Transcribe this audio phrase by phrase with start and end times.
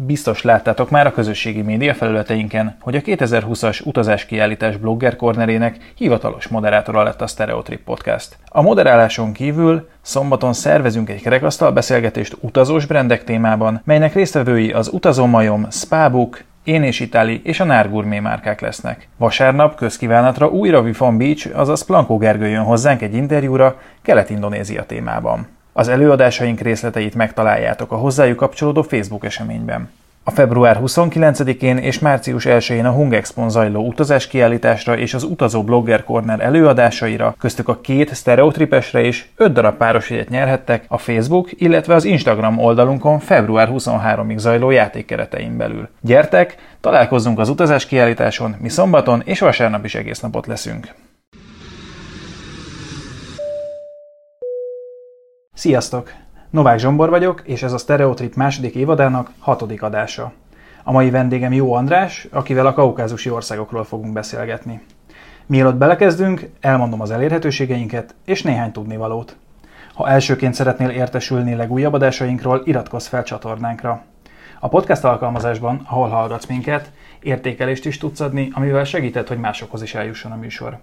[0.00, 7.02] Biztos láttátok már a közösségi média felületeinken, hogy a 2020-as utazáskiállítás blogger kornerének hivatalos moderátora
[7.02, 8.36] lett a Stereotrip Podcast.
[8.48, 15.66] A moderáláson kívül szombaton szervezünk egy kerekasztal beszélgetést utazós brendek témában, melynek résztvevői az utazómajom,
[15.70, 19.08] Spábuk, én és Itáli és a Nárgurmé márkák lesznek.
[19.16, 25.57] Vasárnap közkívánatra újra Vifon Beach, azaz Plankó Gergő jön hozzánk egy interjúra Kelet-Indonézia témában.
[25.78, 29.90] Az előadásaink részleteit megtaláljátok a hozzájuk kapcsolódó Facebook eseményben.
[30.24, 36.04] A február 29-én és március 1-én a Hung Expo zajló utazáskiállításra és az Utazó Blogger
[36.04, 41.94] Corner előadásaira, köztük a két sztereotripesre is 5 darab páros jegyet nyerhettek a Facebook, illetve
[41.94, 45.88] az Instagram oldalunkon február 23-ig zajló játékkeretein belül.
[46.00, 50.94] Gyertek, találkozzunk az utazáskiállításon, mi szombaton és vasárnap is egész napot leszünk.
[55.58, 56.12] Sziasztok!
[56.50, 60.32] Novák Zsombor vagyok, és ez a Stereotrip második évadának hatodik adása.
[60.84, 64.80] A mai vendégem Jó András, akivel a kaukázusi országokról fogunk beszélgetni.
[65.46, 69.36] Mielőtt belekezdünk, elmondom az elérhetőségeinket és néhány tudnivalót.
[69.94, 74.02] Ha elsőként szeretnél értesülni legújabb adásainkról, iratkozz fel csatornánkra.
[74.60, 79.94] A podcast alkalmazásban, ahol hallgatsz minket, értékelést is tudsz adni, amivel segíted, hogy másokhoz is
[79.94, 80.78] eljusson a műsor.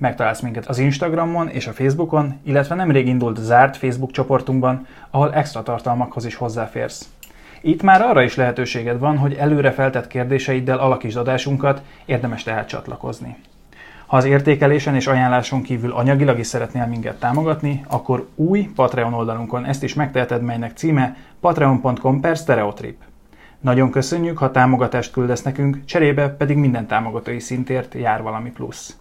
[0.00, 5.62] Megtalálsz minket az Instagramon és a Facebookon, illetve nemrég indult zárt Facebook csoportunkban, ahol extra
[5.62, 7.08] tartalmakhoz is hozzáférsz.
[7.60, 13.36] Itt már arra is lehetőséged van, hogy előre feltett kérdéseiddel alakítsd adásunkat, érdemes tehát csatlakozni.
[14.06, 19.64] Ha az értékelésen és ajánláson kívül anyagilag is szeretnél minket támogatni, akkor új Patreon oldalunkon
[19.64, 22.96] ezt is megteheted, melynek címe patreon.com per stereotrip.
[23.60, 28.96] Nagyon köszönjük, ha támogatást küldesz nekünk, cserébe pedig minden támogatói szintért jár valami plusz.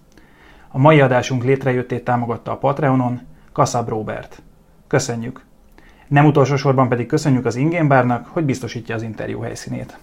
[0.72, 3.20] A mai adásunk létrejöttét támogatta a Patreonon
[3.52, 4.42] Kassab Robert.
[4.88, 5.46] Köszönjük!
[6.08, 9.98] Nem utolsó sorban pedig köszönjük az Ingénbárnak, hogy biztosítja az interjú helyszínét.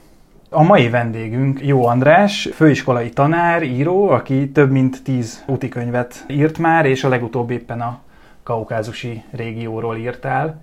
[0.50, 6.58] A mai vendégünk Jó András, főiskolai tanár, író, aki több mint tíz úti könyvet írt
[6.58, 8.00] már, és a legutóbb éppen a
[8.42, 10.62] kaukázusi régióról írtál.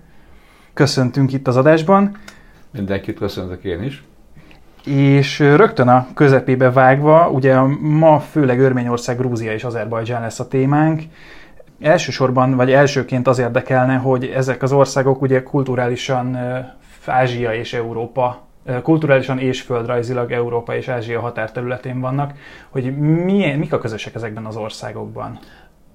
[0.74, 2.16] Köszöntünk itt az adásban.
[2.70, 4.04] Mindenkit köszöntök én is.
[4.84, 11.02] És rögtön a közepébe vágva, ugye ma főleg Örményország, Grúzia és Azerbajdzsán lesz a témánk.
[11.80, 16.38] Elsősorban, vagy elsőként az érdekelne, hogy ezek az országok ugye kulturálisan
[17.06, 18.42] Ázsia és Európa
[18.82, 22.32] kulturálisan és földrajzilag Európa és Ázsia határterületén vannak,
[22.70, 25.38] hogy milyen, mik a közösek ezekben az országokban?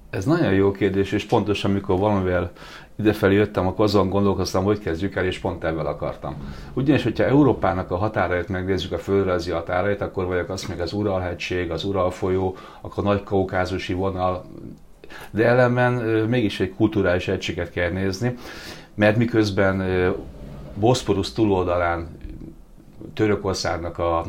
[0.10, 2.52] Ez nagyon jó kérdés, és pontosan amikor valamivel
[3.00, 6.36] idefelé jöttem, akkor azon gondolkoztam, hogy kezdjük el, és pont ebben akartam.
[6.74, 11.72] Ugyanis, hogyha Európának a határait megnézzük, a földrajzi határait, akkor vagyok azt még az Uralhegység,
[11.72, 14.46] az Ural folyó, akkor nagy kaukázusi vonal,
[15.32, 15.94] de ellenben
[16.30, 18.36] mégis egy kulturális egységet kell nézni,
[18.96, 19.84] mert miközben
[20.76, 22.08] Boszporusz túloldalán
[23.14, 24.26] Törökországnak a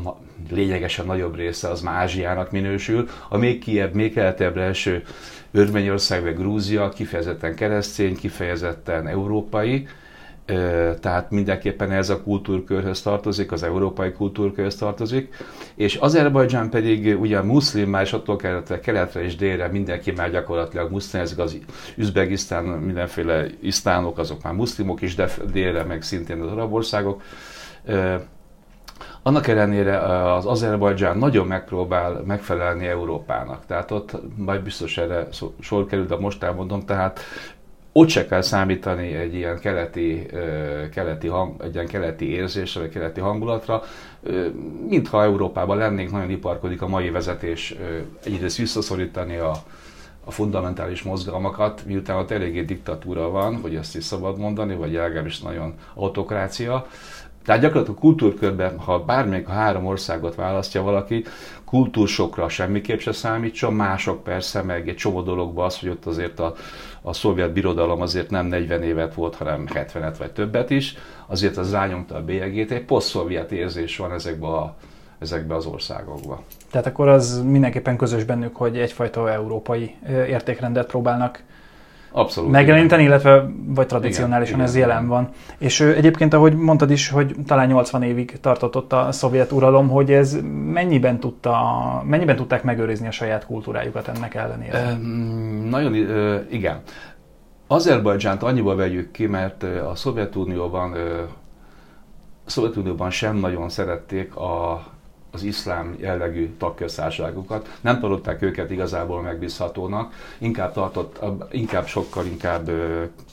[0.51, 5.03] lényegesen nagyobb része az már Ázsiának minősül, a még kiebb, még keletebbre eső
[5.53, 9.87] Örményország vagy Grúzia kifejezetten keresztény, kifejezetten európai,
[11.01, 15.35] tehát mindenképpen ez a kultúrkörhöz tartozik, az európai kultúrkörhöz tartozik,
[15.75, 20.91] és Azerbajdzsán pedig ugye muszlim, már és attól keletre, keletre és délre mindenki már gyakorlatilag
[20.91, 21.59] muszlim, ezek az
[21.97, 27.23] Üzbegisztán, mindenféle isztánok, azok már muszlimok is, de délre meg szintén az arab országok.
[29.23, 29.99] Annak ellenére
[30.33, 33.67] az Azerbajdzsán nagyon megpróbál megfelelni Európának.
[33.67, 35.27] Tehát ott majd biztos erre
[35.61, 37.21] sor kerül, de most elmondom, tehát
[37.93, 40.27] ott se kell számítani egy ilyen keleti,
[40.93, 43.83] keleti, hang, egy ilyen keleti érzésre, vagy keleti hangulatra.
[44.89, 47.75] Mintha Európában lennénk, nagyon iparkodik a mai vezetés
[48.25, 49.53] egyrészt visszaszorítani a,
[50.25, 55.41] a fundamentális mozgalmakat, miután ott eléggé diktatúra van, hogy ezt is szabad mondani, vagy legalábbis
[55.41, 56.87] nagyon autokrácia.
[57.45, 61.25] Tehát gyakorlatilag a kultúrkörben, ha bármelyik a három országot választja valaki,
[61.65, 66.55] kultúrsokra semmiképp se számítson, mások persze, meg egy csomó dologban az, hogy ott azért a,
[67.03, 70.95] a szovjet birodalom azért nem 40 évet volt, hanem 70-et vagy többet is,
[71.27, 73.19] azért az rányomta a bélyegét, egy poszt
[73.51, 74.77] érzés van ezekbe, a,
[75.19, 76.43] ezekbe az országokba.
[76.71, 81.43] Tehát akkor az mindenképpen közös bennük, hogy egyfajta európai értékrendet próbálnak
[82.13, 82.51] Abszolút.
[82.51, 85.29] megjeleníteni, illetve vagy tradicionálisan igen, ez igen, jelen van.
[85.59, 90.13] És egyébként, ahogy mondtad is, hogy talán 80 évig tartott ott a szovjet uralom, hogy
[90.13, 90.39] ez
[90.73, 91.57] mennyiben, tudta,
[92.07, 94.79] mennyiben tudták megőrizni a saját kultúrájukat ennek ellenére?
[94.79, 94.99] E,
[95.69, 96.81] nagyon, e, igen.
[97.67, 100.93] Azerbajdzsánt annyiba vegyük ki, mert a Szovjetunióban,
[102.47, 104.83] a Szovjetunióban sem nagyon szerették a
[105.33, 107.79] az iszlám jellegű tagköztársaságokat.
[107.81, 112.71] Nem tartották őket igazából megbízhatónak, inkább, tartott, inkább sokkal inkább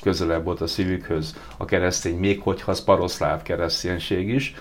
[0.01, 4.55] közelebb volt a szívükhöz a keresztény, még hogyha az paroszláv kereszténység is.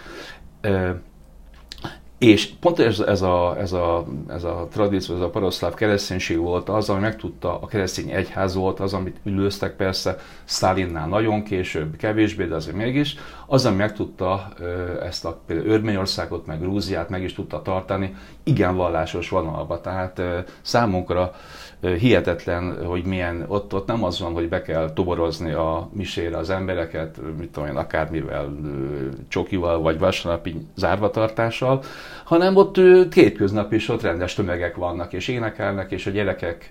[2.19, 6.69] És pont ez, ez, a, ez, a, ez a tradíció, ez a paroszláv kereszténység volt
[6.69, 12.45] az, ami megtudta, a keresztény egyház volt az, amit üldöztek persze, Stalinnál nagyon később, kevésbé,
[12.45, 13.17] de azért mégis,
[13.47, 14.49] az, ami megtudta
[15.03, 19.81] ezt a például Örményországot, meg Grúziát meg is tudta tartani, igen vallásos vonalba.
[19.81, 20.23] Tehát
[20.63, 21.33] számunkra
[21.81, 26.51] hihetetlen, hogy milyen, ott, ott nem az van, hogy be kell toborozni a misére az
[26.51, 28.57] embereket, mit tudom én, akármivel,
[29.29, 31.83] csokival vagy vasárnapi zárvatartással,
[32.25, 32.81] hanem ott
[33.11, 36.71] kétköznap is ott rendes tömegek vannak, és énekelnek, és a gyerekek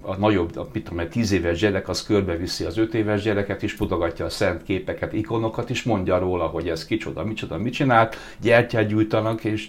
[0.00, 3.62] a nagyobb, a, mit tudom, egy tíz éves gyerek az körbeviszi az öt éves gyereket
[3.62, 8.16] is, mutogatja a szent képeket, ikonokat is, mondja róla, hogy ez kicsoda, micsoda, mit csinált,
[8.40, 9.68] gyertyát gyújtanak, és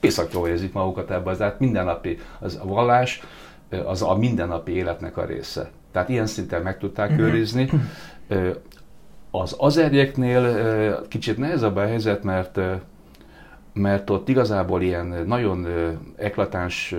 [0.00, 3.22] piszak jól érzik magukat ebbe, tehát mindennapi az a vallás,
[3.84, 5.70] az a mindennapi életnek a része.
[5.92, 7.20] Tehát ilyen szinten meg tudták mhm.
[7.20, 7.70] őrizni.
[9.30, 12.60] Az azerjeknél kicsit nehezebb a helyzet, mert
[13.72, 15.66] mert ott igazából ilyen nagyon
[16.16, 16.94] eklatáns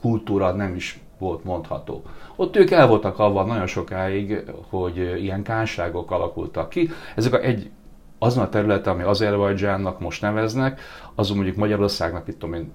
[0.00, 2.02] kultúra nem is volt mondható.
[2.36, 6.90] Ott ők el voltak avval nagyon sokáig, hogy ilyen kánságok alakultak ki.
[7.14, 7.70] Ezek a egy,
[8.18, 10.80] azon a területen, ami Azerbajdzsánnak most neveznek,
[11.14, 12.72] azon mondjuk Magyarországnak, itt tudom én,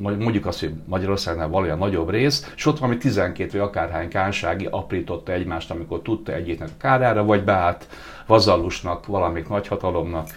[0.00, 5.32] mondjuk azt, hogy Magyarországnál valójában nagyobb rész, és ott valami 12 vagy akárhány kánsági aprította
[5.32, 7.88] egymást, amikor tudta egyiknek a kárára, vagy beállt
[8.26, 10.28] vazallusnak, valamik nagyhatalomnak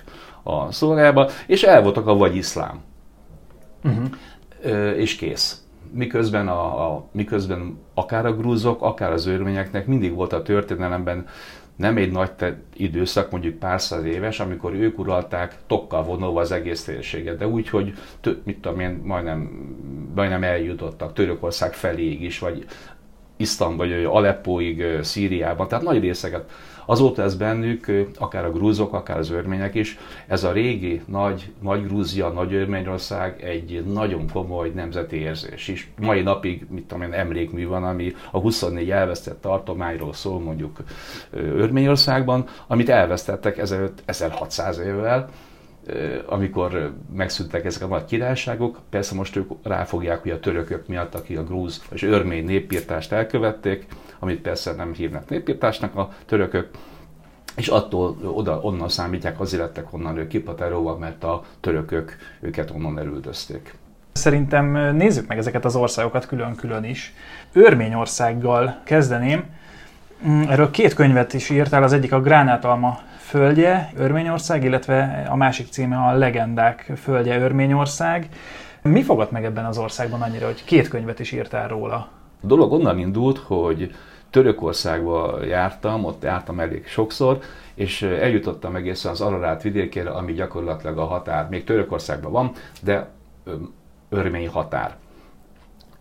[0.43, 2.81] a szolgájába, és el voltak a vagy iszlám.
[3.83, 4.97] Uh-huh.
[4.97, 5.61] és kész.
[5.93, 11.25] Miközben, a, a, miközben akár a grúzok, akár az örményeknek mindig volt a történelemben
[11.75, 16.51] nem egy nagy te- időszak, mondjuk pár száz éves, amikor ők uralták tokkal vonulva az
[16.51, 19.39] egész térséget, de úgy, hogy t- mit tudom én, majdnem,
[20.15, 22.65] majdnem eljutottak Törökország feléig is, vagy
[23.37, 26.51] Isztambul, vagy Aleppóig, Szíriában, tehát nagy részeket
[26.85, 29.97] Azóta ez bennük, akár a grúzok, akár az örmények is,
[30.27, 35.91] ez a régi nagy, nagy Grúzia, nagy Örményország egy nagyon komoly nemzeti érzés is.
[35.99, 40.77] Mai napig, mit tudom én, emlékmű van, ami a 24 elvesztett tartományról szól mondjuk
[41.31, 43.57] Örményországban, amit elvesztettek
[44.05, 45.29] 1600 évvel,
[46.25, 51.37] amikor megszűntek ezek a nagy királyságok, persze most ők ráfogják, hogy a törökök miatt, akik
[51.37, 53.85] a grúz és örmény népírtást elkövették,
[54.21, 56.69] amit persze nem hívnak népírtásnak a törökök,
[57.55, 62.99] és attól oda, onnan számítják, azért lettek onnan ők kipateróval, mert a törökök őket onnan
[62.99, 63.75] elüldözték.
[64.11, 67.13] Szerintem nézzük meg ezeket az országokat külön-külön is.
[67.53, 69.43] Örményországgal kezdeném.
[70.27, 75.67] Mm, erről két könyvet is írtál, az egyik a Gránátalma földje, Örményország, illetve a másik
[75.67, 78.29] címe a Legendák földje, Örményország.
[78.81, 81.95] Mi fogott meg ebben az országban annyira, hogy két könyvet is írtál róla?
[82.43, 83.91] A dolog onnan indult, hogy
[84.31, 87.39] Törökországba jártam, ott jártam elég sokszor,
[87.73, 92.51] és eljutottam egészen az Ararát vidékére, ami gyakorlatilag a határ, még Törökországban van,
[92.81, 93.09] de
[94.09, 94.95] örmény határ.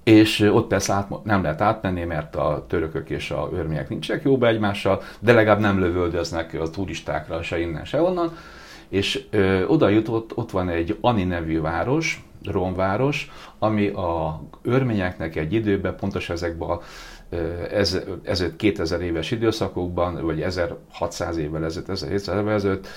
[0.03, 4.47] És ott persze át, nem lehet átmenni, mert a törökök és a örmények nincsenek jóba
[4.47, 8.37] egymással, de legalább nem lövöldöznek a turistákra se innen, se onnan.
[8.89, 15.53] És ö, oda jutott, ott van egy Ani nevű város, romváros, ami a örményeknek egy
[15.53, 16.81] időben, pontosan ezekben a
[17.71, 22.89] ez, ezelőtt 2000 éves időszakokban, vagy 1600 évvel ezelőtt, 1700 évvel ezelőtt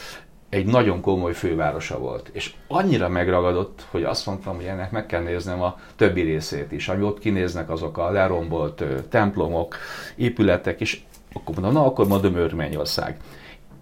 [0.50, 2.30] egy nagyon komoly fővárosa volt.
[2.33, 6.87] És annyira megragadott, hogy azt mondtam, hogy ennek meg kell néznem a többi részét is,
[6.90, 9.78] ami ott kinéznek azok a lerombolt templomok,
[10.16, 10.99] épületek, és
[11.33, 13.18] akkor mondom, na akkor mondom Örményország.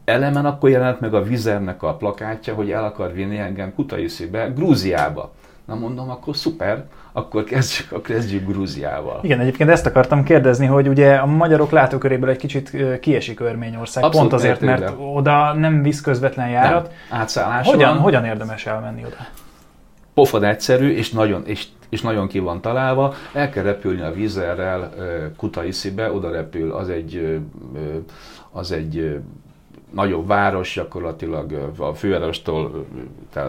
[0.06, 5.34] Elemen akkor jelent meg a Vizernek a plakátja, hogy el akar vinni engem Kutaiszibe, Grúziába.
[5.72, 9.20] Na mondom, akkor szuper, akkor kezdjük, akkor kezdjük Grúziával.
[9.24, 14.30] Igen, egyébként ezt akartam kérdezni, hogy ugye a magyarok látóköréből egy kicsit kiesik Örményország, Abszolút
[14.30, 16.92] pont azért, mert oda nem visz közvetlen járat.
[17.10, 17.20] Nem.
[17.20, 18.02] Átszállás hogyan, van.
[18.02, 19.16] hogyan érdemes elmenni oda?
[20.14, 23.14] Pofad egyszerű, és nagyon, és, és nagyon ki van találva.
[23.34, 24.94] El kell repülni a vízerrel
[25.38, 27.40] Kutaiszibe, oda repül, az egy,
[28.52, 29.20] az egy
[29.92, 32.86] nagyobb város, gyakorlatilag a fővárostól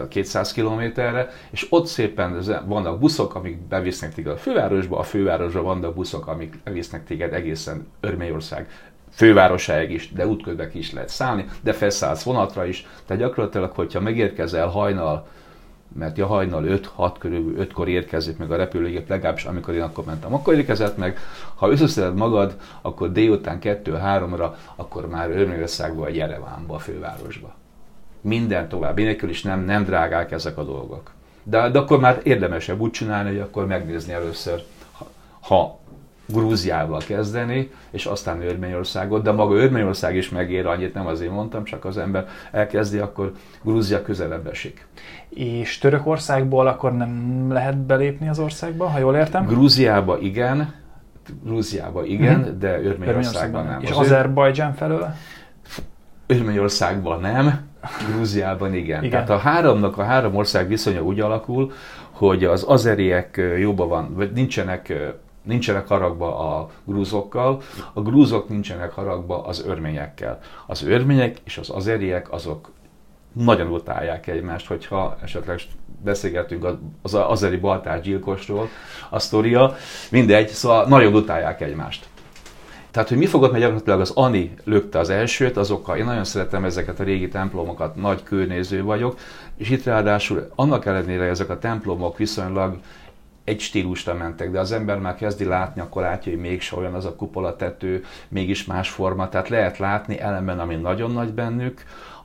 [0.09, 5.95] 200 kilométerre, és ott szépen vannak buszok, amik bevisznek téged a fővárosba, a fővárosba vannak
[5.95, 8.67] buszok, amik bevisznek téged egészen Örményország
[9.11, 14.67] fővárosáig is, de útközben is lehet szállni, de felszállsz vonatra is, tehát gyakorlatilag, hogyha megérkezel
[14.67, 15.27] hajnal
[15.93, 16.63] mert ja hajnal
[16.97, 21.17] 5-6 körül 5-kor érkezik meg a repülőgép, legalábbis amikor én akkor mentem, akkor érkezett meg.
[21.55, 27.55] Ha összeszeded magad, akkor délután 2-3-ra, akkor már Örményországba vagy Jerevánba, a fővárosba.
[28.21, 31.11] Minden tovább, nélkül is nem, nem drágák ezek a dolgok.
[31.43, 35.07] De, de akkor már érdemesebb úgy csinálni, hogy akkor megnézni először, ha,
[35.41, 35.79] ha
[36.25, 41.85] Grúziával kezdeni, és aztán Örményországot, de maga Örményország is megér annyit, nem azért mondtam, csak
[41.85, 43.31] az ember elkezdi, akkor
[43.61, 44.87] Grúzia közelebb esik.
[45.35, 49.45] És Törökországból akkor nem lehet belépni az országba, ha jól értem?
[49.45, 50.73] Grúziába igen,
[51.43, 52.57] Grúziába igen, uh-huh.
[52.57, 53.81] de Örményországban nem.
[53.81, 55.13] És Azerbajdzsán felől?
[56.25, 57.59] Örményországban nem,
[58.11, 59.03] Grúziában igen.
[59.03, 59.09] igen.
[59.09, 61.71] Tehát a háromnak, a három ország viszonya úgy alakul,
[62.11, 64.93] hogy az azeriek jóban van, vagy nincsenek
[65.43, 67.61] nincsenek haragba a grúzokkal,
[67.93, 70.39] a grúzok nincsenek haragba az örményekkel.
[70.67, 72.71] Az örmények és az azeriek azok
[73.33, 75.59] nagyon utálják egymást, hogyha esetleg
[76.03, 76.67] beszélgetünk
[77.01, 78.69] az azeri baltár gyilkosról,
[79.09, 79.75] a sztoria,
[80.11, 82.07] mindegy, szóval nagyon utálják egymást.
[82.91, 86.65] Tehát, hogy mi fogott, mert gyakorlatilag az Ani lökte az elsőt, azokkal én nagyon szeretem
[86.65, 89.19] ezeket a régi templomokat, nagy körnéző vagyok,
[89.57, 92.77] és itt ráadásul annak ellenére, ezek a templomok viszonylag
[93.43, 97.05] egy stílusra mentek, de az ember már kezdi látni, akkor látja, hogy mégse olyan az
[97.05, 101.83] a kupola tető, mégis más forma, tehát lehet látni ellenben, ami nagyon nagy bennük,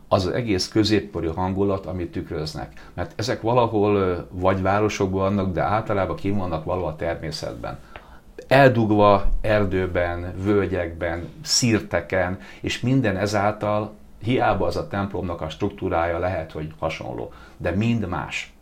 [0.08, 2.72] az, az egész középkori hangulat, amit tükröznek.
[2.94, 7.78] Mert ezek valahol vagy városokban vannak, de általában kim vannak valahol a természetben.
[8.48, 16.72] Eldugva erdőben, völgyekben, szírteken, és minden ezáltal hiába az a templomnak a struktúrája lehet, hogy
[16.78, 18.52] hasonló, de mind más.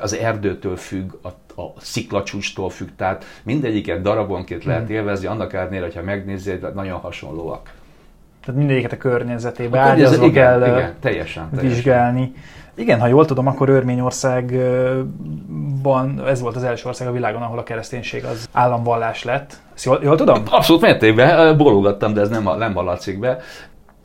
[0.00, 4.94] Az erdőtől függ, a, a sziklacsústól függ, tehát mindegyiket darabonként lehet hmm.
[4.94, 7.72] élvezni, annak ellenére, hogyha megnézzéd, nagyon hasonlóak.
[8.44, 11.68] Tehát mindegyiket a környezetébe ágyazva igen, kell igen, teljesen, teljesen.
[11.68, 12.32] vizsgálni.
[12.74, 17.62] Igen, ha jól tudom, akkor Örményországban ez volt az első ország a világon, ahol a
[17.62, 19.56] kereszténység az államvallás lett.
[19.74, 20.42] Ezt jól, jól tudom?
[20.50, 23.38] Abszolút mértékben, bólogattam, de ez nem, nem hallatszik be.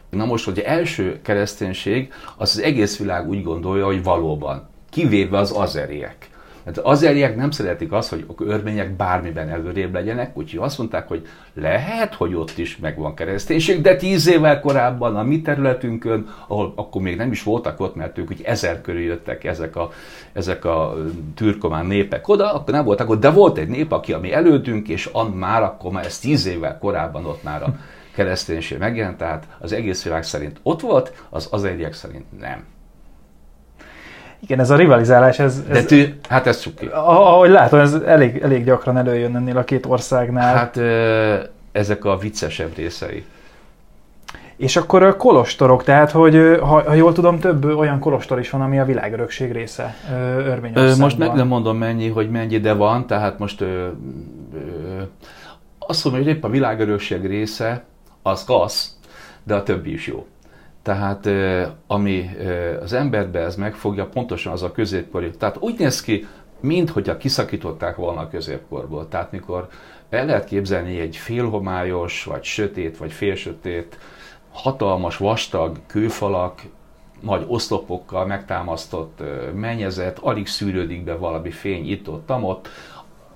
[0.10, 5.54] Na most, hogy első kereszténység, az az egész világ úgy gondolja, hogy valóban, kivéve az
[5.58, 6.30] azeriek.
[6.66, 11.28] Hát az azeriek nem szeretik azt, hogy örmények bármiben előrébb legyenek, úgyhogy azt mondták, hogy
[11.54, 17.02] lehet, hogy ott is megvan kereszténység, de tíz évvel korábban a mi területünkön, ahol akkor
[17.02, 19.92] még nem is voltak ott, mert ők úgy ezer körül jöttek ezek a,
[20.34, 20.96] ezek a
[21.36, 24.88] türkomán népek oda, akkor nem voltak ott, de volt egy nép, aki a mi előttünk,
[24.88, 27.76] és an már akkor már ez tíz évvel korábban ott már a
[28.16, 32.64] kereszténység megjelent, tehát az egész világ szerint ott volt, az azeriek szerint nem.
[34.44, 35.64] Igen, ez a rivalizálás, ez...
[35.70, 36.90] ez De tű, hát ez cuki.
[36.94, 40.56] Ahogy látom, ez elég, elég gyakran előjön ennél a két országnál.
[40.56, 40.80] Hát
[41.72, 43.26] ezek a viccesebb részei.
[44.56, 48.62] És akkor a kolostorok, tehát, hogy ha, ha jól tudom, több olyan kolostor is van,
[48.62, 49.96] ami a világörökség része
[50.38, 50.98] Örményországban.
[51.00, 55.02] Most meg nem mondom mennyi, hogy mennyi, de van, tehát most ö, ö,
[55.78, 57.84] azt mondom, hogy épp a világörökség része,
[58.22, 58.98] az kasz,
[59.44, 60.26] de a többi is jó.
[60.84, 61.30] Tehát
[61.88, 62.30] ami
[62.82, 65.32] az emberbe ez megfogja, pontosan az a középkori.
[65.32, 66.28] Tehát úgy néz ki,
[66.60, 69.08] minthogyha kiszakították volna a középkorból.
[69.08, 69.68] Tehát mikor
[70.10, 73.98] el lehet képzelni egy félhomályos, vagy sötét, vagy félsötét,
[74.52, 76.62] hatalmas, vastag kőfalak,
[77.22, 79.24] nagy oszlopokkal megtámasztott
[79.56, 82.68] mennyezet, alig szűrődik be valami fény itt-ott, ott,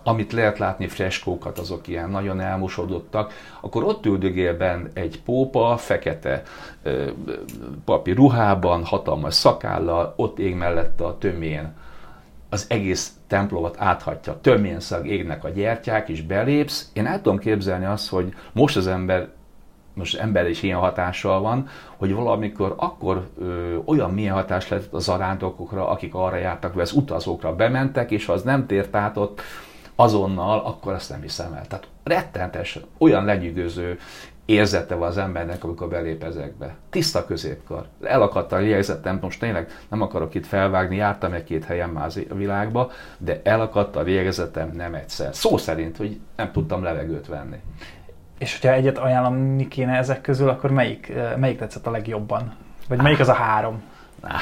[0.07, 6.43] amit lehet látni, freskókat, azok ilyen nagyon elmosodottak, akkor ott üldögél egy pópa, fekete
[6.83, 7.09] ö,
[7.85, 11.73] papi ruhában, hatalmas szakállal, ott ég mellette a tömén
[12.49, 16.89] az egész templomot áthatja, tömén szag égnek a gyertyák, és belépsz.
[16.93, 19.27] Én el tudom képzelni azt, hogy most az ember
[19.93, 24.93] most az ember is ilyen hatással van, hogy valamikor akkor ö, olyan milyen hatás lett
[24.93, 29.17] az arándokokra, akik arra jártak, vagy az utazókra bementek, és ha az nem tért át
[29.17, 29.41] ott,
[29.99, 31.67] azonnal, akkor azt nem hiszem el.
[31.67, 33.99] Tehát rettentes, olyan lenyűgöző
[34.45, 36.75] érzete van az embernek, amikor belép ezekbe.
[36.89, 37.85] Tiszta középkor.
[38.03, 42.91] Elakadt a lélegzetem, most tényleg nem akarok itt felvágni, jártam egy-két helyen már a világba,
[43.17, 45.35] de elakadt a lélegzetem nem egyszer.
[45.35, 47.57] Szó szerint, hogy nem tudtam levegőt venni.
[48.37, 52.53] És hogyha egyet ajánlani kéne ezek közül, akkor melyik, melyik tetszett a legjobban?
[52.87, 53.81] Vagy melyik az a három?
[54.21, 54.41] Nah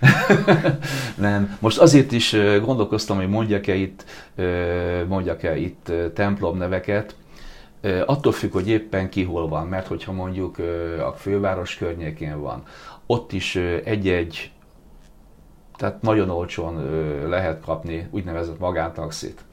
[1.16, 1.56] nem.
[1.60, 4.04] Most azért is gondolkoztam, hogy mondjak-e itt,
[5.08, 7.16] mondjak-e itt templom neveket.
[8.06, 10.58] Attól függ, hogy éppen ki hol van, mert hogyha mondjuk
[11.06, 12.62] a főváros környékén van,
[13.06, 14.50] ott is egy-egy,
[15.76, 16.88] tehát nagyon olcsón
[17.28, 19.44] lehet kapni úgynevezett magántaxit.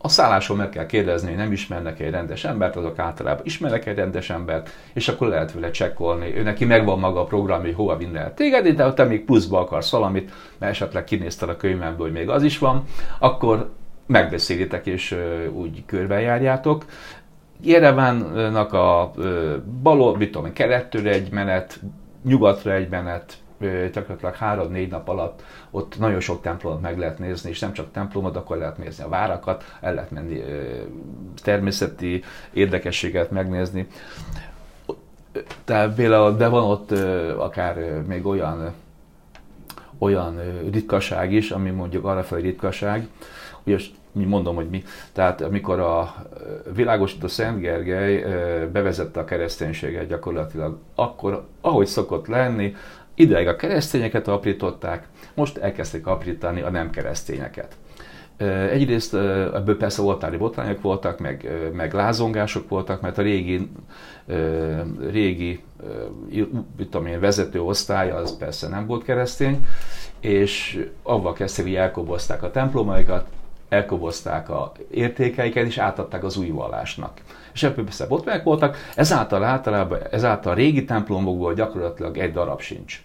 [0.00, 3.96] A szálláson meg kell kérdezni, hogy nem ismernek egy rendes embert, azok általában ismernek egy
[3.96, 6.36] rendes embert, és akkor lehet vele csekkolni.
[6.36, 9.24] Ő neki megvan maga a program, hogy hova vinne el téged, de ha te még
[9.24, 12.84] pluszba akarsz valamit, mert esetleg kinézted a könyvemből, hogy még az is van,
[13.18, 13.70] akkor
[14.06, 15.16] megbeszélitek és
[15.52, 16.84] úgy körbejárjátok.
[17.60, 19.12] Jerevánnak a
[19.82, 21.80] balol, mit tudom, kelettől egy menet,
[22.24, 23.34] nyugatra egy menet,
[23.92, 28.36] gyakorlatilag három-négy nap alatt ott nagyon sok templomot meg lehet nézni, és nem csak templomot,
[28.36, 30.42] akkor lehet nézni a várakat, el lehet menni
[31.42, 32.22] természeti
[32.52, 33.86] érdekességet megnézni.
[35.64, 36.90] Tehát például, de van ott
[37.38, 38.72] akár még olyan
[39.98, 43.08] olyan ritkaság is, ami mondjuk arrafelé ritkaság,
[43.64, 43.76] ugye
[44.12, 44.82] mi mondom, hogy mi.
[45.12, 46.14] Tehát amikor a
[46.74, 48.24] világosító Szent Gergely
[48.72, 52.74] bevezette a kereszténységet gyakorlatilag, akkor ahogy szokott lenni,
[53.18, 57.76] ideig a keresztényeket aprították, most elkezdték aprítani a nem keresztényeket.
[58.70, 59.14] Egyrészt
[59.54, 63.70] ebből persze oltári botrányok voltak, meg, meg lázongások voltak, mert a régi,
[65.10, 65.60] régi
[66.76, 69.66] mit tudom én, vezető osztály az persze nem volt keresztény,
[70.20, 73.26] és avval kezdték, hogy elkobozták a templomaikat,
[73.68, 77.20] elkobozták a értékeiket, és átadták az új vallásnak.
[77.52, 83.02] És ebből persze botrányok voltak, ezáltal általában, ezáltal a régi templomokból gyakorlatilag egy darab sincs.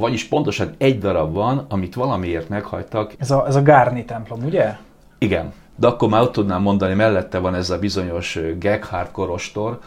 [0.00, 3.12] Vagyis pontosan egy darab van, amit valamiért meghagytak.
[3.18, 4.76] Ez a, ez a Gárni templom, ugye?
[5.18, 5.52] Igen.
[5.76, 9.78] De akkor már ott tudnám mondani, mellette van ez a bizonyos Geghard korostor,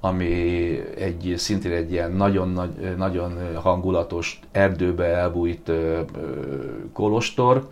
[0.00, 0.24] ami
[0.98, 5.70] egy, szintén egy ilyen nagyon, nagyon hangulatos, erdőbe elbújt
[6.92, 7.68] kolostor.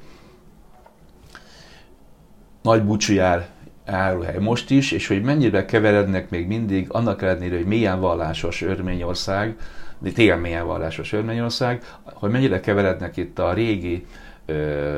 [2.63, 3.49] Nagy búcsújár
[3.87, 9.57] áruhely most is, és hogy mennyire keverednek még mindig, annak ellenére, hogy milyen vallásos Örményország,
[10.03, 14.07] tényleg milyen vallásos Örményország, hogy mennyire keverednek itt a régi,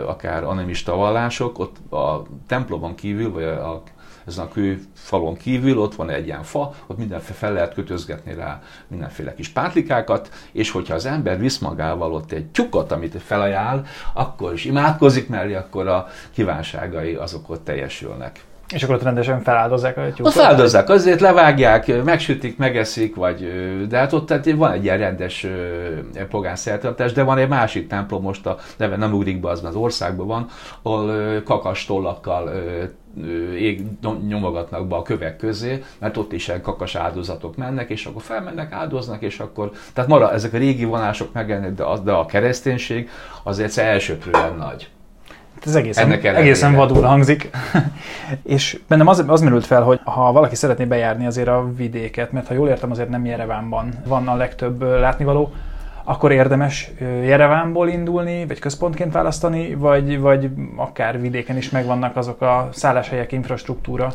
[0.06, 3.82] akár animista vallások, ott a templomon kívül, vagy a
[4.26, 8.62] ezen a kőfalon kívül ott van egy ilyen fa, ott mindenféle fel lehet kötözgetni rá
[8.86, 14.52] mindenféle kis pátlikákat, és hogyha az ember visz magával ott egy tyukot, amit felajánl, akkor
[14.52, 18.40] is imádkozik mellé, akkor a kívánságai azok ott teljesülnek.
[18.68, 20.32] És akkor ott rendesen feláldozzák a tyúkot?
[20.32, 23.52] Feláldozzák, azért levágják, megsütik, megeszik, vagy,
[23.88, 25.46] de hát ott tehát van egy ilyen rendes
[26.30, 29.74] pogán szertartás, de van egy másik templom, most a neve nem ugrik be, az az
[29.74, 30.48] országban van,
[30.82, 32.52] ahol kakas tollakkal
[33.56, 33.82] ég,
[34.26, 38.72] nyomogatnak be a kövek közé, mert ott is ilyen kakas áldozatok mennek, és akkor felmennek,
[38.72, 43.10] áldoznak, és akkor, tehát marad, ezek a régi vonások megjelennek, de, de a kereszténység
[43.42, 44.90] azért elsőprően nagy.
[45.66, 47.50] Ez egészen, Ennek egészen vadul hangzik.
[48.42, 52.46] és bennem az, az merült fel, hogy ha valaki szeretné bejárni azért a vidéket, mert
[52.46, 55.52] ha jól értem, azért nem Jerevánban van a legtöbb látnivaló,
[56.04, 56.90] akkor érdemes
[57.24, 64.12] Jerevánból indulni, vagy központként választani, vagy, vagy akár vidéken is megvannak azok a szálláshelyek, infrastruktúra?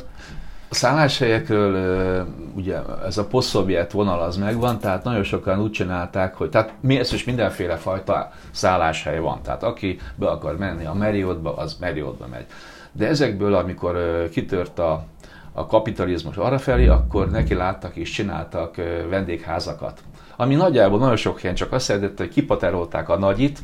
[0.69, 2.25] A szálláshelyekről
[2.56, 6.99] ugye ez a posztszovjet vonal az megvan, tehát nagyon sokan úgy csinálták, hogy tehát mi
[6.99, 9.41] ez is mindenféle fajta szálláshely van.
[9.41, 12.45] Tehát aki be akar menni a Marriottba, az Marriottba megy.
[12.91, 15.03] De ezekből, amikor kitört a,
[15.51, 18.75] a kapitalizmus arrafelé, akkor neki láttak és csináltak
[19.10, 19.99] vendégházakat.
[20.36, 23.60] Ami nagyjából nagyon sok helyen csak azt jelentette, hogy kipaterolták a nagyit,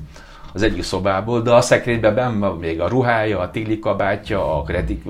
[0.53, 4.65] az egyik szobából, de a szekrényben benn van még a ruhája, a téli kabátja, a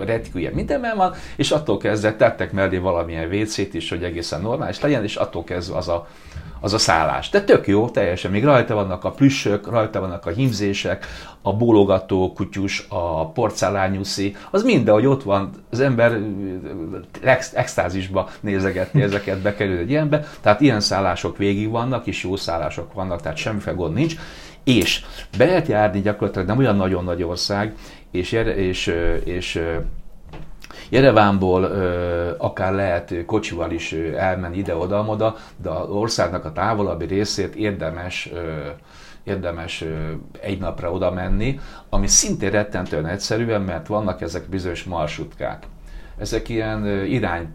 [0.05, 5.03] retikúja, minden van, és attól kezdve tettek mellé valamilyen WC-t is, hogy egészen normális legyen,
[5.03, 6.07] és attól kezdve az a,
[6.63, 7.29] az a szállás.
[7.29, 8.31] De tök jó, teljesen.
[8.31, 11.05] Még rajta vannak a plüssök, rajta vannak a hímzések,
[11.41, 16.19] a bólogató kutyus, a porcelányuszi, az minden, hogy ott van, az ember
[17.21, 20.25] ex- extázisba nézegetni ezeket, bekerül egy ilyenbe.
[20.41, 24.15] Tehát ilyen szállások végig vannak, és jó szállások vannak, tehát semmiféle gond nincs.
[24.63, 25.05] És
[25.37, 27.75] be lehet járni gyakorlatilag nem olyan nagyon nagy ország,
[28.11, 29.61] és, és, és
[30.89, 31.63] Jerevánból
[32.37, 38.31] akár lehet kocsival is elmenni ide-oda-oda, de az országnak a távolabbi részét érdemes
[39.23, 39.83] érdemes
[40.41, 45.65] egy napra oda menni, ami szintén rettentően egyszerűen, mert vannak ezek bizonyos marsutkák.
[46.17, 47.53] Ezek ilyen irány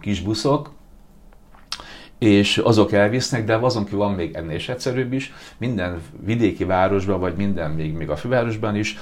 [0.00, 0.70] kis buszok,
[2.18, 5.32] és azok elvisznek, de azon kívül van még ennél is egyszerűbb is.
[5.58, 8.96] Minden vidéki városban, vagy minden még, még a fővárosban is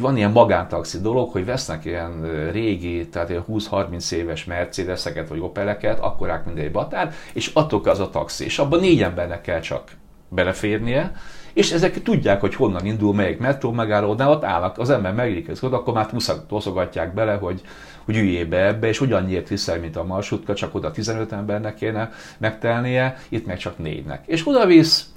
[0.00, 6.00] van ilyen magántaxi dolog, hogy vesznek ilyen régi, tehát ilyen 20-30 éves Mercedeseket vagy Opeleket,
[6.00, 8.44] akkorák mint egy batár, és attól az a taxi.
[8.44, 9.90] És abban négy embernek kell csak
[10.28, 11.12] beleférnie,
[11.52, 15.94] és ezek tudják, hogy honnan indul, melyik metró megállódnál, ott állnak, az ember megérik akkor
[15.94, 16.10] már
[16.48, 17.60] toszogatják bele, hogy,
[18.06, 22.10] hogy üljé be ebbe, és ugyannyiért viszel, mint a marsutka, csak oda 15 embernek kéne
[22.38, 24.22] megtelnie, itt meg csak négynek.
[24.26, 25.12] És oda visz,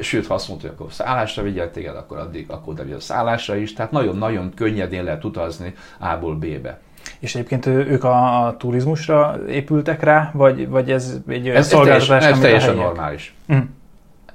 [0.00, 3.56] sőt, ha azt mondta, hogy akkor szállásra vigyel téged, akkor addig akkor oda a szállásra
[3.56, 6.80] is, tehát nagyon-nagyon könnyedén lehet utazni A-ból B-be.
[7.18, 12.32] És egyébként ők a, a turizmusra épültek rá, vagy, vagy ez egy ez, szolgáltatás, ez,
[12.32, 13.34] ez teljesen normális.
[13.52, 13.58] Mm.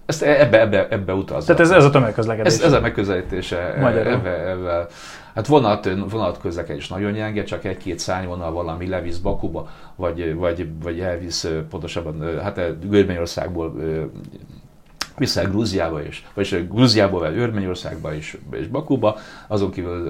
[0.06, 1.54] Ezt ebbe, ebbe, ebbe utazza.
[1.54, 2.54] Tehát ez, ez a tömegközlekedés.
[2.54, 3.74] Ez, ez a megközelítése.
[3.74, 4.88] Ebbe, ebbe.
[5.36, 11.00] Hát vonat, vonat közlekedés nagyon gyenge, csak egy-két szányvonal valami levisz Bakuba, vagy, vagy, vagy
[11.00, 13.74] elvisz pontosabban, hát Görményországból
[15.18, 20.08] vissza Grúziába is, vagy Grúziába, vagy Örményországba is, és Bakuba, azon kívül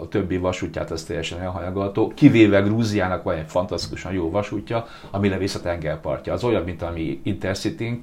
[0.00, 5.54] a többi vasútját az teljesen elhanyagolható, kivéve Grúziának van egy fantasztikusan jó vasútja, ami levisz
[5.54, 6.32] a tengerpartja.
[6.32, 7.98] Az olyan, mint ami intercity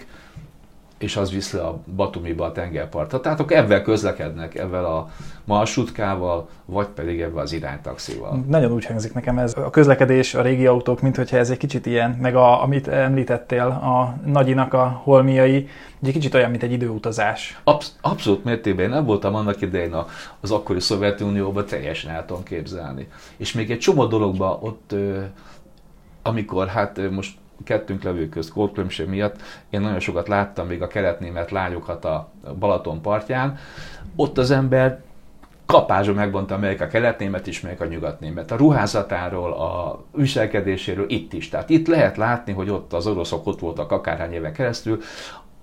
[1.04, 3.20] és az visz le a Batumiba a tengerpartra.
[3.20, 5.10] Tehát akkor ebben közlekednek, ebben a
[5.46, 8.44] marsutkával, vagy pedig ebben az iránytaxival.
[8.48, 11.86] Nagyon úgy hangzik nekem ez a közlekedés, a régi autók, mint hogyha ez egy kicsit
[11.86, 15.68] ilyen, meg a, amit említettél, a nagyinak a holmiai,
[16.04, 17.62] egy kicsit olyan, mint egy időutazás.
[17.64, 18.86] Absz- abszolút mértékben.
[18.86, 19.96] Én nem voltam annak idején
[20.40, 23.08] az akkori Szovjetunióban, teljesen el tudom képzelni.
[23.38, 24.96] És még egy csomó dologban ott,
[26.22, 31.52] amikor hát most kettőnk levő közt korkülönbség miatt én nagyon sokat láttam még a keletnémet
[31.52, 33.58] lányokat a Balaton partján.
[34.16, 35.02] Ott az ember
[35.66, 38.52] kapásra megmondta, melyik a keletnémet és melyik a nyugatnémet.
[38.52, 41.50] A ruházatáról, a viselkedéséről itt is.
[41.50, 45.02] Tehát itt lehet látni, hogy ott az oroszok ott voltak akárhány éve keresztül,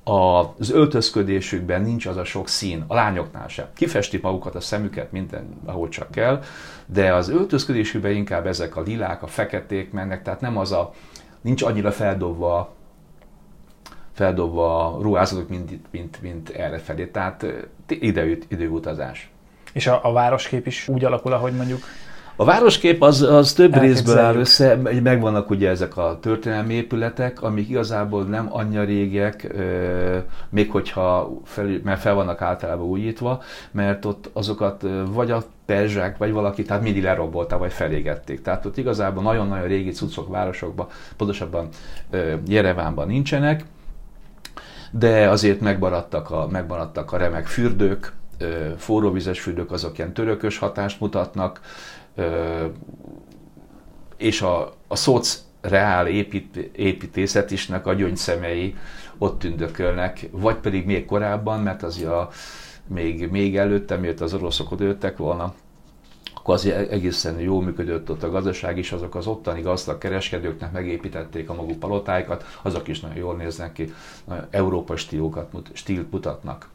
[0.05, 3.67] az öltözködésükben nincs az a sok szín, a lányoknál sem.
[3.75, 6.43] Kifestik magukat a szemüket minden, ahogy csak kell,
[6.87, 10.95] de az öltözködésükben inkább ezek a lilák, a feketék mennek, tehát nem az a
[11.41, 12.77] nincs annyira feldobva
[14.13, 17.07] feldobva a ruházatok, mint, mint, mint erre felé.
[17.07, 17.47] Tehát
[17.89, 19.31] idejött időutazás.
[19.73, 21.81] És a, a városkép is úgy alakul, ahogy mondjuk
[22.41, 27.69] a városkép az, az több részből áll össze, megvannak ugye ezek a történelmi épületek, amik
[27.69, 29.55] igazából nem annyira régiek,
[30.49, 36.33] még hogyha fel, mert fel vannak általában újítva, mert ott azokat vagy a perzsák, vagy
[36.33, 38.43] valaki, tehát mindig lerombolták, vagy felégették.
[38.43, 41.69] Tehát ott igazából nagyon-nagyon régi cuccok városokban, pontosabban
[42.47, 43.65] Jerevánban nincsenek,
[44.91, 48.13] de azért megmaradtak a, megmaradtak a remek fürdők,
[48.77, 51.61] forróvizes fürdők, azok ilyen törökös hatást mutatnak,
[54.17, 58.75] és a, a szoc reál épít, építészetisnek a gyöngyszemei
[59.19, 62.29] ott tündökölnek, vagy pedig még korábban, mert az a,
[62.87, 65.55] még, még előtte, miért az oroszok odajöttek volna,
[66.35, 71.49] akkor az egészen jó működött ott a gazdaság is, azok az ottani gazdag kereskedőknek megépítették
[71.51, 73.93] a maguk palotáikat, azok is nagyon jól néznek ki,
[74.51, 76.69] európai stílokat, stílt mutatnak.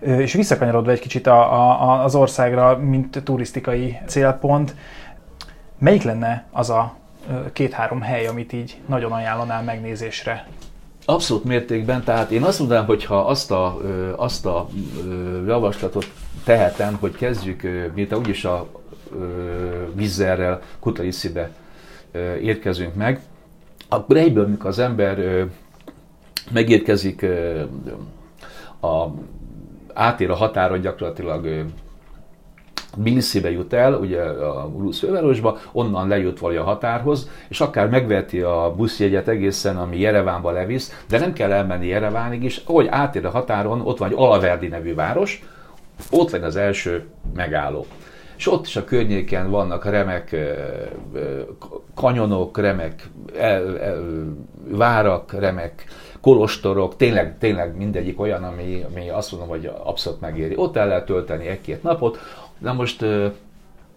[0.00, 4.74] És visszakanyarodva egy kicsit a, a, az országra, mint turisztikai célpont,
[5.78, 6.94] melyik lenne az a
[7.52, 10.46] két-három hely, amit így nagyon ajánlanál megnézésre?
[11.04, 13.78] Abszolút mértékben, tehát én azt mondanám, hogy ha azt a,
[14.16, 14.68] azt a
[15.46, 16.06] javaslatot
[16.44, 17.62] tehetem, hogy kezdjük,
[17.94, 18.66] miután úgyis a
[19.94, 21.50] vízerrel Kutaiszibe
[22.42, 23.20] érkezünk meg,
[23.88, 25.46] akkor egyből, amikor az ember
[26.52, 27.26] megérkezik
[28.80, 29.06] a
[29.98, 31.64] átér a határon gyakorlatilag
[32.92, 38.40] Tbilisibe jut el, ugye a Ulusz fővárosba, onnan lejut valami a határhoz, és akár megveti
[38.40, 43.30] a buszjegyet egészen, ami Jerevánba levisz, de nem kell elmenni Jerevánig is, ahogy átér a
[43.30, 45.44] határon, ott van egy Alaverdi nevű város,
[46.10, 47.86] ott van az első megálló.
[48.36, 50.36] És ott is a környéken vannak remek
[51.94, 53.08] kanyonok, remek
[54.68, 55.84] várak, remek
[56.20, 60.56] kolostorok, tényleg, tényleg mindegyik olyan, ami, ami azt mondom, hogy abszolút megéri.
[60.56, 62.18] Ott el lehet tölteni egy-két napot.
[62.58, 63.04] Na most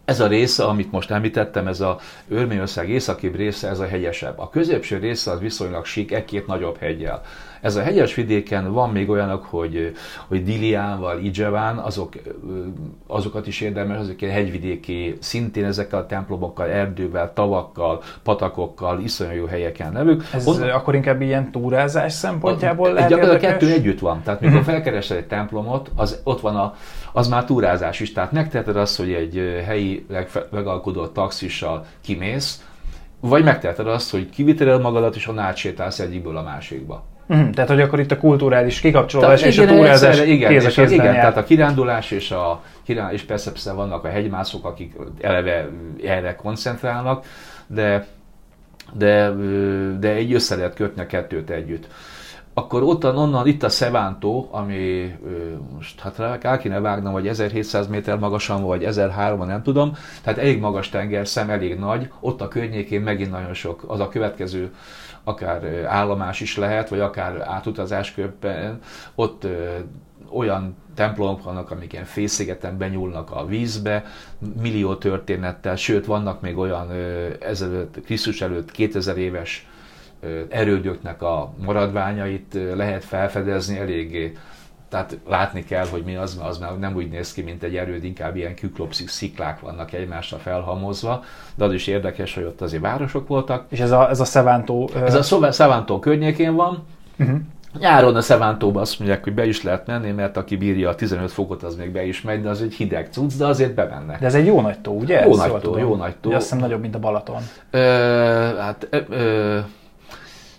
[0.06, 4.40] ez a része, amit most említettem, ez a Örményország északibb része, ez a hegyesebb.
[4.40, 7.22] A középső része az viszonylag sík, egy-két nagyobb hegyel.
[7.62, 9.92] Ez a hegyes vidéken van még olyanok, hogy,
[10.28, 12.14] hogy Diliánval, Idzseván, azok,
[13.08, 19.46] azokat is érdemes, azok egy hegyvidéki, szintén ezekkel a templomokkal, erdővel, tavakkal, patakokkal, iszonyú jó
[19.46, 20.24] helyeken nevük.
[20.34, 24.22] Ez Onnan, akkor inkább ilyen túrázás szempontjából a, lehet A kettő együtt van.
[24.24, 24.74] Tehát mikor uh-huh.
[24.74, 26.74] felkeresed egy templomot, az, ott van a,
[27.12, 28.14] az már túrázás is.
[28.14, 30.06] Tehát megteheted azt, hogy egy helyi
[30.52, 32.64] megalkodott taxissal kimész,
[33.20, 37.04] vagy megteheted azt, hogy kiviteled magadat, és onnan átsétálsz egyikből a másikba.
[37.32, 37.50] Uh-huh.
[37.50, 41.14] Tehát, hogy akkor itt a kulturális kikapcsolódás és a túrázás egyszerre, igen, és a, igen,
[41.14, 45.70] tehát a kirándulás és a kirándulás, és persze, persze vannak a hegymászók, akik eleve
[46.04, 47.26] erre koncentrálnak,
[47.68, 48.08] de,
[48.94, 49.32] de,
[50.00, 51.88] de egy össze lehet kötni a kettőt együtt.
[52.54, 55.14] Akkor ott onnan itt a Szevántó, ami
[55.76, 60.60] most hát rá kéne vágnom, vagy 1700 méter magasan, vagy 1300, nem tudom, tehát elég
[60.60, 64.72] magas tengerszem, elég nagy, ott a környékén megint nagyon sok, az a következő
[65.24, 68.80] akár állomás is lehet, vagy akár átutazásköppen,
[69.16, 69.48] ott
[70.34, 74.06] olyan templomok vannak, amik ilyen fészégeten benyúlnak a vízbe,
[74.62, 76.92] millió történettel, sőt vannak még olyan
[77.40, 79.68] ezelőtt, Krisztus előtt 2000 éves
[80.50, 84.38] erődöknek a maradványait lehet felfedezni eléggé
[84.92, 88.04] tehát látni kell, hogy mi az, az már nem úgy néz ki, mint egy erőd,
[88.04, 91.24] inkább ilyen küklopszik sziklák vannak egymásra felhamozva,
[91.56, 93.66] de az is érdekes, hogy ott azért városok voltak.
[93.70, 94.90] És ez a, ez a Szevántó...
[95.06, 96.84] Ez a Szevántó környékén van,
[97.20, 97.40] uh-huh.
[97.80, 101.32] Nyáron a Szevántóba azt mondják, hogy be is lehet menni, mert aki bírja a 15
[101.32, 104.20] fokot, az még be is megy, de az egy hideg cucc, de azért bemennek.
[104.20, 105.26] De ez egy jó nagy tó, ugye?
[105.26, 106.32] Jó nagy tó, jó nagy tó.
[106.32, 107.42] Azt hiszem nagyobb, mint a Balaton.
[107.70, 107.80] Ö,
[108.60, 109.60] hát ö, ö,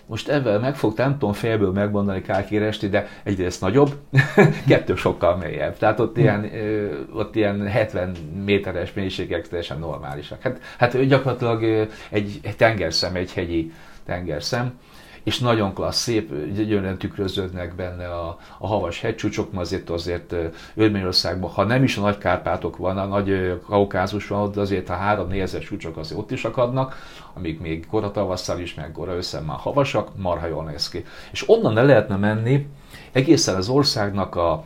[0.05, 3.95] most ebben meg fog, nem tudom félből megmondani Kálkéresti, de egyrészt nagyobb,
[4.67, 5.77] kettő sokkal mélyebb.
[5.77, 10.41] Tehát ott ilyen, ö, ott ilyen 70 méteres mélységek teljesen normálisak.
[10.41, 13.71] Hát, hát gyakorlatilag egy, egy tengerszem, egy hegyi
[14.05, 14.79] tengerszem
[15.23, 20.35] és nagyon klassz, szép, gyönyörűen tükröződnek benne a, a havas hegycsúcsok, mert azért azért
[20.75, 24.93] Örményországban, ha nem is a nagy Kárpátok van, a nagy Kaukázus van ott, azért a
[24.93, 26.95] három négyezes csúcsok azért ott is akadnak,
[27.33, 31.05] amíg még kora tavasszal is, meg kora összen már havasak, marha jól néz ki.
[31.31, 32.67] És onnan ne lehetne menni
[33.11, 34.63] egészen az országnak a,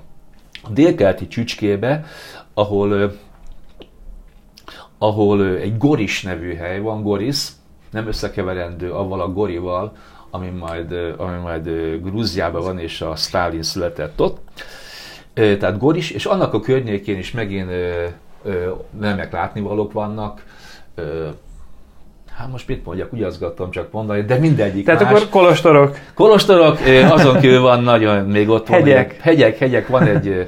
[0.70, 2.06] délkeleti csücskébe,
[2.54, 3.16] ahol
[4.98, 7.48] ahol egy Goris nevű hely van, Goris,
[7.92, 9.96] nem összekeverendő avval a Gorival,
[10.30, 11.70] ami majd, ami majd
[12.04, 14.38] Grúziában van, és a Stalin született ott.
[15.34, 17.70] Tehát Goris, és annak a környékén is megint
[19.00, 20.44] nemek látnivalók vannak,
[22.38, 25.12] Hát most mit mondjak, úgy azgattam csak mondani, de mindegyik Tehát más.
[25.12, 25.98] akkor kolostorok.
[26.14, 26.78] Kolostorok,
[27.10, 28.80] azon kívül van nagyon, még ott van.
[28.80, 29.20] Hegyek.
[29.22, 30.48] Hegyek, hegyek, van egy,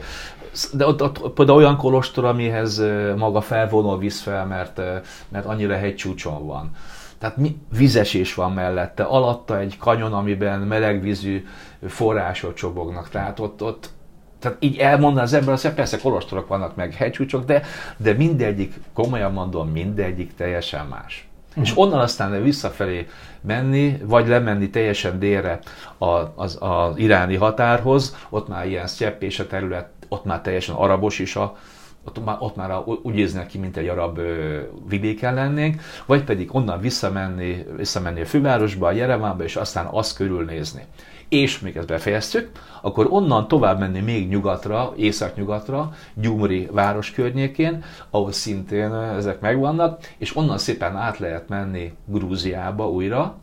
[0.74, 2.84] de ott, ott például olyan kolostor, amihez
[3.18, 4.82] maga felvonul visz fel, mert,
[5.30, 6.72] mert annyira hegycsúcson van.
[7.20, 11.46] Tehát mi, vizesés van mellette, alatta egy kanyon, amiben melegvízű
[11.88, 13.10] források csobognak.
[13.10, 13.90] Tehát ott, ott
[14.40, 17.62] tehát így elmondani az ember, azt persze kolostorok vannak, meg hegycsúcsok, de,
[17.98, 21.28] de mindegyik, komolyan mondom, mindegyik teljesen más.
[21.50, 21.64] Uh-huh.
[21.64, 23.08] És onnan aztán visszafelé
[23.42, 25.60] menni, vagy lemenni teljesen délre
[25.98, 31.36] az, az iráni határhoz, ott már ilyen sztyepp a terület, ott már teljesen arabos is
[31.36, 31.58] a,
[32.17, 34.19] ott már, ott már úgy néznek ki, mint egy arab
[34.89, 40.86] vidéken lennénk, vagy pedig onnan visszamenni, visszamenni a fővárosba, a Jerevánba, és aztán azt körülnézni.
[41.30, 48.32] És még ezt befejeztük, akkor onnan tovább menni még nyugatra, északnyugatra, Gyumri város környékén, ahol
[48.32, 53.36] szintén ezek megvannak, és onnan szépen át lehet menni Grúziába újra,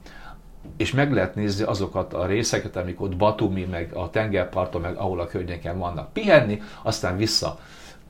[0.77, 5.21] és meg lehet nézni azokat a részeket, amik ott Batumi, meg a tengerparton, meg ahol
[5.21, 7.59] a környéken vannak pihenni, aztán vissza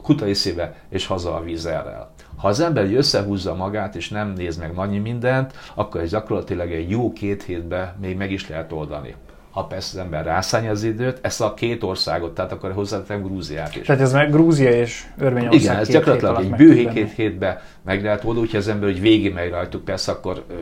[0.06, 2.10] Kutaiszibe és haza a vízerrel.
[2.36, 6.90] Ha az ember összehúzza magát és nem néz meg annyi mindent, akkor ez gyakorlatilag egy
[6.90, 9.14] jó két hétbe még meg is lehet oldani
[9.50, 13.76] ha persze az ember rászállja az időt, ezt a két országot, tehát akkor hozzátetem Grúziát
[13.76, 13.86] is.
[13.86, 18.24] Tehát ez meg Grúzia és Örményország Igen, ez gyakorlatilag egy bő két hétbe meg lehet
[18.24, 20.54] oldani, úgyhogy az ember, hogy végig megy rajtuk, persze akkor ö,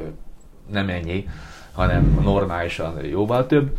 [0.73, 1.29] nem ennyi,
[1.73, 3.71] hanem normálisan jóval több.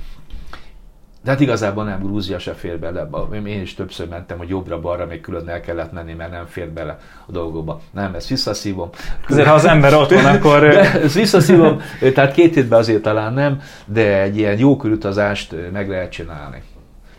[1.25, 3.09] De hát igazából nem, Grúzia se fér bele.
[3.45, 6.99] Én is többször mentem, hogy jobbra-balra még külön el kellett menni, mert nem fér bele
[7.25, 7.79] a dolgokba.
[7.91, 8.89] Nem, ezt visszaszívom.
[9.29, 10.59] Azért, ha az ember ott van, akkor...
[10.59, 11.81] De ezt visszaszívom,
[12.13, 16.61] tehát két hétben azért talán nem, de egy ilyen jó körutazást meg lehet csinálni.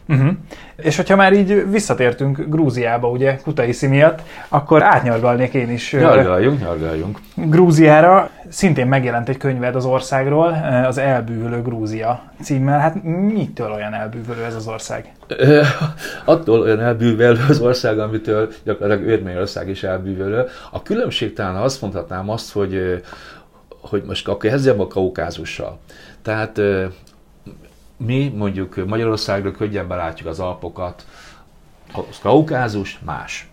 [0.08, 0.28] Uh-huh.
[0.76, 5.92] És hogyha már így visszatértünk Grúziába, ugye, Kutaiszi miatt, akkor átnyargalnék én is.
[5.92, 7.18] Nyargaljunk, nyargaljunk.
[7.34, 12.78] Grúziára szintén megjelent egy könyved az országról, az Elbűvölő Grúzia címmel.
[12.78, 15.12] Hát mitől olyan elbűvölő ez az ország?
[16.24, 20.44] Attól olyan elbűvölő az ország, amitől gyakorlatilag Örményország is elbűvölő.
[20.70, 23.02] A különbség talán azt mondhatnám azt, hogy
[23.80, 25.78] hogy most akkor kezdjem a kaukázussal.
[26.22, 26.60] Tehát
[27.96, 31.06] mi mondjuk Magyarországról könnyen belátjuk az Alpokat,
[31.92, 33.50] a Kaukázus más.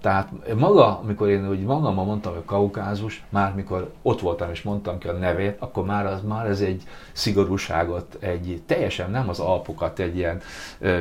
[0.00, 4.98] Tehát maga, amikor én úgy magammal mondtam, hogy Kaukázus, már mikor ott voltam és mondtam
[4.98, 9.98] ki a nevét, akkor már, az, már ez egy szigorúságot, egy teljesen nem az Alpokat,
[9.98, 10.40] egy ilyen,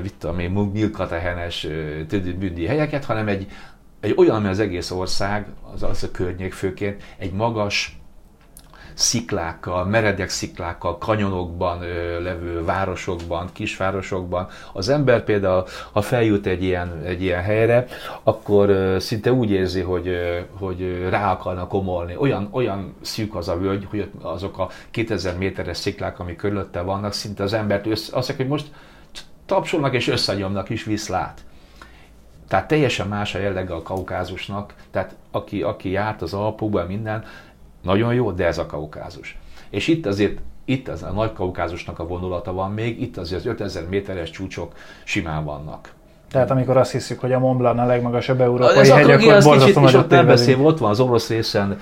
[0.01, 1.67] mit tudom én, milkatehenes,
[2.09, 3.47] bündi helyeket, hanem egy,
[3.99, 7.97] egy olyan, ami az egész ország, az, az a környék főként, egy magas,
[8.93, 11.79] sziklákkal, meredek sziklákkal, kanyonokban
[12.21, 14.47] levő városokban, kisvárosokban.
[14.73, 17.85] Az ember például, ha feljut egy ilyen, egy ilyen helyre,
[18.23, 20.17] akkor szinte úgy érzi, hogy,
[20.59, 22.15] hogy rá akarna komolni.
[22.17, 27.13] Olyan, olyan szűk az a völgy, hogy azok a 2000 méteres sziklák, amik körülötte vannak,
[27.13, 28.67] szinte az embert össze, azt hogy most
[29.45, 31.43] tapsolnak és összenyomnak is viszlát.
[32.47, 37.25] Tehát teljesen más a jellege a kaukázusnak, tehát aki, aki járt az Alpokban, minden,
[37.83, 39.37] nagyon jó, de ez a kaukázus.
[39.69, 43.47] És itt azért itt az a nagy kaukázusnak a vonulata van még, itt azért az
[43.47, 45.93] 5000 méteres csúcsok simán vannak.
[46.31, 49.81] Tehát amikor azt hiszük, hogy a Mont Blanc a legmagasabb európai ez hegy, akkor borzasztó
[49.81, 51.79] nagyot ott nem beszél, ott van az orosz részen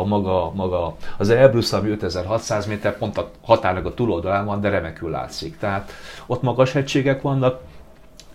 [0.00, 4.68] a maga, maga az Elbrus, ami 5600 méter, pont a határnak a túloldalán van, de
[4.68, 5.58] remekül látszik.
[5.58, 5.90] Tehát
[6.26, 7.60] ott magas hegységek vannak,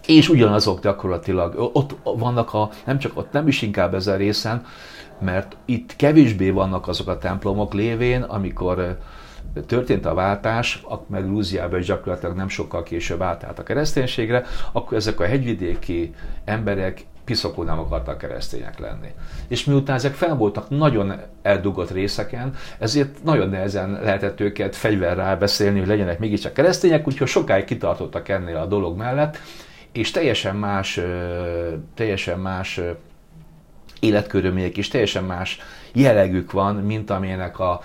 [0.08, 4.66] és ugyanazok gyakorlatilag, ott vannak a, nem csak ott, nem is inkább ezen részen,
[5.20, 8.98] mert itt kevésbé vannak azok a templomok lévén, amikor
[9.68, 15.20] történt a váltás, meg Grúziában is gyakorlatilag nem sokkal később átállt a kereszténységre, akkor ezek
[15.20, 16.14] a hegyvidéki
[16.46, 19.08] emberek piszokul nem akartak keresztények lenni.
[19.48, 25.80] És miután ezek fel voltak nagyon eldugott részeken, ezért nagyon nehezen lehetett őket fegyverrel beszélni,
[25.80, 29.38] hogy legyenek mégiscsak keresztények, úgyhogy sokáig kitartottak ennél a dolog mellett,
[29.92, 31.00] és teljesen más,
[31.94, 32.82] teljesen más
[34.06, 35.60] életkörülmények és teljesen más
[35.94, 37.82] jellegük van, mint amilyenek a,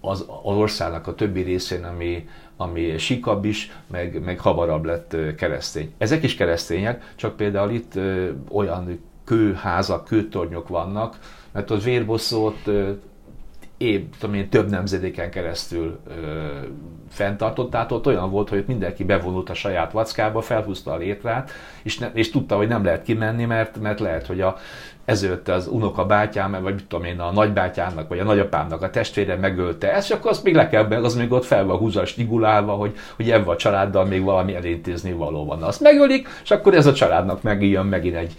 [0.00, 5.92] az, az országnak a többi részén, ami, ami sikabb is, meg, meg hamarabb lett keresztény.
[5.98, 7.98] Ezek is keresztények, csak például itt
[8.50, 11.18] olyan kőházak, kőtornyok vannak,
[11.52, 12.70] mert ott vérbosszót
[13.78, 16.12] épp, tudom én, több nemzedéken keresztül ö,
[17.10, 21.50] fenntartott, tehát ott olyan volt, hogy mindenki bevonult a saját vackába, felhúzta a létrát,
[21.82, 24.56] és, ne, és tudta, hogy nem lehet kimenni, mert, mert lehet, hogy a,
[25.04, 29.36] ezért az unoka bátyám, vagy mit tudom én, a nagybátyámnak, vagy a nagyapámnak a testvére
[29.36, 32.72] megölte ezt, és akkor azt még le kell, az még ott fel van húzva, stigulálva,
[32.72, 35.62] hogy, hogy ebben a családdal még valami elintézni való van.
[35.62, 38.34] Azt megölik, és akkor ez a családnak megijön megint egy,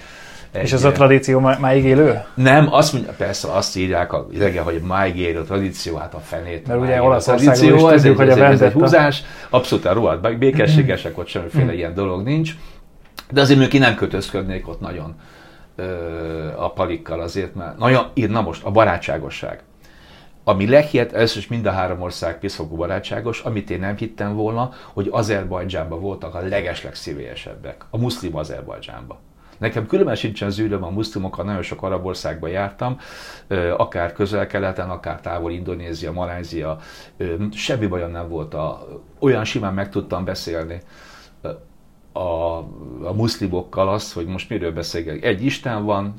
[0.52, 2.24] egy, és ez a tradíció máig élő?
[2.34, 6.68] Nem, azt mondja, persze azt írják a idegen, hogy máig élő tradíció, hát a fenét.
[6.68, 11.28] Mert ugye Olaszországban is tudjuk, hogy a ez egy húzás, abszolút a rohadt békességesek, ott
[11.28, 12.52] semmiféle ilyen dolog nincs.
[13.32, 15.16] De azért mondjuk én nem kötözködnék ott nagyon
[16.56, 19.64] a palikkal azért, mert nagyon, na most a barátságosság.
[20.44, 24.72] Ami lehihet, ez is mind a három ország piszkogó barátságos, amit én nem hittem volna,
[24.94, 29.18] hogy Azerbajdzsánban voltak a legesleg szívélyesebbek, a muszlim Azerbajdzsánban.
[29.60, 32.98] Nekem különben sincsen zűröm a muszlimokkal, nagyon sok arab országban jártam,
[33.78, 36.78] akár közel-keleten, akár távol Indonézia, Malázia,
[37.52, 38.88] semmi bajom nem volt, a,
[39.20, 40.82] olyan simán meg tudtam beszélni
[42.12, 42.58] a,
[43.08, 45.24] a muszlimokkal azt, hogy most miről beszélgetünk.
[45.24, 46.14] Egy Isten van,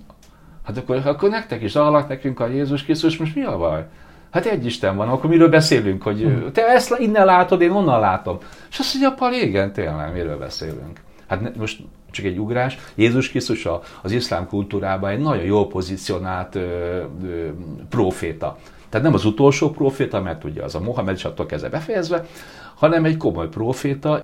[0.64, 3.86] hát akkor, akkor nektek is alak nekünk a Jézus Krisztus, most mi a baj?
[4.30, 8.38] Hát egy Isten van, akkor miről beszélünk, hogy te ezt innen látod, én onnan látom.
[8.70, 11.00] És azt mondja, apa, igen, tényleg, miről beszélünk.
[11.26, 12.78] Hát most csak egy ugrás.
[12.94, 13.68] Jézus Krisztus
[14.02, 16.60] az iszlám kultúrában egy nagyon jól pozícionált ö,
[17.24, 17.48] ö,
[17.88, 18.56] proféta.
[18.88, 22.26] Tehát nem az utolsó proféta, mert ugye az a Mohamed is attól kezdve befejezve,
[22.74, 24.22] hanem egy komoly proféta.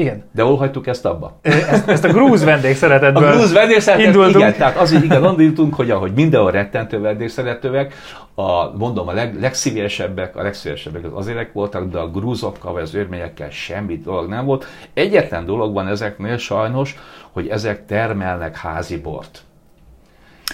[0.00, 0.22] Igen.
[0.34, 1.38] De hol hagytuk ezt abba?
[1.42, 6.12] Ezt, ezt a grúz vendégszeretetből A grúz vendégszeretet, igen, tehát azért igen, gondoltunk, hogy ahogy
[6.12, 7.94] mindenhol rettentő vendégszeretőek,
[8.34, 12.94] a, mondom, a leg, legszíviesebbek, a legszíviesebbek az azérek voltak, de a grúzokkal vagy az
[12.94, 14.66] örményekkel semmi dolog nem volt.
[14.94, 16.96] Egyetlen dolog van ezeknél sajnos,
[17.30, 19.42] hogy ezek termelnek házi bort.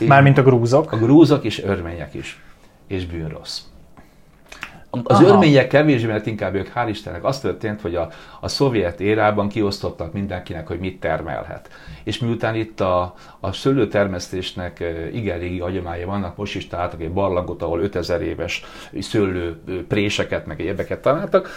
[0.06, 0.92] Mármint a grúzok?
[0.92, 2.40] A grúzok és örmények is.
[2.86, 3.60] És bűnrossz.
[5.04, 5.28] Az Aha.
[5.28, 8.08] örmények kevésbé, mert inkább ők, hál' Istennek, az történt, hogy a,
[8.40, 11.68] a szovjet érában kiosztottak mindenkinek, hogy mit termelhet.
[12.04, 17.62] És miután itt a, a szőlőtermesztésnek igen régi hagyománya vannak, most is találtak egy barlangot,
[17.62, 18.64] ahol 5000 éves
[19.00, 21.48] szőlő préseket, meg egyebeket találtak,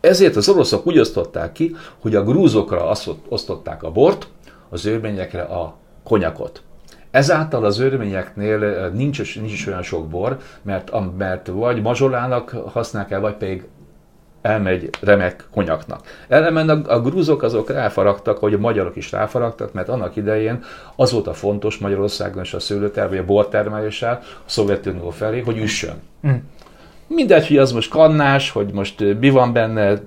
[0.00, 2.92] ezért az oroszok úgy osztották ki, hogy a grúzokra
[3.28, 4.28] osztották a bort,
[4.68, 6.62] az örményekre a konyakot.
[7.12, 13.34] Ezáltal az örményeknél nincs, nincs olyan sok bor, mert, mert vagy mazsolának használják el, vagy
[13.34, 13.64] pedig
[14.42, 16.00] elmegy remek konyaknak.
[16.28, 20.64] Ellenben a, a grúzok azok ráfaragtak, hogy a magyarok is ráfaragtak, mert annak idején
[20.96, 25.58] az volt a fontos Magyarországon és a szőlőterv, vagy a bortermeléssel a Szovjetunió felé, hogy
[25.58, 25.94] üssön.
[26.26, 26.30] Mm.
[27.14, 30.02] Mindegy, hogy az most kannás, hogy most mi van benne,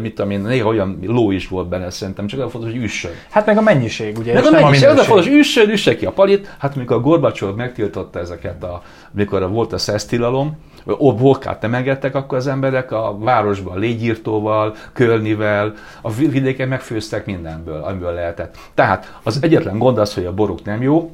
[0.00, 3.10] mit tudom én, néha olyan ló is volt benne szerintem, csak az fontos, hogy üssön.
[3.30, 4.34] Hát meg a mennyiség, ugye?
[4.34, 6.54] Meg a mennyiség, az a fontos, hogy üssön, üsse ki a palit.
[6.58, 12.38] Hát mikor a Gorbacsov megtiltotta ezeket, a, mikor volt a szesztilalom, vodkát nem engedtek, akkor
[12.38, 18.56] az emberek a városban légyírtóval, kölnivel, a vidéken megfőztek mindenből, amiből lehetett.
[18.74, 21.10] Tehát az egyetlen gond az, hogy a boruk nem jó,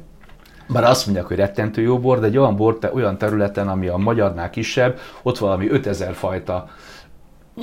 [0.73, 3.97] bár azt mondják, hogy rettentő jó bor, de egy olyan bor, olyan területen, ami a
[3.97, 6.67] magyarnál kisebb, ott valami 5000 fajta,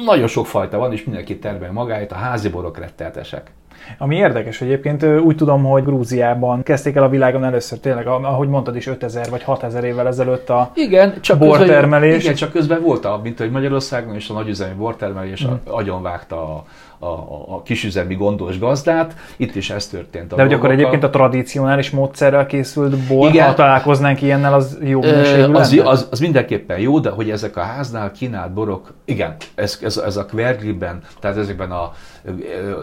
[0.05, 3.51] nagyon sok fajta van, és mindenki termel magáit, a házi borok retteltesek.
[3.99, 8.77] Ami érdekes egyébként, úgy tudom, hogy Grúziában kezdték el a világon először tényleg, ahogy mondtad
[8.77, 12.15] is, 5000 vagy 6000 évvel ezelőtt a igen, csak bortermelés.
[12.15, 15.53] Közben, igen, csak közben volt, a, mint hogy Magyarországon is a nagyüzemi bortermelés mm.
[15.65, 16.65] agyonvágta a,
[16.99, 17.07] a,
[17.55, 19.15] a kisüzemi gondos gazdát.
[19.37, 20.33] Itt is ez történt.
[20.33, 23.47] A De hogy akkor egyébként a tradicionális módszerrel készült bor, Igen.
[23.47, 27.61] ha találkoznánk ilyennel, az jó minőségű az, az, az, mindenképpen jó, de hogy ezek a
[27.61, 31.93] háznál kínált borok, igen, ez, ez, ez a kvergliben, tehát ezekben a,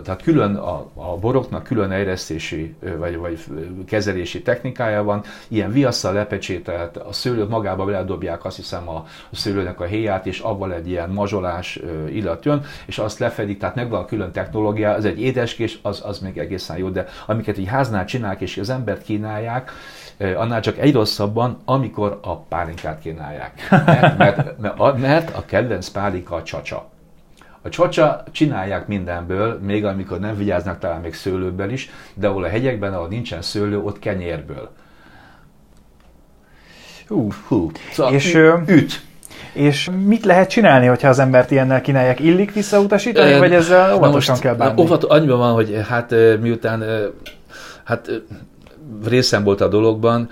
[0.04, 3.40] tehát külön a a boroknak külön eresztési vagy, vagy
[3.86, 9.80] kezelési technikája van, ilyen viasszal lepecsételt, a szőlőt magába beledobják azt hiszem a, a szőlőnek
[9.80, 11.80] a héját, és abban egy ilyen mazsolás
[12.10, 16.20] illat jön, és azt lefedik, tehát megvan a külön technológia, az egy édeskés, az, az
[16.20, 19.72] még egészen jó, de amiket így háznál csinálják, és az embert kínálják,
[20.18, 23.68] annál csak egy rosszabban, amikor a pálinkát kínálják.
[23.70, 26.92] Mert, mert, mert, mert a kedvenc pálinka a csacsa.
[27.62, 32.48] A csacsa csinálják mindenből, még amikor nem vigyáznak talán még szőlőből is, de ahol a
[32.48, 34.70] hegyekben, ahol nincsen szőlő, ott kenyérből.
[37.08, 37.72] Hú, hú.
[37.92, 38.34] Szóval és,
[38.66, 39.02] üt.
[39.54, 42.20] És mit lehet csinálni, hogyha az embert ilyennel kínálják?
[42.20, 44.82] Illik visszautasítani, e, vagy ezzel óvatosan kell bánni?
[44.82, 46.84] Óvat, annyiban van, hogy hát miután
[47.84, 48.10] hát
[49.06, 50.30] részem volt a dologban,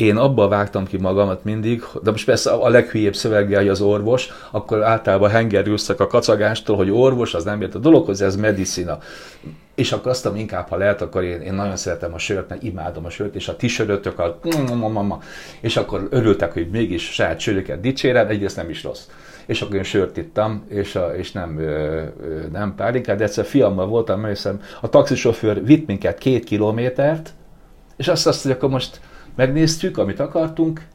[0.00, 4.28] én abba vágtam ki magamat mindig, de most persze a leghülyébb szöveggel, hogy az orvos,
[4.50, 8.98] akkor általában hengerülszek a kacagástól, hogy orvos, az nem ért a dologhoz, ez medicina.
[9.74, 13.04] És akkor azt inkább, ha lehet, akkor én, én nagyon szeretem a sört, mert imádom
[13.04, 14.38] a sört, és a ti sörötök, a
[15.60, 19.06] és akkor örültek, hogy mégis saját söröket dicsérem, egyrészt nem is rossz.
[19.46, 22.02] És akkor én sört ittam, és, a, és nem, ö,
[22.52, 24.48] nem pálinkát, de egyszer fiammal voltam, mert
[24.80, 27.32] a taxisofőr vitt minket két kilométert,
[27.96, 29.00] és azt azt, hogy akkor most
[29.40, 30.86] megnéztük, amit akartunk,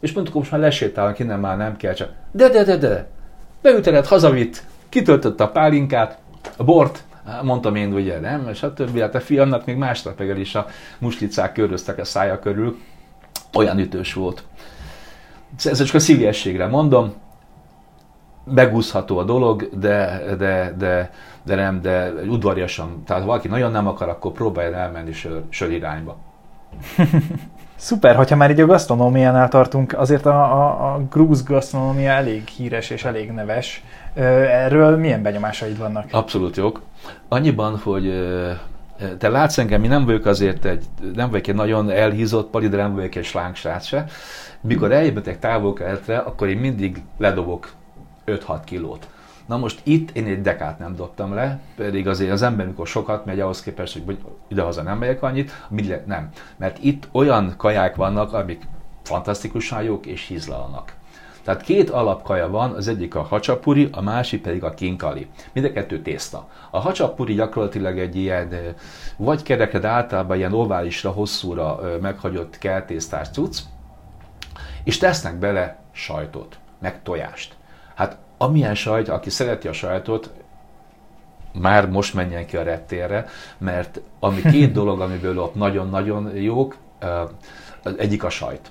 [0.00, 3.08] és mondtuk, most már lesétálunk, innen már nem kell, csak de, de, de, de,
[3.62, 6.18] beüteled, hazavitt, kitöltött a pálinkát,
[6.56, 7.04] a bort,
[7.42, 10.66] mondtam én, ugye nem, és a többi, hát a fiamnak még másnap reggel is a
[10.98, 12.76] muslicák köröztek a szája körül,
[13.52, 14.44] olyan ütős volt.
[15.64, 17.14] Ez csak a szívességre mondom,
[18.44, 21.10] megúszható a dolog, de, de, de,
[21.42, 23.02] de nem, de udvariasan.
[23.06, 26.33] Tehát ha valaki nagyon nem akar, akkor próbálja elmenni sör, sör irányba.
[27.76, 32.90] Szuper, hogyha már így a gasztronómiánál tartunk, azért a, a, a grúz gasztronómia elég híres
[32.90, 33.84] és elég neves.
[34.14, 36.06] Erről milyen benyomásaid vannak?
[36.10, 36.82] Abszolút jók.
[37.28, 38.12] Annyiban, hogy
[39.18, 42.76] te látsz engem, mi nem vagyok azért egy, nem vagyok egy nagyon elhízott pali, de
[42.76, 44.04] nem vagyok egy slángsrác se.
[44.60, 47.72] Mikor eljövök távol akkor én mindig ledobok
[48.26, 49.06] 5-6 kilót.
[49.46, 53.24] Na most itt én egy dekát nem dobtam le, pedig azért az ember, mikor sokat
[53.24, 54.18] megy, ahhoz képest, hogy
[54.48, 56.30] idehaza nem megyek annyit, mit nem.
[56.56, 58.62] Mert itt olyan kaják vannak, amik
[59.02, 60.94] fantasztikusan jók és hízlalnak.
[61.42, 65.28] Tehát két alapkaja van, az egyik a hacsapuri, a másik pedig a kinkali.
[65.52, 66.48] Mind a kettő tészta.
[66.70, 68.54] A hacsapuri gyakorlatilag egy ilyen,
[69.16, 73.58] vagy kerekre, de általában ilyen oválisra, hosszúra meghagyott keltésztás cucc,
[74.84, 77.54] és tesznek bele sajtot, meg tojást.
[77.94, 80.30] Hát amilyen sajt, aki szereti a sajtot,
[81.52, 83.26] már most menjen ki a rettérre,
[83.58, 86.76] mert ami két dolog, amiből ott nagyon-nagyon jók,
[87.82, 88.70] az egyik a sajt.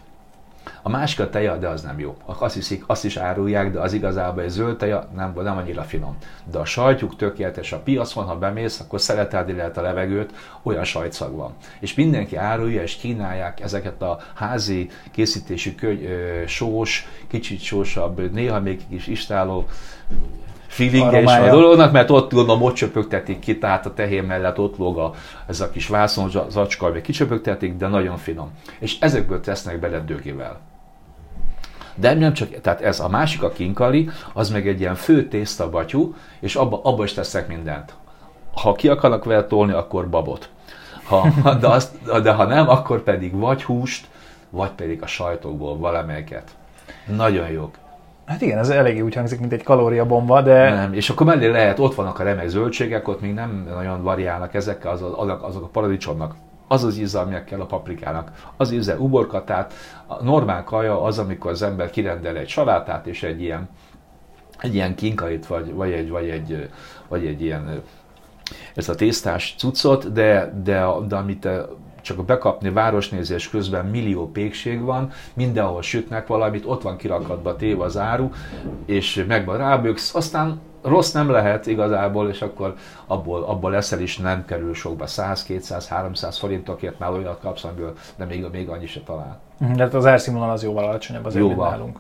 [0.82, 2.16] A másik a teja, de az nem jó.
[2.26, 6.18] Azt hiszik, azt is árulják, de az igazából egy zöld teja nem, nem annyira finom.
[6.52, 7.72] De a sajtjuk tökéletes.
[7.72, 10.34] A piacon, ha bemész, akkor szeretelni lehet a levegőt,
[10.64, 11.54] olyan sajtszag van.
[11.80, 16.08] És mindenki árulja és kínálják ezeket a házi készítésű köny,
[16.48, 19.68] sós, kicsit sósabb, néha még kis istáló
[20.74, 24.98] feelinge a dolognak, mert ott tudom, ott csöpögtetik ki, tehát a tehén mellett ott lóg
[24.98, 25.14] a,
[25.48, 28.52] ez a kis vászon zacska, vagy kicsöpögtetik, de nagyon finom.
[28.80, 30.60] És ezekből tesznek bele dögivel.
[31.96, 35.70] De nem csak, tehát ez a másik a kinkali, az meg egy ilyen fő tészta
[35.70, 37.94] batyú, és abba, abba is teszek mindent.
[38.54, 40.50] Ha ki akarnak vele tolni, akkor babot.
[41.04, 41.30] Ha,
[41.62, 44.08] de, azt, de ha nem, akkor pedig vagy húst,
[44.50, 46.56] vagy pedig a sajtokból valamelyiket.
[47.06, 47.76] Nagyon jók.
[48.26, 50.70] Hát igen, ez eléggé úgy hangzik, mint egy kalóriabomba, de...
[50.70, 54.54] Nem, és akkor mellé lehet, ott vannak a remek zöldségek, ott még nem nagyon variálnak
[54.54, 56.36] ezekkel, azok, azok a paradicsomnak
[56.68, 58.32] az az íze, aminek kell a paprikának.
[58.58, 59.74] Az íze uborka, tehát
[60.08, 63.70] a normál kaja az, amikor az ember kirendel egy salátát és egy ilyen,
[64.60, 66.70] egy ilyen kinkait, vagy, vagy, egy, vagy, egy,
[67.08, 67.82] vagy egy ilyen
[68.76, 71.48] ezt a tésztás cuccot, de, de, de amit
[72.04, 77.98] csak bekapni városnézés közben millió pékség van, mindenhol sütnek valamit, ott van kirakatba téve az
[77.98, 78.30] áru,
[78.86, 82.76] és megvan ráböksz, aztán rossz nem lehet igazából, és akkor
[83.08, 85.08] abból, abból leszel is nem kerül sokba.
[85.08, 89.40] 100, 200, 300 forintokért már olyat kapsz, amiből de még, még annyi se talál.
[89.76, 91.70] De hát az árszínvonal az jóval alacsonyabb azért, jóval.
[91.70, 92.00] mint nálunk.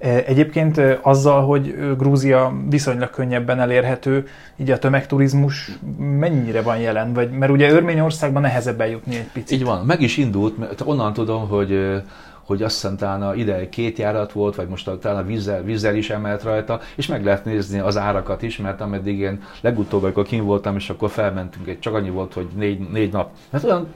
[0.00, 4.26] Egyébként azzal, hogy Grúzia viszonylag könnyebben elérhető,
[4.56, 7.12] így a tömegturizmus mennyire van jelen?
[7.12, 9.58] Vagy, mert ugye Örményországban nehezebb eljutni egy picit.
[9.58, 12.02] Így van, meg is indult, mert onnan tudom, hogy
[12.50, 16.10] hogy azt hiszem talán ide két járat volt, vagy most talán a vízzel, vízzel is
[16.10, 20.44] emelt rajta, és meg lehet nézni az árakat is, mert ameddig én legutóbb, amikor kim
[20.44, 23.30] voltam, és akkor felmentünk, egy, csak annyi volt, hogy négy, négy nap.
[23.52, 23.86] Hát olyan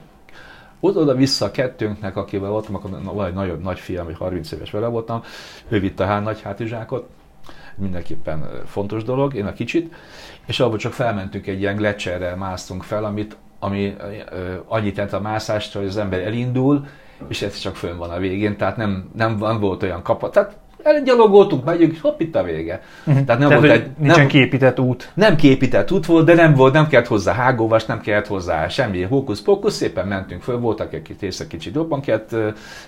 [0.93, 5.23] oda-vissza kettőnknek, akivel voltam, akkor van egy nagyobb nagy fiam, hogy 30 éves vele voltam,
[5.67, 7.09] ő vitte a hán nagy hátizsákot,
[7.75, 9.93] mindenképpen fontos dolog, én a kicsit,
[10.45, 13.95] és abból csak felmentünk egy ilyen gletszerrel, másztunk fel, amit, ami
[14.67, 16.87] annyit tett a mászást, hogy az ember elindul,
[17.27, 20.31] és ez csak fönn van a végén, tehát nem, nem, nem volt olyan kapat.
[20.31, 20.57] Tehát
[21.03, 22.81] gyalogoltunk, megyünk, hopp, itt a vége.
[23.05, 23.25] Uh-huh.
[23.25, 23.89] Tehát nem Tehát, volt egy...
[23.97, 25.11] Nincsen nem, képített út.
[25.13, 29.01] Nem képített út volt, de nem volt, nem kellett hozzá hágóvas, nem kellett hozzá semmi
[29.01, 32.35] hókusz-pókusz, szépen mentünk föl, voltak egy része kicsit jobban kellett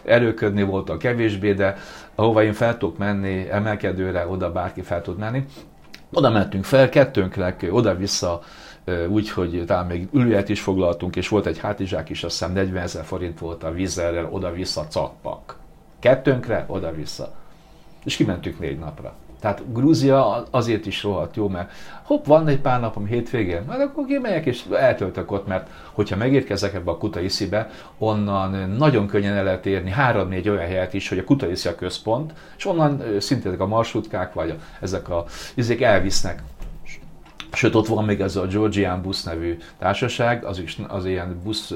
[0.03, 1.75] erőködni, voltak kevésbé, de
[2.15, 5.45] ahova én fel tudok menni, emelkedőre, oda bárki fel tud menni.
[6.13, 8.41] Oda mentünk fel, kettőnknek oda-vissza
[9.07, 13.03] úgyhogy talán még ülőet is foglaltunk, és volt egy hátizsák is, azt hiszem 40 ezer
[13.03, 15.57] forint volt a vízerrel, oda-vissza cappak.
[15.99, 17.35] Kettőnkre, oda-vissza
[18.07, 19.13] és kimentünk négy napra.
[19.39, 21.71] Tehát Grúzia azért is rohadt jó, mert
[22.03, 26.73] hopp, van egy pár napom hétvégén, majd akkor kimegyek és eltöltök ott, mert hogyha megérkezek
[26.73, 31.23] ebbe a Kutaiszibe, onnan nagyon könnyen el lehet érni három-négy olyan helyet is, hogy a
[31.23, 36.43] Kutaiszi a központ, és onnan szintén a marshrutkák, vagy ezek a izék elvisznek
[37.53, 41.73] Sőt, ott van még ez a Georgian Bus nevű társaság, az is az ilyen busz,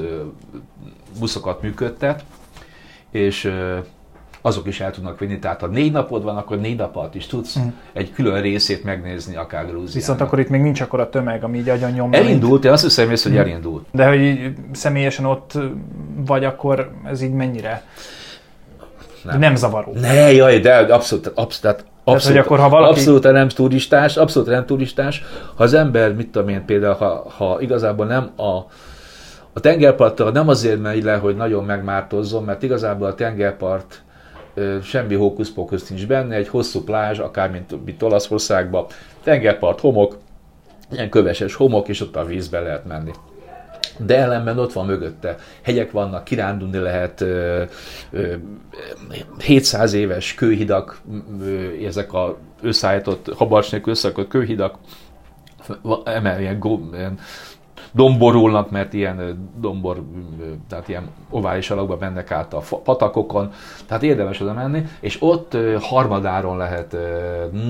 [1.20, 2.24] buszokat működtet,
[3.12, 3.54] és
[4.42, 5.40] azok is el tudnak vinni.
[5.40, 7.68] Tehát ha négy napod van, akkor négy nap alatt is tudsz mm.
[7.94, 9.94] egy külön részét megnézni akár Grúziának.
[9.94, 12.20] Viszont akkor itt még nincs akkor a tömeg, ami így agyon nyomja.
[12.20, 13.36] Elindult, én azt hiszem, hogy mm.
[13.36, 13.86] elindult.
[13.92, 15.58] De hogy személyesen ott
[16.26, 17.84] vagy, akkor ez így mennyire?
[19.24, 19.94] Nem, nem zavaró.
[19.94, 23.00] Ne, jaj, de abszolút, abszolút, tehát Abszolút, Tehát, hogy akkor, ha valaki...
[23.00, 25.24] abszolút nem turistás, abszolút nem turistás.
[25.56, 28.58] Ha az ember, mit tudom én, például, ha, ha igazából nem a,
[29.54, 34.02] a tengerparttal nem azért megy le, hogy nagyon megmártozzon, mert igazából a tengerpart
[34.84, 38.86] semmi hókuszpókusz nincs benne, egy hosszú plázs, akár mint, mint Olaszországban,
[39.24, 40.18] tengerpart, homok,
[40.92, 43.12] ilyen köveses homok, és ott a vízbe lehet menni.
[43.98, 45.36] De ellenben ott van mögötte.
[45.62, 47.26] Hegyek vannak, kirándulni lehet,
[49.40, 51.02] 700 éves kőhidak,
[51.86, 54.78] ezek a összeállított, habarcs nélkül összeakott kőhidak,
[56.04, 56.62] emel, ilyen,
[56.94, 57.20] ilyen
[57.92, 60.04] domborulnak, mert ilyen dombor,
[60.70, 63.52] tehát ilyen ovális alakba mennek át a patakokon,
[63.88, 66.98] tehát érdemes oda menni, és ott harmadáron lehet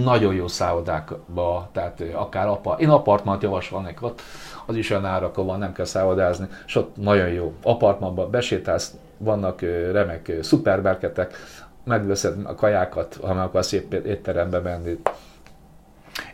[0.03, 4.21] nagyon jó szállodákba, tehát akár apa, én apartmant javasolnék ott,
[4.65, 9.61] az is olyan árakon van, nem kell szállodázni, és ott nagyon jó apartmanban besétálsz, vannak
[9.91, 11.35] remek szuperberketek,
[11.83, 14.97] megveszed a kajákat, ha meg akarsz szép étterembe menni.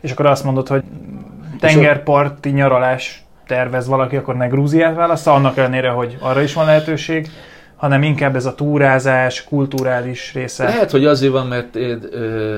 [0.00, 0.84] És akkor azt mondod, hogy
[1.60, 7.28] tengerparti nyaralás tervez valaki, akkor ne Grúziát válassza, annak ellenére, hogy arra is van lehetőség,
[7.76, 10.64] hanem inkább ez a túrázás, kulturális része.
[10.64, 12.56] Lehet, hogy azért van, mert én, ö,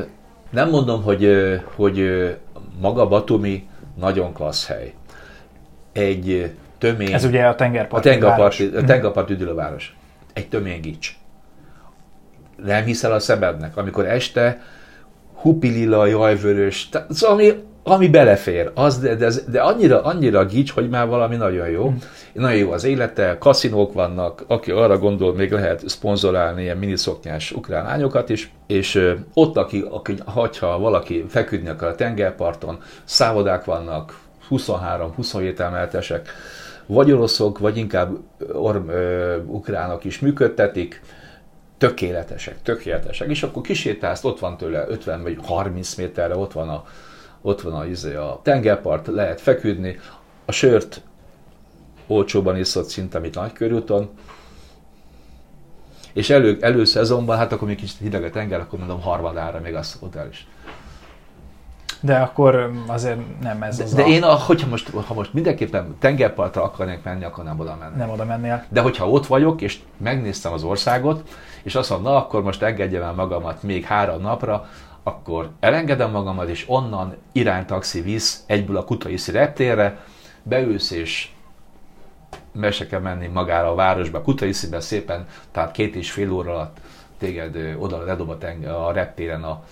[0.51, 2.29] nem mondom, hogy, ö, hogy ö,
[2.81, 3.69] maga Batumi
[4.01, 4.93] nagyon klassz hely.
[5.93, 7.13] Egy tömény...
[7.13, 8.07] Ez ugye a tengerpart.
[8.07, 9.97] A tengerpart, a tengerpart üdülőváros.
[10.33, 11.13] Egy tömény gics.
[12.65, 14.63] Nem hiszel a szemednek, amikor este
[15.35, 17.53] hupilila, jajvörös, szóval ami
[17.83, 21.91] ami belefér, az, de, de, de annyira, annyira gics, hogy már valami nagyon jó.
[21.91, 21.95] Mm.
[22.33, 27.85] Nagyon jó az élete, kaszinók vannak, aki arra gondol, még lehet szponzorálni ilyen miniszoknyás ukrán
[27.85, 30.15] lányokat is, és ott, aki, aki,
[30.61, 34.19] ha valaki feküdni akar a tengerparton, szávodák vannak,
[34.51, 36.29] 23-27 emeltesek,
[36.87, 38.17] vagy oroszok, vagy inkább
[38.53, 41.03] or, ö, ukránok is működtetik,
[41.79, 43.29] tökéletesek, tökéletesek.
[43.29, 46.85] És akkor kisétálsz, ott van tőle 50 vagy 30 méterre, ott van a
[47.43, 49.99] ott van a, izé, a tengerpart, lehet feküdni,
[50.45, 51.03] a sört
[52.07, 54.11] olcsóban iszott szinte, mint Nagykörúton,
[56.13, 59.97] és elő, előszezonban, hát akkor még kicsit hideg a tenger, akkor mondom harmadára még az
[60.01, 60.47] hotel is.
[62.03, 64.07] De akkor azért nem ez de, az De a...
[64.07, 67.97] én, a, hogyha most, ha most mindenképpen tengerpartra akarnék menni, akkor nem oda menni.
[67.97, 68.65] Nem oda mennél.
[68.69, 71.29] De hogyha ott vagyok, és megnéztem az országot,
[71.63, 74.69] és azt mondom, na akkor most engedjem el magamat még három napra,
[75.11, 79.99] akkor elengedem magamat, és onnan iránytaxi visz egyből a Kutaiszi reptérre,
[80.43, 81.29] beülsz és
[82.53, 86.81] be se kell menni magára a városba, Kutaiszibe szépen, tehát két és fél óra alatt
[87.19, 89.63] téged oda ledob a, tenger, a reptéren a,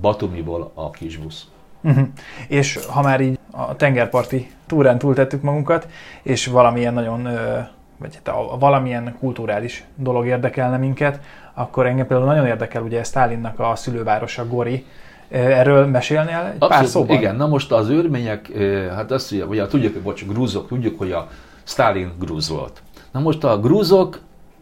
[0.00, 1.46] Batumiból a kis busz.
[1.80, 2.08] Uh-huh.
[2.48, 5.88] És ha már így a tengerparti túrán túltettük magunkat,
[6.22, 7.22] és valamilyen nagyon,
[7.96, 11.20] vagy hát a, a valamilyen kulturális dolog érdekelne minket,
[11.58, 14.84] akkor engem például nagyon érdekel ugye Stálinnak a szülővárosa Gori,
[15.30, 17.16] Erről mesélnél egy Abszolút, pár szóban?
[17.16, 18.52] Igen, na most az őrmények,
[18.94, 21.28] hát azt ugye, ugye tudjuk, bocs, grúzok, tudjuk, hogy a
[21.64, 22.82] Stalin grúz volt.
[23.12, 24.20] Na most a grúzok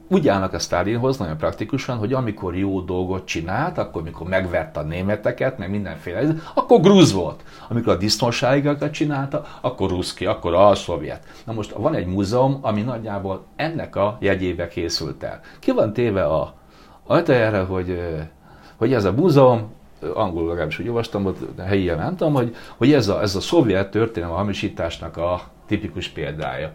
[0.09, 4.83] úgy állnak a Stalinhoz nagyon praktikusan, hogy amikor jó dolgot csinált, akkor mikor megverte a
[4.83, 6.21] németeket, meg mindenféle,
[6.55, 7.45] akkor grúz volt.
[7.69, 11.25] Amikor a disznóságokat csinálta, akkor ruszki, akkor a szovjet.
[11.45, 15.41] Na most van egy múzeum, ami nagyjából ennek a jegyébe készült el.
[15.59, 16.55] Ki van téve a
[17.07, 18.01] ajtajára, hogy,
[18.77, 19.75] hogy ez a múzeum
[20.15, 23.91] angolul legalábbis úgy olvastam, ott helyen nem tudom, hogy, hogy ez, a, ez a szovjet
[23.91, 26.73] történelem a hamisításnak a tipikus példája.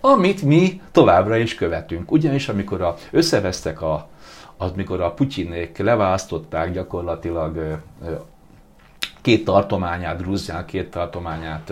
[0.00, 2.12] Amit mi továbbra is követünk.
[2.12, 4.08] Ugyanis amikor a, összevesztek a,
[4.56, 7.78] az, mikor a Putyinék leválasztották gyakorlatilag
[9.20, 11.70] két tartományát, Grúzián két tartományát,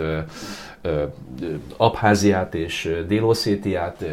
[0.81, 1.03] ö,
[1.77, 4.05] Abháziát és Délosszétiát,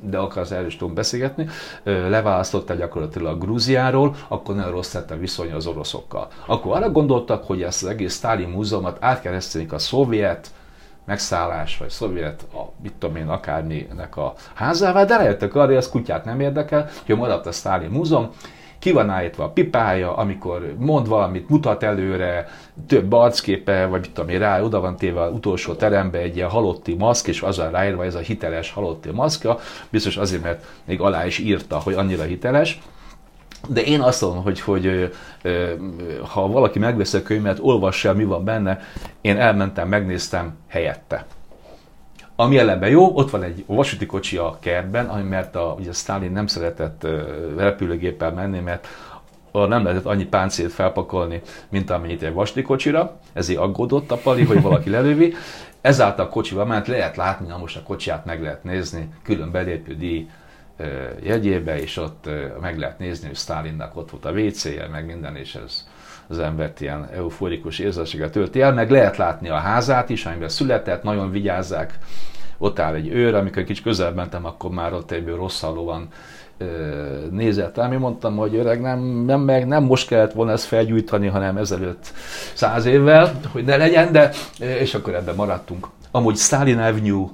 [0.00, 1.46] de akar az erről is tudunk beszélgetni,
[1.82, 6.28] leválasztotta gyakorlatilag Grúziáról, akkor nagyon rossz lett a viszony az oroszokkal.
[6.46, 10.50] Akkor arra gondoltak, hogy ezt az egész Sztálin múzeumot átkeresztelik a szovjet
[11.04, 15.88] megszállás, vagy szovjet, a, mit tudom én, akárminek a házává, de rájöttek arra, hogy az
[15.88, 18.30] kutyát nem érdekel, hogy maradt a Sztálin múzeum,
[18.88, 22.48] ki van állítva a pipája, amikor mond valamit, mutat előre,
[22.86, 26.48] több arcképe, vagy mit tudom én, rá, oda van téve az utolsó terembe egy ilyen
[26.48, 29.58] halotti maszk, és az a ráírva ez a hiteles halotti maszkja,
[29.90, 32.80] biztos azért, mert még alá is írta, hogy annyira hiteles.
[33.68, 35.12] De én azt mondom, hogy, hogy
[36.32, 38.80] ha valaki megveszi a könyvet, olvassa mi van benne.
[39.20, 41.26] Én elmentem, megnéztem helyette.
[42.40, 46.32] Ami ellenben jó, ott van egy vasúti kocsi a kertben, ami mert a, ugye Stalin
[46.32, 47.06] nem szeretett
[47.56, 48.86] repülőgéppel menni, mert
[49.52, 54.62] nem lehetett annyi páncélt felpakolni, mint amennyit egy vasúti kocsira, ezért aggódott a pali, hogy
[54.62, 55.34] valaki lelövi.
[55.80, 59.94] Ezáltal a kocsival ment, lehet látni, na most a kocsiját meg lehet nézni, külön belépő
[59.94, 60.28] díj
[61.22, 62.28] jegyébe, és ott
[62.60, 65.86] meg lehet nézni, hogy Stalinnak ott volt a WC-je, meg minden, és ez
[66.28, 71.02] az embert ilyen euforikus érzelséget tölti el, meg lehet látni a házát is, amiben született,
[71.02, 71.98] nagyon vigyázzák,
[72.58, 76.08] ott áll egy őr, amikor kicsit közel mentem, akkor már ott egyből rossz van
[77.30, 81.26] nézett rám, én mondtam, hogy öreg, nem, nem, meg, nem most kellett volna ezt felgyújtani,
[81.26, 82.12] hanem ezelőtt
[82.54, 85.88] száz évvel, hogy ne legyen, de és akkor ebben maradtunk.
[86.10, 87.26] Amúgy Stalin Avenue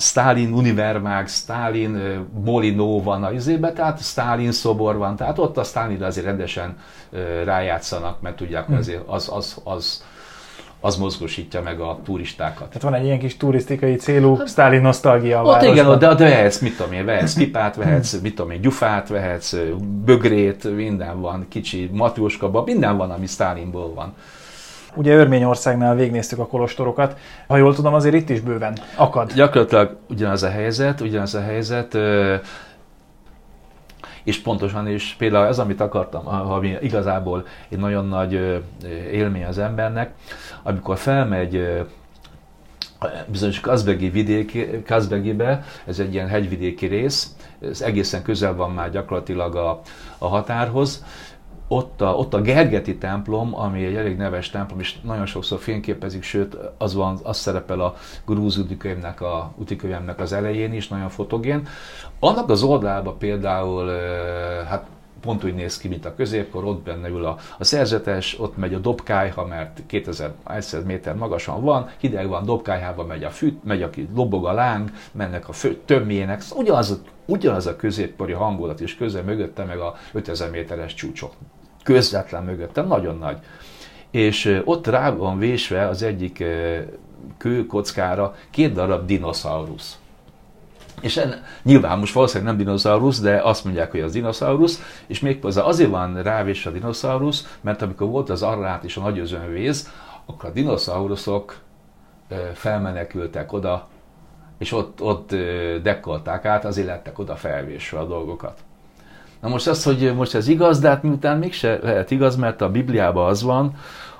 [0.00, 6.06] Stalin Univermág, Stalin Molinó van a izébe, tehát Stalin szobor van, tehát ott a Stalinra
[6.06, 6.76] azért rendesen
[7.44, 8.80] rájátszanak, mert tudják, hogy hm.
[8.80, 10.04] azért az, az, az,
[10.80, 12.66] az mozgósítja meg a turistákat.
[12.66, 16.24] Tehát van egy ilyen kis turisztikai célú hát, Stalin nosztalgia a Ott igen, de, de
[16.24, 19.56] vehetsz, mit tudom én, vehetsz pipát, vehetsz, mit tudom én, gyufát, vehetsz
[20.04, 24.14] bögrét, minden van, kicsi matróskaba, minden van, ami Stalinból van.
[24.94, 27.16] Ugye Örményországnál végnéztük a kolostorokat.
[27.46, 29.32] Ha jól tudom, azért itt is bőven akad.
[29.32, 31.98] Gyakorlatilag ugyanaz a helyzet, ugyanaz a helyzet,
[34.22, 38.62] és pontosan is például ez, amit akartam, ami igazából egy nagyon nagy
[39.12, 40.10] élmény az embernek,
[40.62, 41.84] amikor felmegy
[43.26, 49.56] bizonyos Kazbegi vidék, Kazbegibe, ez egy ilyen hegyvidéki rész, ez egészen közel van már gyakorlatilag
[49.56, 49.80] a,
[50.18, 51.04] a határhoz,
[51.72, 56.22] ott a, ott a Gergeti templom, ami egy elég neves templom, és nagyon sokszor fényképezik,
[56.22, 57.94] sőt, az, van, az szerepel a
[58.26, 61.66] grúz utikönyvnek, a utikönyvemnek az elején is, nagyon fotogén.
[62.20, 63.90] Annak az oldalában például,
[64.68, 64.86] hát
[65.20, 68.74] pont úgy néz ki, mint a középkor, ott benne ül a, a szerzetes, ott megy
[68.74, 70.32] a dobkályha, mert 2000
[70.84, 75.48] méter magasan van, hideg van, dobkályhába megy a fűt, megy, aki lobog a láng, mennek
[75.48, 80.50] a fő, tömjének, szóval ugyanaz, ugyanaz a középkori hangulat is közel mögötte, meg a 5000
[80.50, 81.32] méteres csúcsok
[81.82, 83.38] közvetlen mögöttem, nagyon nagy.
[84.10, 86.44] És ott rá van vésve az egyik
[87.38, 89.98] kőkockára két darab dinoszaurusz.
[91.00, 95.62] És en, nyilván most valószínűleg nem dinoszaurusz, de azt mondják, hogy az dinoszaurusz, és méghozzá
[95.62, 99.90] azért van rávésve a dinoszaurusz, mert amikor volt az arrát és a nagy özönvíz,
[100.26, 101.58] akkor a dinoszauruszok
[102.54, 103.88] felmenekültek oda,
[104.58, 105.34] és ott, ott
[105.82, 108.58] dekkolták át, azért lettek oda felvésve a dolgokat.
[109.40, 112.70] Na most az, hogy most ez igaz, de hát miután mégse lehet igaz, mert a
[112.70, 113.74] Bibliában az van,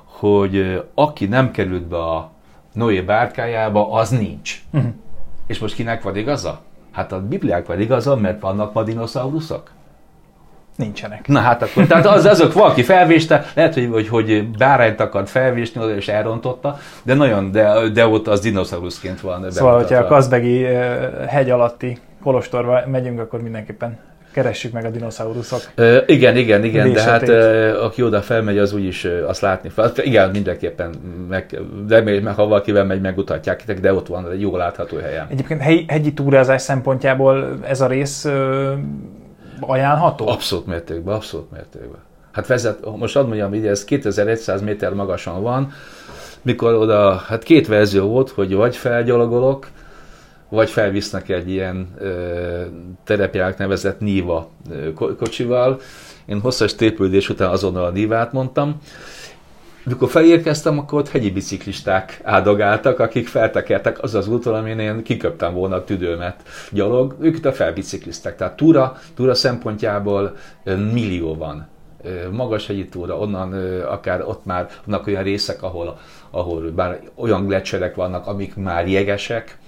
[0.05, 2.31] hogy aki nem került be a
[2.73, 4.63] Noé bárkájába, az nincs.
[4.71, 4.91] Uh-huh.
[5.47, 6.61] És most kinek van igaza?
[6.93, 9.71] Hát a Bibliák van igaza, mert vannak ma dinoszauruszok?
[10.77, 11.29] Nincsenek.
[11.29, 15.81] Na hát akkor, tehát az, azok valaki felvéste, lehet, hogy, hogy, hogy bárányt akart felvésni
[15.81, 19.51] oda és elrontotta, de nagyon, de, de ott az dinoszauruszként van.
[19.51, 20.63] Szóval, hogyha a Kazbegi
[21.29, 23.99] hegy alatti kolostorba megyünk, akkor mindenképpen
[24.33, 25.61] keressük meg a dinoszauruszok.
[25.75, 29.69] Ö, igen, igen, igen, de hát ö, aki oda felmegy, az úgyis ö, azt látni
[29.69, 29.93] fel.
[29.97, 30.95] Igen, mindenképpen,
[31.29, 35.27] meg, de még, ha valakivel megy, megmutatják, de ott van egy jól látható helyen.
[35.31, 38.73] Egyébként hegy, hegyi túrázás szempontjából ez a rész ö,
[39.61, 40.29] ajánlható?
[40.29, 42.01] Abszolút mértékben, abszolút mértékben.
[42.33, 45.73] Hát vezet, most ad mondjam, hogy ez 2100 méter magasan van,
[46.43, 49.67] mikor oda, hát két verzió volt, hogy vagy felgyalogolok,
[50.51, 52.63] vagy felvisznek egy ilyen ö,
[53.05, 54.51] terepják nevezett Niva
[55.19, 55.81] kocsival.
[56.27, 58.81] Én hosszas tépődés után azonnal a Nívát mondtam.
[59.85, 65.55] Mikor felérkeztem, akkor ott hegyi biciklisták áldogáltak, akik feltekertek az az úton, amin én kiköptem
[65.55, 68.37] volna a tüdőmet gyalog, ők itt a felbicikliztek.
[68.37, 70.37] Tehát túra, túra szempontjából
[70.93, 71.69] millió van
[72.31, 75.99] magas hegyi túra, onnan akár ott már vannak olyan részek, ahol,
[76.31, 79.59] ahol bár olyan gletszerek vannak, amik már jegesek,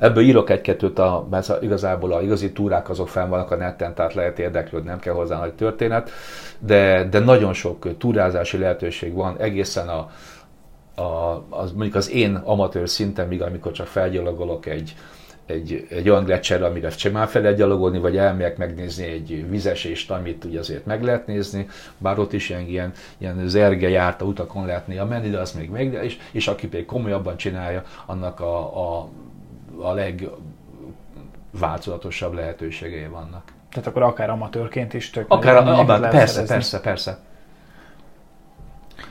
[0.00, 4.14] Ebből írok egy-kettőt, a, mert igazából a igazi túrák azok fenn vannak a netten, tehát
[4.14, 6.10] lehet érdeklődni, nem kell hozzá nagy történet,
[6.58, 10.10] de, de nagyon sok túrázási lehetőség van, egészen a,
[11.02, 14.94] a, az, mondjuk az én amatőr szinten, amikor csak felgyalogolok egy,
[15.46, 20.44] egy, egy olyan gletszer, amire csak már fel gyalogolni, vagy elmegyek megnézni egy vizesést, amit
[20.44, 24.86] ugye azért meg lehet nézni, bár ott is ilyen, ilyen, ilyen zerge járta utakon lehet
[24.86, 29.08] néha menni, de az még meg, és, és aki pedig komolyabban csinálja, annak a, a,
[29.82, 33.42] a legváltozatosabb lehetőségei vannak.
[33.70, 37.18] Tehát akkor akár amatőrként is tök Akár, abban, persze, persze, persze, persze.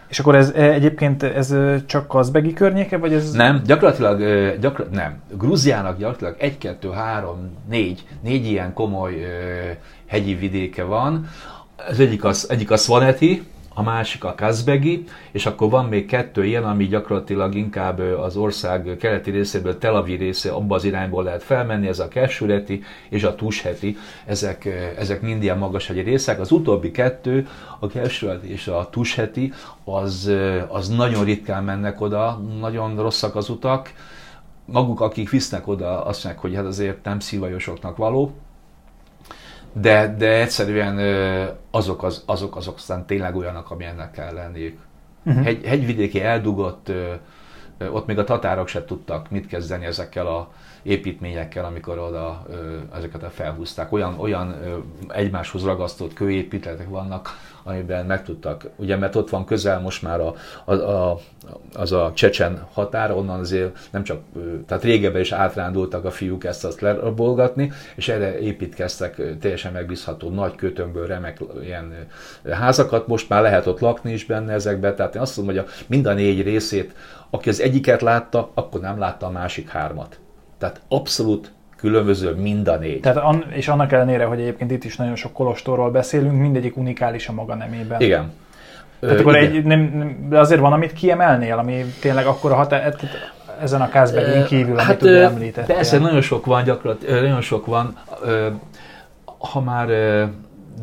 [0.08, 1.56] És akkor ez e, egyébként ez
[1.86, 3.32] csak Kazbegi környéke, vagy ez...
[3.32, 4.20] Nem, gyakorlatilag,
[4.60, 5.22] gyakor, nem.
[5.38, 9.26] Grúziának gyakorlatilag egy, kettő, három, négy, négy ilyen komoly
[10.06, 11.30] hegyi vidéke van.
[11.90, 13.48] Az egyik az, egyik a Svaneti,
[13.80, 18.98] a másik a Kazbegi, és akkor van még kettő ilyen, ami gyakorlatilag inkább az ország
[19.00, 23.36] keleti részéből, Tel Aviv része, abba az irányból lehet felmenni, ez a Kessureti és a
[23.36, 24.66] Tusheti, ezek,
[24.98, 26.40] ezek mind ilyen magashegyi részek.
[26.40, 27.48] Az utóbbi kettő,
[27.80, 29.54] a Kessureti és a Tusheti,
[29.84, 30.32] az,
[30.68, 33.94] az nagyon ritkán mennek oda, nagyon rosszak az utak,
[34.66, 38.34] maguk, akik visznek oda, azt mondják, hogy hát azért nem szívajosoknak való,
[39.74, 40.98] de, de egyszerűen
[41.72, 44.80] azok, az, azok, azok aztán tényleg olyanok, amilyennek kell lenniük.
[45.24, 45.44] Uh-huh.
[45.44, 46.92] Hegy, hegyvidéki eldugott,
[47.92, 50.52] ott még a tatárok se tudtak mit kezdeni ezekkel a
[50.84, 52.46] építményekkel, amikor oda
[52.96, 53.92] ezeket a felhúzták.
[53.92, 54.56] Olyan, olyan
[55.08, 57.30] egymáshoz ragasztott kőépítletek vannak,
[57.70, 60.34] amiben meg tudtak, ugye mert ott van közel most már a,
[60.66, 61.20] a, a,
[61.74, 64.22] az a csecsen határ, onnan azért nem csak,
[64.68, 70.56] tehát régebben is átrándultak a fiúk ezt azt lerabolgatni, és erre építkeztek teljesen megbízható nagy
[70.56, 72.08] kötömből remek ilyen
[72.50, 75.84] házakat, most már lehet ott lakni is benne ezekben, tehát én azt mondom, hogy a,
[75.88, 76.94] mind a négy részét,
[77.30, 80.20] aki az egyiket látta, akkor nem látta a másik hármat.
[80.58, 83.00] Tehát abszolút különböző mind a négy.
[83.00, 87.28] Tehát an, és annak ellenére, hogy egyébként itt is nagyon sok kolostorról beszélünk, mindegyik unikális
[87.28, 88.02] a maga nemében.
[88.02, 88.32] Igen.
[89.00, 92.96] Tehát akkor egy, nem, nem, de azért van, amit kiemelnél, ami tényleg akkor a határ,
[93.62, 95.76] ezen a Kázbegin kívül, amit hát, ugye említettél.
[95.76, 97.98] Persze, nagyon sok van gyakorlatilag, nagyon sok van.
[99.38, 99.88] Ha már,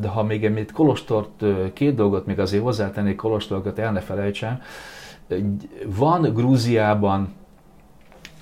[0.00, 4.60] de ha még említ Kolostort, két dolgot még azért hozzátennék Kolostorokat, el ne felejtsem.
[5.84, 7.34] Van Grúziában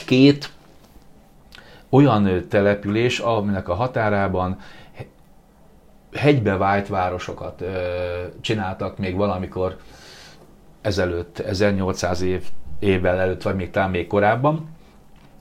[0.06, 0.50] két
[1.94, 4.56] olyan település, aminek a határában
[6.12, 7.64] hegybe vájt városokat
[8.40, 9.76] csináltak még valamikor
[10.80, 12.42] ezelőtt, 1800 év,
[12.78, 14.68] évvel előtt, vagy még talán még korábban.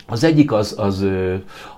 [0.08, 1.06] Az egyik az, az,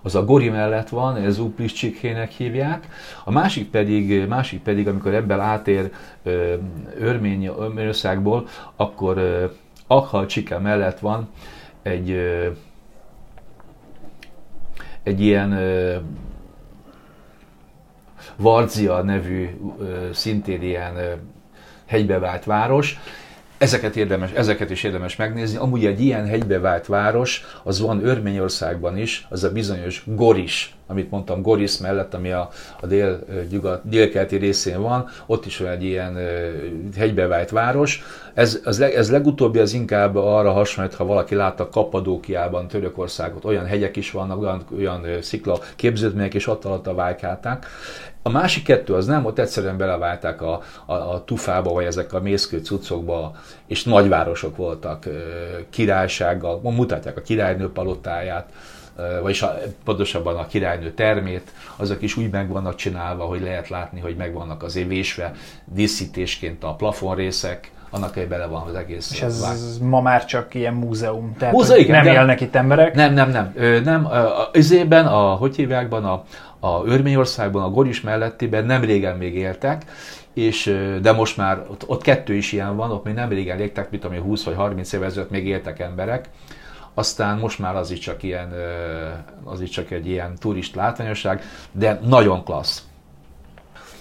[0.02, 2.88] az a Gori mellett van, ez Upliscsikhének hívják,
[3.24, 5.92] a másik pedig, másik pedig amikor ebből átér
[7.00, 9.20] Örményországból, akkor
[9.88, 11.30] Akhal Csike mellett van
[11.82, 12.20] egy
[15.06, 15.60] egy ilyen
[18.36, 19.50] Varzia nevű,
[20.14, 21.22] szintén ilyen
[21.86, 23.00] hegybevált város,
[23.58, 25.58] Ezeket, érdemes, ezeket is érdemes megnézni.
[25.58, 31.42] Amúgy egy ilyen hegybevált város, az van Örményországban is, az a bizonyos Goris, amit mondtam,
[31.42, 32.50] Goris mellett, ami a,
[32.82, 33.20] a dél,
[33.84, 36.18] délkeleti részén van, ott is van egy ilyen
[36.98, 38.04] hegybevált város.
[38.34, 43.96] Ez, az, ez legutóbbi az inkább arra hasonlít, ha valaki látta Kapadókiában, Törökországot, olyan hegyek
[43.96, 47.66] is vannak, olyan, olyan szikla képződmények, és ott alatt a vájkálták.
[48.28, 52.20] A másik kettő az nem, ott egyszerűen beleválták a, a, a tufába, vagy ezek a
[52.20, 53.36] mészkő cuccokba,
[53.68, 55.08] és nagyvárosok voltak,
[55.70, 58.50] királysággal, mutatják a királynő palotáját,
[59.22, 64.00] vagyis a, pontosabban a királynő termét, azok is úgy meg vannak csinálva, hogy lehet látni,
[64.00, 65.34] hogy meg vannak azért vésve
[65.66, 69.12] díszítésként a plafonrészek, annak hogy bele van az egész.
[69.12, 69.90] És ez vág.
[69.90, 72.96] ma már csak ilyen múzeum, tehát Múze, igen, nem élnek itt emberek?
[72.96, 73.52] Nem, nem, nem.
[73.56, 74.08] Ö, nem,
[74.54, 76.24] az a, hogy hívjákban, a,
[76.66, 79.86] a Örményországban, a Goris mellettiben nem régen még éltek,
[80.34, 83.92] és, de most már ott, ott kettő is ilyen van, ott még nem régen éltek,
[83.92, 86.30] mint ami 20 vagy 30 éve ezelőtt még éltek emberek,
[86.94, 88.54] aztán most már az is csak, ilyen,
[89.44, 92.84] az is csak egy ilyen turist látványosság, de nagyon klassz.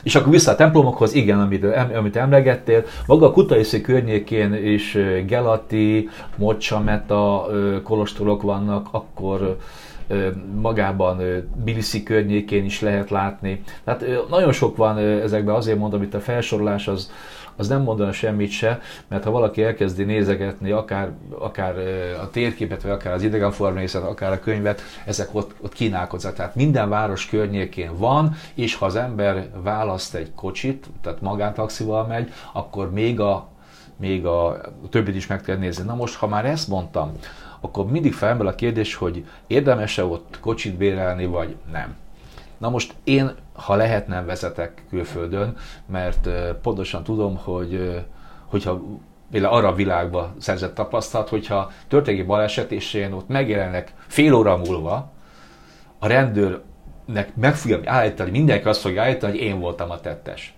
[0.03, 6.09] És akkor vissza a templomokhoz, igen, amit, amit emlegettél, maga a Kutaiszi környékén is Gelati,
[6.37, 7.47] Mocsameta
[7.83, 9.59] kolostorok vannak, akkor
[10.61, 11.23] magában
[11.65, 13.63] Biliszi környékén is lehet látni.
[13.85, 17.11] Tehát nagyon sok van ezekben, azért mondom, itt a felsorolás az,
[17.57, 21.75] az nem mondana semmit se, mert ha valaki elkezdi nézegetni akár, akár
[22.23, 26.35] a térképet, vagy akár az idegenformészetet, akár a könyvet, ezek ott, ott kínálkoznak.
[26.35, 32.33] Tehát minden város környékén van, és ha az ember választ egy kocsit, tehát magántaxival megy,
[32.53, 33.53] akkor még a
[33.97, 35.85] még a többit is meg kell nézni.
[35.85, 37.13] Na most, ha már ezt mondtam,
[37.65, 41.97] akkor mindig felmerül a kérdés, hogy érdemes-e ott kocsit bérelni, vagy nem.
[42.59, 45.57] Na most én, ha lehet, nem vezetek külföldön,
[45.87, 46.29] mert
[46.63, 48.05] pontosan tudom, hogy
[48.47, 48.83] hogyha
[49.31, 54.57] például arra a világba szerzett tapasztalat, hogyha történik baleset, és én ott megjelennek fél óra
[54.57, 55.13] múlva,
[55.99, 60.54] a rendőrnek meg fogja állítani, mindenki azt fogja állítani, hogy én voltam a tettes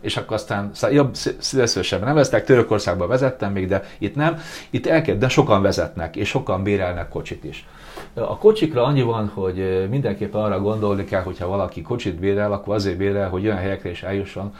[0.00, 4.38] és akkor aztán jobb szíveszősebben nem vesztek, Törökországban vezettem még, de itt nem.
[4.70, 7.66] Itt elkezd, de sokan vezetnek, és sokan bérelnek kocsit is.
[8.14, 12.96] A kocsikra annyi van, hogy mindenképpen arra gondolni kell, hogyha valaki kocsit bérel, akkor azért
[12.96, 14.54] bérel, hogy olyan helyekre is eljusson,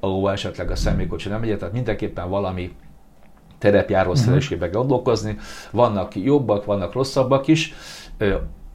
[0.00, 2.76] ahol esetleg a személykocsi nem megy, tehát mindenképpen valami
[3.58, 4.24] terepjáró uh-huh.
[4.24, 5.38] szeresébe gondolkozni.
[5.70, 7.74] Vannak jobbak, vannak rosszabbak is.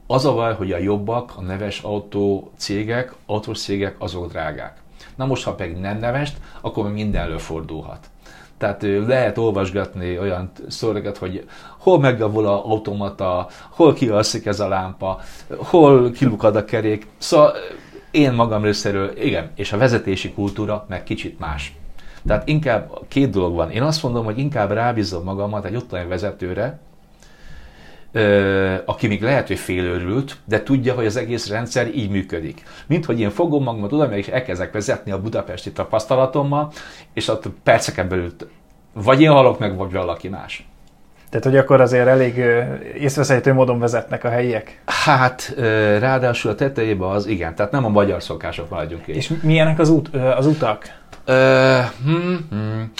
[0.06, 4.83] Az a baj, hogy a jobbak, a neves autó cégek, autós cégek, azok drágák.
[5.16, 8.06] Na most, ha pedig nem nevest, akkor minden előfordulhat.
[8.58, 11.44] Tehát lehet olvasgatni olyan szóreket, hogy
[11.78, 15.20] hol megjavul a automata, hol kialszik ez a lámpa,
[15.56, 17.06] hol kilukad a kerék.
[17.18, 17.52] Szóval
[18.10, 21.76] én magam részéről, igen, és a vezetési kultúra meg kicsit más.
[22.26, 23.70] Tehát inkább két dolog van.
[23.70, 26.78] Én azt mondom, hogy inkább rábízom magamat egy ottani vezetőre,
[28.84, 32.62] aki még lehet, hogy félőrült, de tudja, hogy az egész rendszer így működik.
[32.86, 36.72] Mint hogy én fogom magamat oda, és elkezdek vezetni a budapesti tapasztalatommal,
[37.12, 38.32] és ott perceken belül
[38.92, 40.66] vagy én halok meg, vagy valaki más.
[41.30, 42.36] Tehát, hogy akkor azért elég
[42.98, 44.80] észveszejtő módon vezetnek a helyiek?
[44.84, 45.54] Hát,
[45.98, 50.16] ráadásul a tetejében az igen, tehát nem a magyar szokások maradjunk És milyenek az, út,
[50.16, 50.98] az utak?
[51.26, 51.34] Uh,
[52.04, 52.92] hmm, hmm.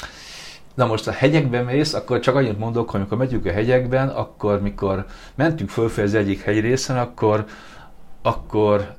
[0.75, 4.61] Na most a hegyekben mész, akkor csak annyit mondok, hogy amikor megyünk a hegyekben, akkor
[4.61, 5.05] mikor
[5.35, 7.45] mentünk fölfelé az egyik hegyrészen, akkor,
[8.23, 8.95] akkor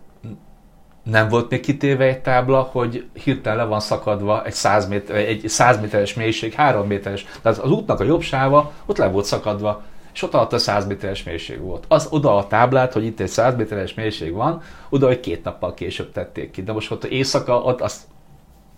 [1.04, 5.48] nem volt még kitéve egy tábla, hogy hirtelen le van szakadva egy 100, méter, egy
[5.48, 9.84] 100 méteres mélység, 3 méteres, tehát az útnak a jobb sáva ott le volt szakadva,
[10.14, 11.86] és ott alatt a 100 méteres mélység volt.
[11.88, 15.74] Az oda a táblát, hogy itt egy 100 méteres mélység van, oda, hogy két nappal
[15.74, 16.64] később tették ki.
[16.64, 18.08] De most ott éjszaka, ott az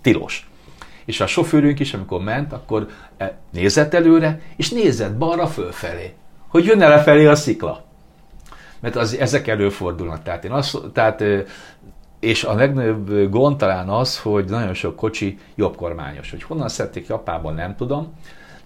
[0.01, 0.49] tilos
[1.07, 2.87] és a sofőrünk is, amikor ment, akkor
[3.17, 6.13] e, nézett előre, és nézett balra fölfelé,
[6.47, 7.83] hogy jönne lefelé a szikla.
[8.79, 10.23] Mert az, ezek előfordulnak.
[10.23, 11.23] Tehát, én azt, tehát
[12.19, 16.29] és a legnagyobb gond talán az, hogy nagyon sok kocsi jobbkormányos.
[16.31, 18.13] Hogy honnan szedték Japánban, nem tudom,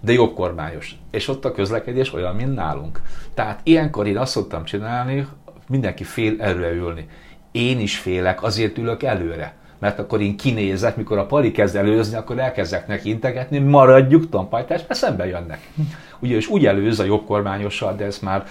[0.00, 0.96] de jobbkormányos.
[1.10, 3.00] És ott a közlekedés olyan, mint nálunk.
[3.34, 5.26] Tehát ilyenkor én azt szoktam csinálni,
[5.68, 7.08] mindenki fél előre ülni.
[7.50, 12.16] Én is félek, azért ülök előre mert akkor én kinézek, mikor a pali kezd előzni,
[12.16, 15.70] akkor elkezdek neki integetni, maradjuk tampajtás, mert szembe jönnek.
[16.18, 18.44] Ugye, és úgy előz a jobb kormányossal, de ezt már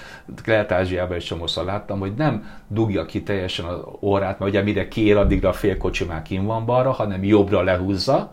[0.44, 5.18] Kelet-Ázsiában is csomószor láttam, hogy nem dugja ki teljesen az órát, mert ugye mire kér,
[5.18, 8.32] addigra a fél kocsi már kim van balra, hanem jobbra lehúzza,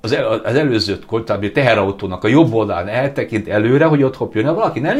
[0.00, 4.54] az, el, az előző korábbi teherautónak a jobb oldalán eltekint előre, hogy ott hopp jön,
[4.54, 4.98] valaki nem,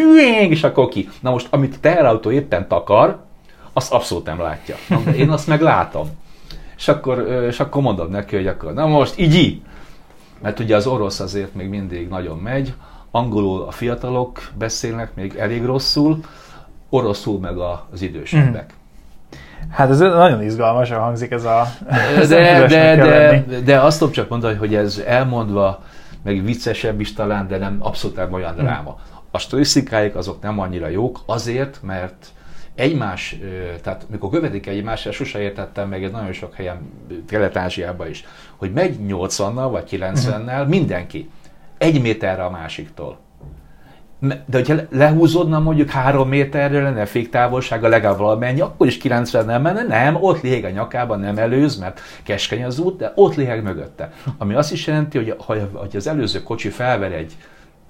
[0.49, 1.09] és akkor ki.
[1.21, 3.19] Na most, amit a teherautó éppen takar,
[3.73, 4.77] azt abszolút nem látja.
[4.89, 6.21] Na, de én azt meg látom
[6.83, 7.19] és akkor,
[7.49, 9.61] és akkor mondod neki, hogy akkor na most így,
[10.41, 12.75] mert ugye az orosz azért még mindig nagyon megy,
[13.11, 16.19] angolul a fiatalok beszélnek még elég rosszul,
[16.89, 17.57] oroszul meg
[17.93, 18.75] az idősebbek.
[18.75, 19.71] Mm.
[19.71, 21.67] Hát ez nagyon izgalmasan hangzik ez a...
[21.89, 25.83] De, de, de, de, de azt tudom csak mondani, hogy ez elmondva,
[26.23, 28.63] meg viccesebb is talán, de nem abszolút nem olyan mhm.
[28.63, 28.99] dráma.
[29.31, 32.27] A statisztikáik azok nem annyira jók, azért, mert
[32.75, 33.37] egymás,
[33.83, 36.93] tehát mikor követik egymást, sose értettem meg, ez nagyon sok helyen,
[37.29, 38.25] Kelet-Ázsiában is,
[38.57, 41.31] hogy megy 80-nal vagy 90-nel mindenki,
[41.79, 43.19] egy méterre a másiktól.
[44.21, 49.83] De hogyha lehúzódna mondjuk három méterre lenne féktávolsága legalább valamennyi, akkor is 90 nem menne,
[49.83, 54.13] nem, ott léheg a nyakában, nem előz, mert keskeny az út, de ott léheg mögötte.
[54.39, 55.35] Ami azt is jelenti, hogy,
[55.73, 57.37] hogy az előző kocsi felver egy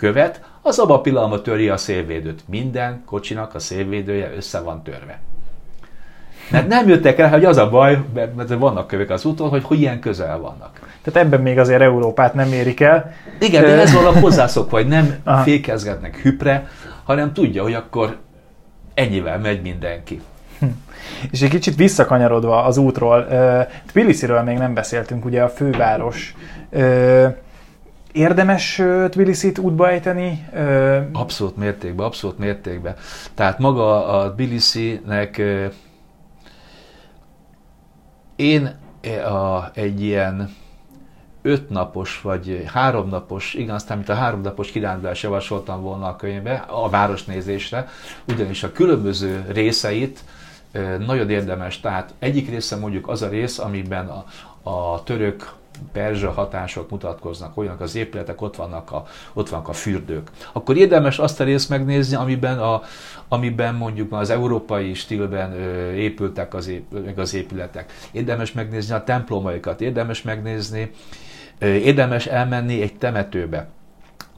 [0.03, 2.43] követ, az abban a pillanatban töri a szélvédőt.
[2.49, 5.21] Minden kocsinak a szélvédője össze van törve.
[6.51, 9.81] Mert nem jöttek el, hogy az a baj, mert vannak kövek az úton, hogy, hogy
[9.81, 10.81] ilyen közel vannak.
[11.03, 13.13] Tehát ebben még azért Európát nem érik el.
[13.41, 15.43] Igen, de ez valami hozzászok, hogy nem Aha.
[15.43, 16.69] fékezgetnek hüpre,
[17.05, 18.17] hanem tudja, hogy akkor
[18.95, 20.21] ennyivel megy mindenki.
[20.59, 20.67] Hm.
[21.31, 23.27] És egy kicsit visszakanyarodva az útról,
[23.87, 26.35] Tbilisiről még nem beszéltünk, ugye a főváros
[28.13, 30.49] Érdemes Tbilisit útba ejteni?
[31.13, 32.97] Abszolút mértékben, abszolút mértékben.
[33.35, 35.43] Tehát maga a Tbilisi-nek
[38.37, 38.79] én
[39.25, 40.55] a, egy ilyen
[41.43, 46.17] öt napos vagy három napos, igen, aztán mint a három napos kirándulás javasoltam volna a
[46.17, 47.89] könyvbe, a városnézésre,
[48.29, 50.25] ugyanis a különböző részeit
[51.07, 51.81] nagyon érdemes.
[51.81, 54.25] Tehát egyik része mondjuk az a rész, amiben a,
[54.71, 55.53] a török
[55.93, 60.31] perzsa hatások mutatkoznak, olyanok az épületek, ott vannak, a, ott vannak a fürdők.
[60.53, 62.83] Akkor érdemes azt a részt megnézni, amiben, a,
[63.29, 66.85] amiben mondjuk az európai stílben ö, épültek az, ép,
[67.17, 67.93] az épületek.
[68.13, 70.91] Érdemes megnézni a templomaikat, érdemes megnézni,
[71.59, 73.69] ö, érdemes elmenni egy temetőbe.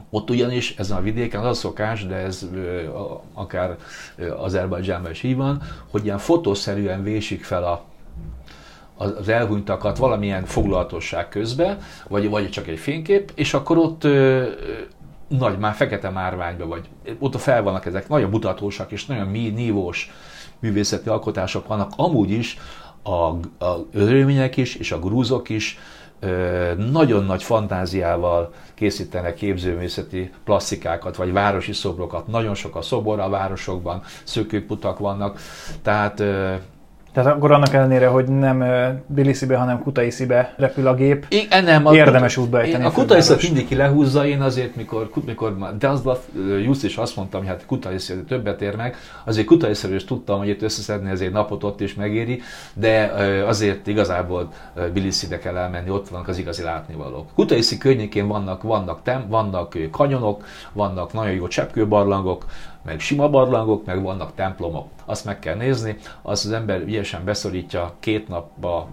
[0.09, 2.81] Ott ugyanis ezen a vidéken az a szokás, de ez ö,
[3.33, 3.75] akár
[4.37, 5.61] Azerbajdzsánban is így van,
[5.91, 7.85] hogy ilyen fotószerűen vésik fel a
[8.97, 11.77] az elhunytakat valamilyen foglalatosság közben,
[12.07, 14.43] vagy, vagy csak egy fénykép, és akkor ott ö,
[15.27, 16.89] nagy, már fekete márványba, vagy
[17.19, 20.11] ott fel vannak ezek nagyon mutatósak és nagyon mi, nívós
[20.59, 21.91] művészeti alkotások vannak.
[21.95, 22.57] Amúgy is
[23.03, 23.11] a,
[23.65, 25.79] a örülmények is, és a grúzok is
[26.19, 32.27] ö, nagyon nagy fantáziával készítenek képzőművészeti plastikákat, vagy városi szobrokat.
[32.27, 35.39] Nagyon sok a szobor a városokban, szökőputak vannak,
[35.81, 36.53] tehát ö,
[37.15, 38.63] tehát akkor annak ellenére, hogy nem
[39.07, 42.85] Bilisibe, hanem Kutaisibe repül a gép, én, nem, érdemes útba ejteni.
[42.85, 46.19] A Kutaiszi mindig lehúzza, én azért, mikor, mikor Dazlaf
[46.63, 50.47] Jussz is azt mondtam, hogy hát Kutaiszi többet ér meg, azért Kutaiszi is tudtam, hogy
[50.47, 52.41] itt összeszedni ezért napot ott is megéri,
[52.73, 53.13] de
[53.47, 54.49] azért igazából
[54.93, 57.27] Bilisibe kell elmenni, ott vannak az igazi látnivalók.
[57.35, 62.45] Kutaiszi környékén vannak, vannak, tem, vannak kanyonok, vannak nagyon jó cseppkőbarlangok,
[62.85, 64.87] meg sima barlangok, meg vannak templomok.
[65.05, 68.87] Azt meg kell nézni, azt az ember ügyesen beszorítja két napba,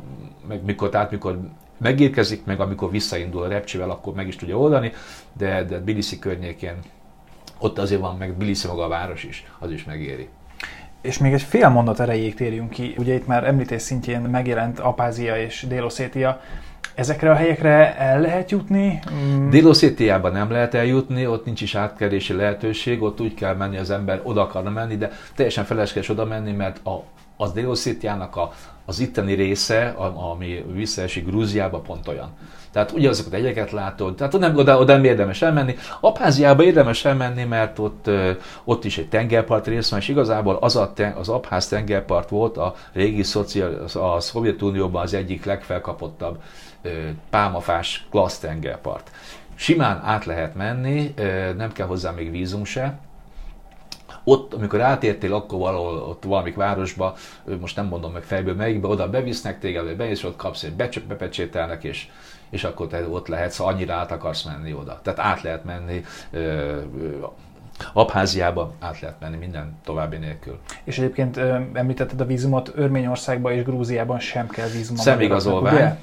[0.49, 1.39] meg mikor, tehát mikor
[1.79, 4.93] megérkezik, meg amikor visszaindul a repcsivel, akkor meg is tudja oldani,
[5.33, 6.77] de, de Bilisi környékén
[7.59, 10.29] ott azért van, meg Bilisi maga a város is, az is megéri.
[11.01, 12.95] És még egy fél mondat erejéig térjünk ki.
[12.99, 16.41] Ugye itt már említés szintjén megjelent Apázia és Déloszétia.
[16.95, 18.99] Ezekre a helyekre el lehet jutni?
[19.13, 19.51] Mm.
[19.51, 24.21] Délosszétiában nem lehet eljutni, ott nincs is átkerési lehetőség, ott úgy kell menni, az ember
[24.23, 27.05] oda akarna menni, de teljesen felesleges oda menni, mert a,
[27.37, 28.53] az Délosszétiának a,
[28.85, 29.95] az itteni része,
[30.33, 32.31] ami visszaesik Grúziába, pont olyan.
[32.73, 35.75] Tehát ugyanazokat egyeket látod, tehát nem, oda, oda nem érdemes elmenni.
[36.01, 38.11] Abháziába érdemes elmenni, mert ott,
[38.65, 42.75] ott is egy tengerpart rész van, és igazából az a, az Abház tengerpart volt a
[42.93, 46.39] régi szociál, a Szovjetunióban az egyik legfelkapottabb
[47.31, 49.11] pálmafás klassz tengerpart.
[49.55, 51.15] Simán át lehet menni,
[51.57, 52.99] nem kell hozzá még vízum se,
[54.25, 57.15] ott, amikor átértél, akkor valahol ott valamik városba,
[57.61, 60.75] most nem mondom meg fejből melyikbe, oda bevisznek téged, vagy bevisz, ott kapsz egy
[61.09, 62.09] bepecsételnek, és,
[62.51, 65.01] és akkor te ott lehetsz, ha annyira át akarsz menni oda.
[65.03, 66.05] Tehát át lehet menni,
[67.93, 70.59] Abháziába át lehet menni minden további nélkül.
[70.85, 71.37] És egyébként
[71.73, 74.97] említetted a vízumot, Örményországban és Grúziában sem kell vízum.
[74.97, 75.99] Szemigazolvány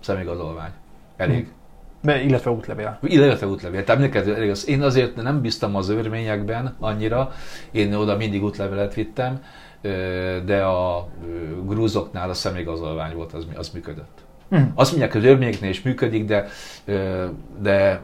[0.00, 0.70] szemigazolvány.
[1.16, 1.44] Elég.
[1.44, 1.56] Hm.
[2.02, 2.98] Be, illetve útlevél.
[3.02, 3.84] Illetve útlevél.
[3.84, 4.68] Tehát neked elég az.
[4.68, 7.32] Én azért nem bíztam az örményekben annyira,
[7.70, 9.42] én oda mindig útlevelet vittem,
[10.44, 11.08] de a
[11.64, 14.24] grúzoknál a személyigazolvány volt, az, az működött.
[14.56, 14.62] Mm.
[14.74, 16.46] Azt mondják, hogy örményeknél is működik, de,
[17.60, 18.02] de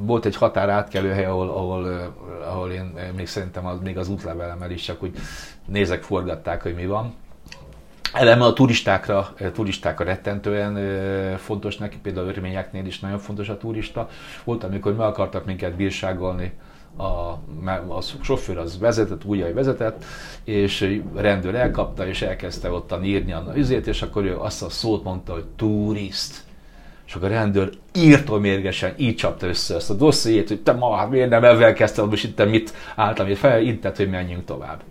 [0.00, 2.12] volt egy határ átkelő hely, ahol, ahol,
[2.48, 5.16] ahol én még szerintem az, még az útlevelemmel is csak úgy
[5.66, 7.14] nézek, forgatták, hogy mi van
[8.14, 13.56] eleme a turistákra, eh, turistákra rettentően eh, fontos neki, például örményeknél is nagyon fontos a
[13.56, 14.08] turista.
[14.44, 16.52] Volt, amikor meg akartak minket bírságolni,
[16.96, 17.02] a,
[17.88, 20.04] a sofőr az vezetett, újjai vezetett,
[20.44, 25.04] és rendőr elkapta, és elkezdte ottan írni a üzét, és akkor ő azt a szót
[25.04, 26.42] mondta, hogy turiszt.
[27.06, 31.06] És akkor a rendőr írtó mérgesen így csapta össze ezt a dossziét, hogy te ma
[31.06, 34.82] miért nem ezzel kezdtem, most itt mit álltam, hogy felintett, hogy menjünk tovább.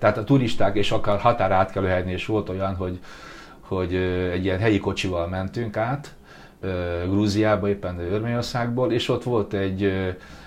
[0.00, 2.98] Tehát a turisták és akár határ átkelőhelynél is volt olyan, hogy,
[3.60, 3.94] hogy
[4.32, 6.14] egy ilyen helyi kocsival mentünk át,
[7.04, 9.82] Grúziába, éppen Örményországból, és ott volt egy,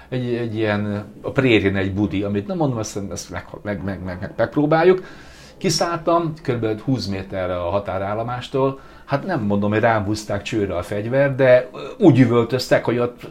[0.10, 4.04] egy, egy ilyen, a prérien egy budi, amit nem mondom, ezt, ezt meg, meg, meg,
[4.04, 5.04] meg, meg, megpróbáljuk.
[5.58, 6.82] Kiszálltam, kb.
[6.82, 12.20] 20 méterre a határállomástól, hát nem mondom, hogy rám húzták csőre a fegyver, de úgy
[12.20, 13.22] üvöltöztek, hogy ott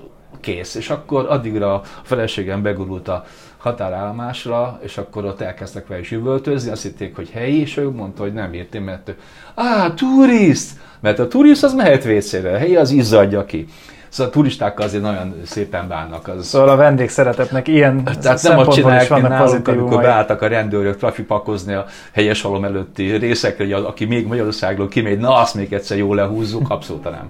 [0.40, 0.74] kész.
[0.74, 3.24] És akkor addigra a feleségem begurult a
[3.62, 8.22] határállomásra, és akkor ott elkezdtek vele is üvöltözni, azt hitték, hogy helyi, és ő mondta,
[8.22, 9.16] hogy nem érti, mert ő,
[9.54, 10.70] á, turiszt!
[11.00, 13.66] Mert a turist az mehet vécére, a helyi az izzadja ki.
[14.08, 16.28] Szóval a turistákkal azért nagyon szépen bánnak.
[16.28, 16.46] Az...
[16.46, 21.74] Szóval a vendégszeretetnek ilyen Tehát nem azt csinálják, mint nálunk, amikor beálltak a rendőrök trafipakozni
[21.74, 26.16] a helyes halom előtti részekre, hogy aki még Magyarországról kimegy, na azt még egyszer jól
[26.16, 27.28] lehúzzuk, abszolút nem.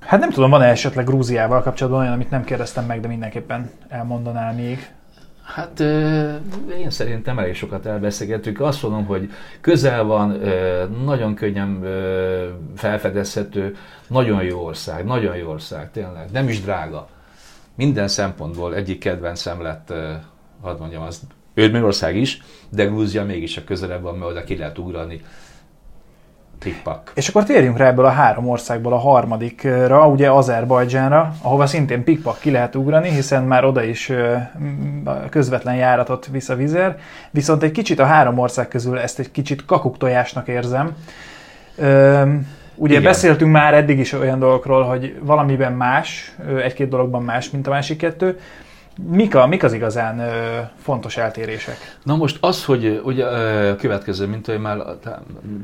[0.00, 4.54] Hát nem tudom, van-e esetleg Grúziával kapcsolatban olyan, amit nem kérdeztem meg, de mindenképpen elmondanál
[4.54, 4.88] még?
[5.44, 5.80] Hát
[6.78, 8.60] én szerintem elég sokat elbeszélgettük.
[8.60, 9.30] Azt mondom, hogy
[9.60, 10.40] közel van,
[11.04, 11.86] nagyon könnyen
[12.76, 13.76] felfedezhető,
[14.06, 16.30] nagyon jó ország, nagyon jó ország, tényleg.
[16.32, 17.08] Nem is drága.
[17.74, 19.92] Minden szempontból egyik kedvencem lett,
[20.60, 21.22] hadd mondjam azt,
[21.54, 25.20] Örményország is, de Grúzia mégis a közelebb van, mert oda ki lehet ugrani
[26.64, 27.12] Pikpak.
[27.14, 32.38] És akkor térjünk rá ebből a három országból a harmadikra, ugye Azerbajdzsánra, ahova szintén pikpak
[32.38, 34.12] ki lehet ugrani, hiszen már oda is
[35.30, 36.98] közvetlen járatot visz a vizer,
[37.30, 40.96] viszont egy kicsit a három ország közül ezt egy kicsit kakuktojásnak érzem.
[42.76, 43.02] Ugye Igen.
[43.02, 47.98] beszéltünk már eddig is olyan dolgokról, hogy valamiben más, egy-két dologban más, mint a másik
[47.98, 48.38] kettő.
[49.02, 51.76] Mik, a, mik az igazán ö, fontos eltérések?
[52.02, 54.78] Na most az, hogy ugye a következő, mint hogy már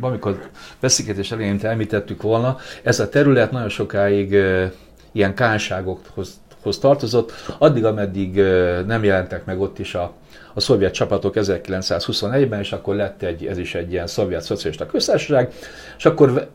[0.01, 0.41] amikor
[0.81, 4.65] beszélgetés elején említettük volna, ez a terület nagyon sokáig ö,
[5.13, 10.13] ilyen kánságokhoz hoz tartozott, addig, ameddig ö, nem jelentek meg ott is a,
[10.55, 15.53] a szovjet csapatok 1921-ben, és akkor lett egy, ez is egy ilyen szovjet szocialista köztársaság,
[15.99, 16.49] és akkor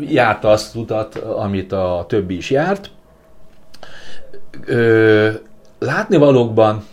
[0.00, 2.90] járta azt utat, amit a többi is járt.
[4.64, 5.30] Ö,
[5.78, 6.84] látnivalókban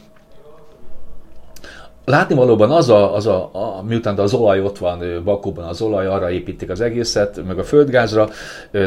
[2.05, 6.31] Látnivalóban az a, az a, a, miután az olaj ott van Bakóban, az olaj, arra
[6.31, 8.29] építik az egészet, meg a földgázra,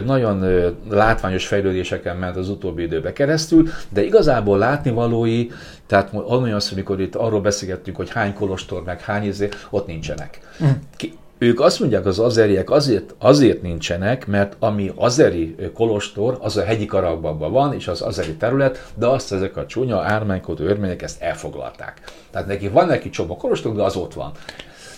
[0.05, 0.44] nagyon
[0.90, 5.47] látványos fejlődéseken ment az utóbbi időbe keresztül, de igazából látnivalói,
[5.86, 10.40] tehát olyan az, amikor itt arról beszélgettünk, hogy hány kolostor, meg hány izé, ott nincsenek.
[10.64, 10.68] Mm.
[10.97, 16.64] Ki, ők azt mondják, az azeriek azért, azért nincsenek, mert ami azeri kolostor, az a
[16.64, 21.22] hegyi karakban van, és az azeri terület, de azt ezek a csúnya ármánykodó örmények ezt
[21.22, 22.01] elfoglalták.
[22.30, 24.32] Tehát neki van neki csomó kolostor, de az ott van.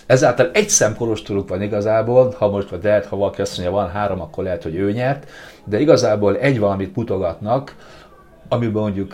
[0.05, 3.89] Ezáltal egy szem kolostoruk van igazából, ha most vagy lehet, ha valaki azt mondja, van
[3.89, 5.27] három, akkor lehet, hogy ő nyert,
[5.63, 7.75] de igazából egy valamit mutogatnak,
[8.47, 9.13] amiben mondjuk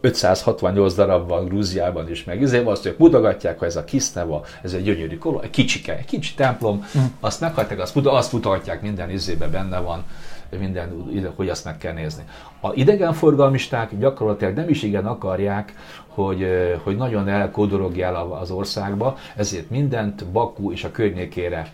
[0.00, 4.72] 568 darab van Grúziában is, meg ezért azt ők mutogatják, hogy ez a Kiszneva, ez
[4.72, 7.02] egy gyönyörű koló, egy kicsike, egy kicsi templom, mm.
[7.20, 10.04] azt meghagyták, azt, azt mutatják, minden izébe benne van,
[10.58, 12.22] minden, hogy azt meg kell nézni.
[12.60, 15.74] A idegenforgalmisták gyakorlatilag nem is igen akarják,
[16.06, 16.46] hogy,
[16.82, 21.72] hogy nagyon elkódorogjál az országba, ezért mindent Bakú és a környékére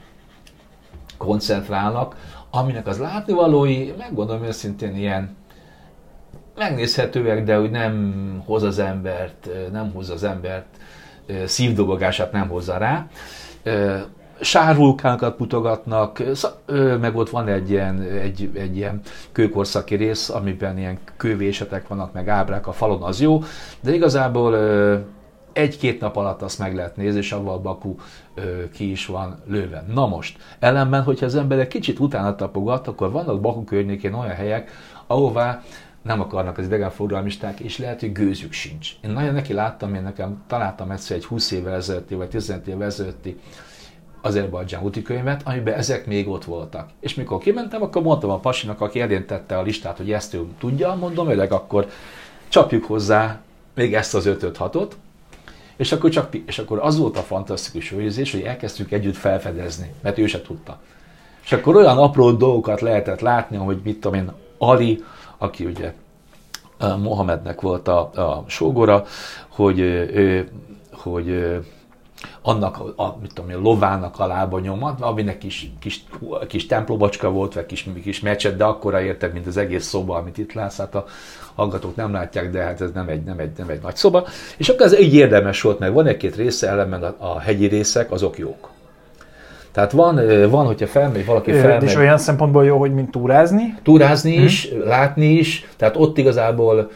[1.16, 2.16] koncentrálnak,
[2.51, 5.37] aminek az látnivalói, megmondom őszintén, ilyen
[6.57, 8.14] megnézhetőek, de hogy nem
[8.46, 10.66] hoz az embert, nem hoz az embert,
[11.44, 13.07] szívdobogását nem hozza rá.
[14.40, 16.22] Sárvulkánokat mutogatnak,
[17.00, 19.00] meg ott van egy ilyen, egy, egy ilyen
[19.32, 23.42] kőkorszaki rész, amiben ilyen kővésetek vannak, meg ábrák a falon, az jó,
[23.80, 24.57] de igazából
[25.52, 27.94] egy-két nap alatt azt meg lehet nézni, és avval Baku
[28.72, 29.84] ki is van lőve.
[29.94, 34.34] Na most, ellenben, hogyha az ember egy kicsit utána tapogat, akkor vannak Baku környékén olyan
[34.34, 34.70] helyek,
[35.07, 35.62] ahová
[36.07, 38.90] nem akarnak az idegenforgalmisták, és lehet, hogy gőzük sincs.
[39.00, 42.86] Én nagyon neki láttam, én nekem találtam egyszer egy 20 évvel ezelőtti, vagy 15 évvel
[42.86, 43.40] ezelőtti
[44.20, 46.88] Azerbajdzsán úti könyvet, amiben ezek még ott voltak.
[47.00, 50.94] És mikor kimentem, akkor mondtam a pasinak, aki elén a listát, hogy ezt ő tudja,
[50.94, 51.88] mondom, hogy akkor
[52.48, 53.40] csapjuk hozzá
[53.74, 54.96] még ezt az 5 6
[55.76, 60.18] és akkor, csak, és akkor az volt a fantasztikus érzés, hogy elkezdtük együtt felfedezni, mert
[60.18, 60.80] ő se tudta.
[61.44, 65.04] És akkor olyan apró dolgokat lehetett látni, hogy mit tudom én, Ali,
[65.39, 65.93] aki ugye
[66.78, 69.05] Mohamednek volt a, a sógora,
[69.49, 70.49] hogy, ő,
[70.93, 71.59] hogy
[72.43, 76.05] annak a, mit tudom, a lovának a lába nyomat, aminek kis, kis,
[76.47, 80.39] kis templomocska volt, vagy kis, kis meccset, de akkora érted, mint az egész szoba, amit
[80.39, 81.05] itt látsz, hát a
[81.55, 84.26] hallgatók nem látják, de hát ez nem egy, nem egy, nem egy nagy szoba.
[84.57, 88.11] És akkor ez így érdemes volt, meg van egy-két része, ellenben a, a hegyi részek,
[88.11, 88.76] azok jók.
[89.77, 90.20] Tehát van,
[90.51, 91.83] van hogyha felmegy, valaki felmegy.
[91.83, 93.74] És olyan szempontból jó, hogy mint túrázni?
[93.83, 94.43] Túrázni mm.
[94.43, 96.91] is, látni is, tehát ott igazából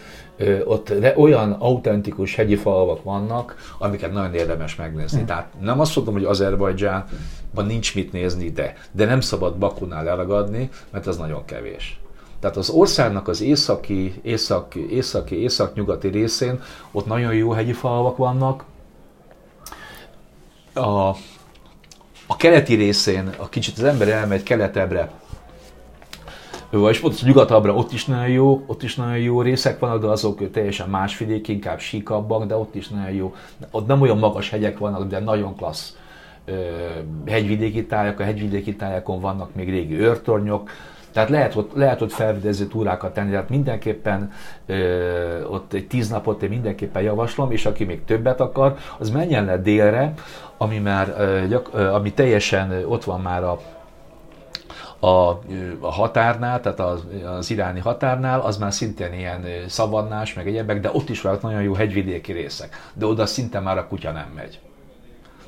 [0.64, 5.20] ott olyan autentikus hegyi falvak vannak, amiket nagyon érdemes megnézni.
[5.20, 5.24] Mm.
[5.24, 10.70] Tehát nem azt mondom, hogy Azerbajdzsánban nincs mit nézni, de, de nem szabad Bakunál elragadni,
[10.90, 12.00] mert az nagyon kevés.
[12.40, 16.60] Tehát az országnak az északi, észak, északi, észak-nyugati részén
[16.92, 18.64] ott nagyon jó hegyi falvak vannak.
[20.74, 21.10] A,
[22.30, 25.10] a keleti részén, a kicsit az ember elmegy keletebbre,
[26.70, 30.50] vagy ott nyugatabbra, ott is nagyon jó, ott is nagyon jó részek vannak, de azok
[30.50, 33.34] teljesen más vidék, inkább síkabbak, de ott is nagyon jó.
[33.70, 35.96] Ott nem olyan magas hegyek vannak, de nagyon klassz
[37.26, 40.70] hegyvidéki tájak, a hegyvidéki tájakon vannak még régi őrtornyok,
[41.12, 44.32] tehát lehet ott, lehet ott felvidező túrákat tenni, tehát mindenképpen
[44.66, 49.44] ö, ott egy tíz napot én mindenképpen javaslom, és aki még többet akar, az menjen
[49.44, 50.12] le délre,
[50.62, 51.20] ami már
[51.92, 53.60] ami teljesen ott van már a
[55.02, 55.28] a,
[55.80, 57.04] a határnál, tehát az,
[57.38, 61.62] az iráni határnál, az már szintén ilyen szavannás, meg egyebek, de ott is vannak nagyon
[61.62, 62.90] jó hegyvidéki részek.
[62.94, 64.60] De oda szinte már a kutya nem megy.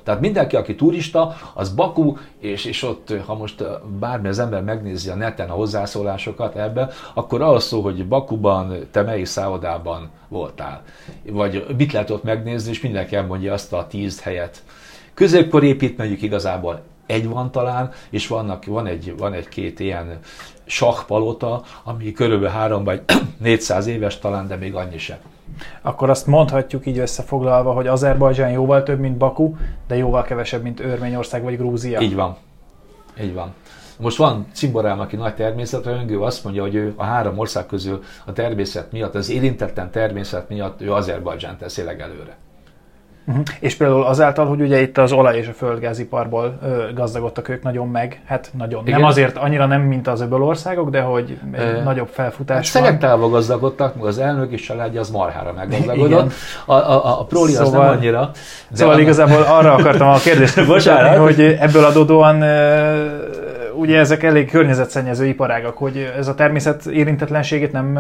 [0.02, 3.64] Tehát mindenki, aki turista, az Baku, és, és ott, ha most
[3.98, 9.02] bármi az ember megnézi a neten a hozzászólásokat ebben, akkor az szó, hogy Bakuban, te
[9.02, 10.82] melyik szállodában voltál.
[11.30, 14.62] Vagy mit lehet ott megnézni, és mindenki elmondja azt a tíz helyet.
[15.14, 20.18] Középkor építményük igazából egy van talán, és vannak, van, egy, van egy-két ilyen
[20.64, 23.02] sakpalota, ami körülbelül három vagy
[23.38, 25.18] 400 éves talán, de még annyi sem.
[25.82, 29.54] Akkor azt mondhatjuk így összefoglalva, hogy Azerbajdzsán jóval több, mint Baku,
[29.86, 32.00] de jóval kevesebb, mint Örményország vagy Grúzia.
[32.00, 32.36] Így van.
[33.20, 33.54] Így van.
[33.98, 38.32] Most van Cimborám, aki nagy természetrajongő, azt mondja, hogy ő a három ország közül a
[38.32, 42.36] természet miatt, az érintetlen természet miatt ő Azerbajdzsán teszi legelőre.
[43.26, 43.42] Uh-huh.
[43.60, 47.88] És például azáltal, hogy ugye itt az olaj és a földgáziparból ö, gazdagodtak ők nagyon
[47.88, 48.86] meg, hát nagyon.
[48.86, 49.00] Igen.
[49.00, 52.82] Nem azért annyira nem, mint az öböl országok, de hogy e, nagyobb felfutás hát van.
[52.82, 56.32] Szelektálva gazdagodtak, meg az elnök és családja az marhára meggazdagodott.
[56.66, 58.30] A, a, a proli szóval, az nem szóval- annyira.
[58.72, 59.00] Szóval a...
[59.00, 62.42] igazából arra akartam a kérdést Bocsánat, hogy ebből adódóan
[63.74, 67.98] ugye ezek elég környezetszennyező iparágak, hogy ez a természet érintetlenségét nem,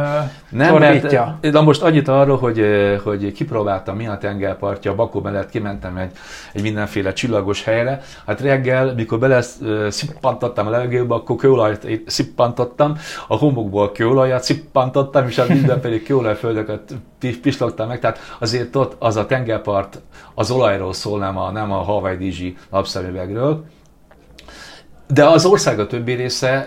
[0.48, 1.38] nem csorbítja?
[1.40, 2.64] Mert, de most annyit arról, hogy,
[3.04, 6.10] hogy kipróbáltam mi a tengerpartja, Bakó mellett kimentem egy,
[6.52, 8.00] egy mindenféle csillagos helyre.
[8.26, 9.40] Hát reggel, mikor bele
[9.88, 12.96] szippantottam a levegőbe, akkor kőolajat szippantottam,
[13.28, 16.94] a homokból kőolajat szippantottam, és a mindenféle kőolajföldöket
[17.42, 18.00] pislogtam meg.
[18.00, 20.00] Tehát azért ott az a tengerpart
[20.34, 23.64] az olajról szól, nem a, nem a Hawaii Dizsi napszemüvegről.
[25.12, 26.64] De az ország a többi része,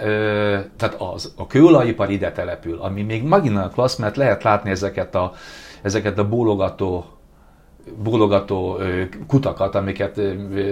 [0.77, 5.15] tehát az, a kőolajipar ide települ, ami még megint a klassz, mert lehet látni ezeket
[5.15, 5.33] a,
[5.81, 7.05] ezeket a bólogató
[8.03, 8.79] bólogató
[9.27, 10.15] kutakat, amiket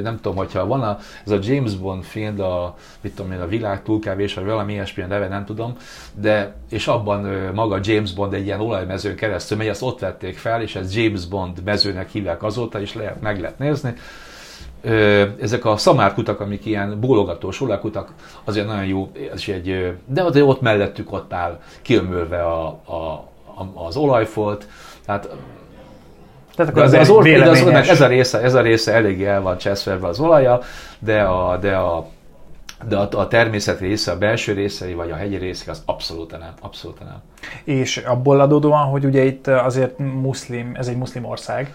[0.02, 3.48] nem tudom, hogyha van a, ez a James Bond film, a, mit tudom én, a
[3.48, 5.78] világ túlkevés, vagy valami ilyesmi neve, nem tudom,
[6.14, 10.62] de és abban maga James Bond egy ilyen olajmezőn keresztül megy, azt ott vették fel,
[10.62, 13.94] és ez James Bond mezőnek hívják azóta, és lehet, meg lehet nézni
[15.41, 20.61] ezek a szamárkutak, amik ilyen bólogató sulakutak, azért nagyon jó, ez egy, de azért ott
[20.61, 23.30] mellettük ott áll kiömölve a, a,
[23.73, 24.68] az olajfolt,
[25.05, 25.30] tehát
[26.55, 29.41] tehát akkor az, az, or, az, az, ez, a része, ez a része eléggé el
[29.41, 30.60] van cseszve az olaja,
[30.99, 32.07] de a, de a
[32.88, 36.53] de a, a természet része, a belső részei, vagy a hegyi részek, az abszolút nem,
[36.61, 37.22] abszolút nem.
[37.64, 41.73] És abból adódóan, hogy ugye itt azért muszlim, ez egy muszlim ország,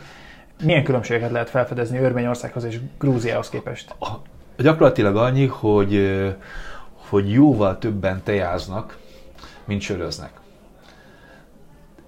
[0.62, 3.94] milyen különbségeket lehet felfedezni Örményországhoz és Grúziához képest?
[4.56, 6.22] Gyakorlatilag annyi, hogy,
[7.08, 8.98] hogy jóval többen tejáznak,
[9.64, 10.30] mint söröznek.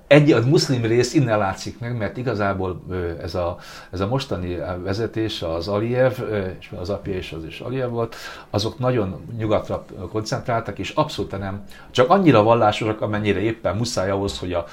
[0.07, 2.83] Egy, a muszlim rész innen látszik meg, mert igazából
[3.23, 3.57] ez a,
[3.91, 6.13] ez a mostani vezetés, az Aliyev,
[6.59, 8.17] és az apja is az is Aliyev volt,
[8.51, 14.53] azok nagyon nyugatra koncentráltak, és abszolút nem, csak annyira vallásosak, amennyire éppen muszáj ahhoz, hogy
[14.53, 14.65] a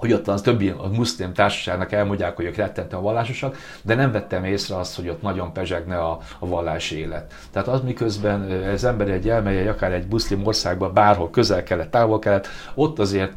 [0.00, 4.44] hogy ott az többi a muszlim társaságnak elmondják, hogy ők rettentően vallásosak, de nem vettem
[4.44, 7.32] észre azt, hogy ott nagyon pezsegne a, a vallási élet.
[7.50, 8.40] Tehát az miközben
[8.72, 13.32] az ember egy elmegy, akár egy muszlim országba, bárhol közel-kelet, távol-kelet, ott azért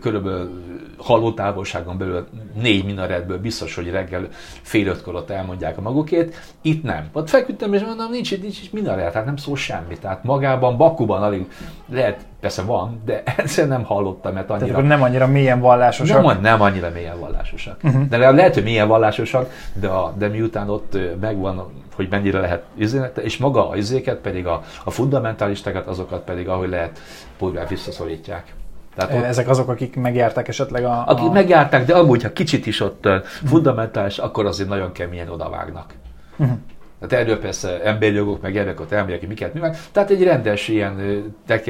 [0.00, 0.62] körülbelül
[0.96, 4.28] haló távolságon belül négy minaretből biztos, hogy reggel
[4.62, 6.36] fél ötkor ott elmondják a magukét.
[6.62, 7.08] Itt nem.
[7.12, 9.98] Ott feküdtem, és mondom, nincs, nincs, nincs minaret, tehát nem szól semmi.
[9.98, 11.46] Tehát magában, Bakuban alig
[11.88, 14.66] lehet Persze van, de egyszer nem hallottam, mert annyira...
[14.66, 16.22] Tehát nem annyira mélyen vallásosak?
[16.22, 17.76] Nem, nem annyira mélyen vallásosak.
[17.82, 18.06] Uh-huh.
[18.08, 23.16] De lehet, hogy mélyen vallásosak, de, a, de miután ott megvan, hogy mennyire lehet izének,
[23.16, 27.00] és maga a izéket pedig a, a fundamentalistákat, azokat pedig ahogy lehet,
[27.38, 28.54] pulvár visszaszorítják.
[28.94, 31.04] Tehát ott, Ezek azok, akik megjárták esetleg a...
[31.06, 31.32] Akik a...
[31.32, 33.08] megjárták, de amúgy, ha kicsit is ott
[33.44, 35.94] fundamentális, akkor azért nagyon keményen odavágnak.
[36.36, 36.58] Uh-huh.
[37.00, 39.76] Tehát erről persze emberi jogok, meg ott elmegyek, miket művel.
[39.92, 41.24] Tehát egy rendes ilyen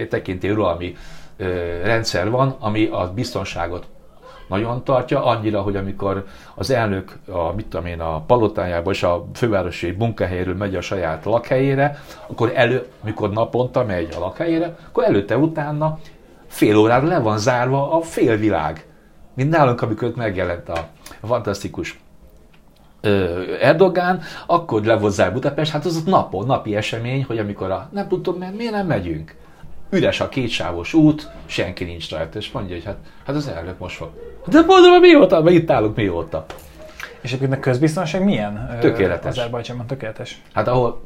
[0.08, 0.96] tekintély uralmi
[1.82, 3.86] rendszer van, ami a biztonságot
[4.48, 6.24] nagyon tartja, annyira, hogy amikor
[6.54, 11.24] az elnök a, mit tudom én, a palotájába és a fővárosi munkahelyéről megy a saját
[11.24, 15.98] lakhelyére, akkor elő, mikor naponta megy a lakhelyére, akkor előtte utána
[16.46, 18.86] fél órára le van zárva a félvilág.
[19.34, 20.88] Mint nálunk, amikor megjelent a
[21.22, 21.98] fantasztikus
[23.60, 28.38] Erdogán, akkor levozzál Budapest, hát az ott napon, napi esemény, hogy amikor a, nem tudom,
[28.38, 29.34] mert miért nem megyünk?
[29.90, 32.96] Üres a kétsávos út, senki nincs rajta, és mondja, hogy hát,
[33.26, 34.08] hát az elnök most fog.
[34.46, 36.44] De mondom, hogy mióta, meg itt állunk mióta.
[37.20, 38.78] És egyébként a közbiztonság milyen?
[38.80, 39.30] Tökéletes.
[39.30, 40.42] Azerbajdzsánban tökéletes.
[40.52, 41.00] Hát ahol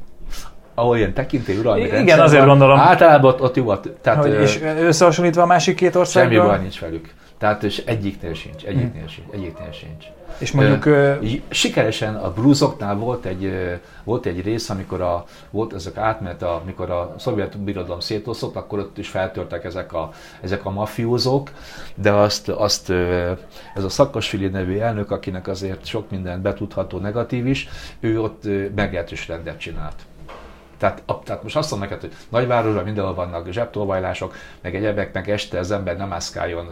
[0.75, 2.79] ahol ilyen tekintély uralmi Igen, azért van, gondolom.
[2.79, 3.75] Általában ott, ott jó.
[3.75, 6.33] Tehát, hogy, és összehasonlítva a másik két országgal?
[6.33, 7.15] Semmi baj nincs velük.
[7.43, 10.05] Tehát és egyiknél sincs, egyiknél sincs, egyiknél sincs.
[10.39, 10.85] És mondjuk...
[10.85, 11.15] Ö,
[11.49, 13.53] sikeresen a bluesoknál volt egy,
[14.05, 18.99] volt egy rész, amikor a, volt ezek átment, amikor a szovjet birodalom szétosztott, akkor ott
[18.99, 21.51] is feltörtek ezek a, ezek a mafiózók,
[21.95, 22.91] de azt, azt
[23.75, 27.69] ez a Szakasvili nevű elnök, akinek azért sok minden betudható negatív is,
[28.01, 28.43] ő ott
[28.75, 30.07] meglehetős rendet csinált.
[30.83, 35.31] Tehát, a, tehát most azt mondom neked, hogy nagyvárosban mindenhol vannak zsebtolvajlások, meg egyebek, meg
[35.31, 36.69] este az ember nem mászkáljon,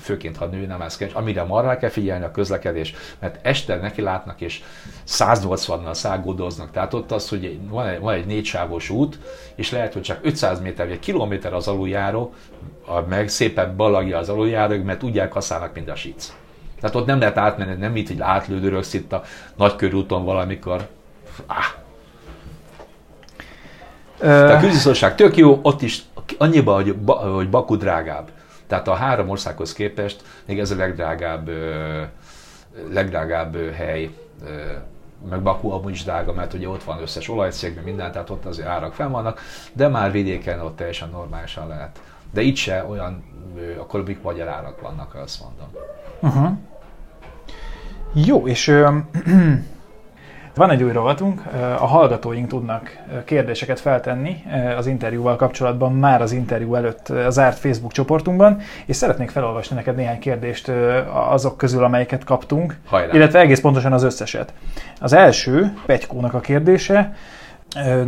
[0.00, 4.40] főként ha nő nem mászkáljon, amire marra kell figyelni a közlekedés, mert este neki látnak
[4.40, 4.62] és
[5.06, 6.70] 180-nal szágódoznak.
[6.70, 9.18] Tehát ott az, hogy van egy, van egy négysávos út,
[9.54, 12.34] és lehet, hogy csak 500 méter vagy egy kilométer az aluljáró,
[13.08, 16.32] meg szépen balagja az aluljárók, mert tudják használnak, mint a sic.
[16.80, 19.22] Tehát ott nem lehet átmenni, nem így, hogy átlődörögsz itt a
[19.56, 20.88] nagykörúton valamikor.
[21.46, 21.82] Ah,
[24.24, 26.02] tehát a külbiztonság tök jó, ott is
[26.38, 28.30] annyiba, hogy, hogy Baku drágább.
[28.66, 31.50] Tehát a három országhoz képest még ez a legdrágább,
[32.92, 34.10] legdrágább hely,
[35.30, 38.68] meg Baku amúgy is drága, mert ugye ott van összes olajcég, minden, tehát ott azért
[38.68, 39.40] árak fenn vannak,
[39.72, 42.00] de már vidéken ott teljesen normálisan lehet.
[42.32, 43.24] De itt se olyan,
[43.78, 45.68] akkor mik magyar árak vannak, azt mondom.
[46.20, 46.58] Uh-huh.
[48.26, 48.68] Jó, és
[50.54, 51.42] van egy új rovatunk,
[51.78, 54.42] a hallgatóink tudnak kérdéseket feltenni
[54.76, 59.96] az interjúval kapcsolatban már az interjú előtt a zárt Facebook csoportunkban, és szeretnék felolvasni neked
[59.96, 60.70] néhány kérdést
[61.12, 63.12] azok közül, amelyeket kaptunk, Hajrá.
[63.12, 64.52] illetve egész pontosan az összeset.
[65.00, 67.14] Az első, Pegykónak a kérdése,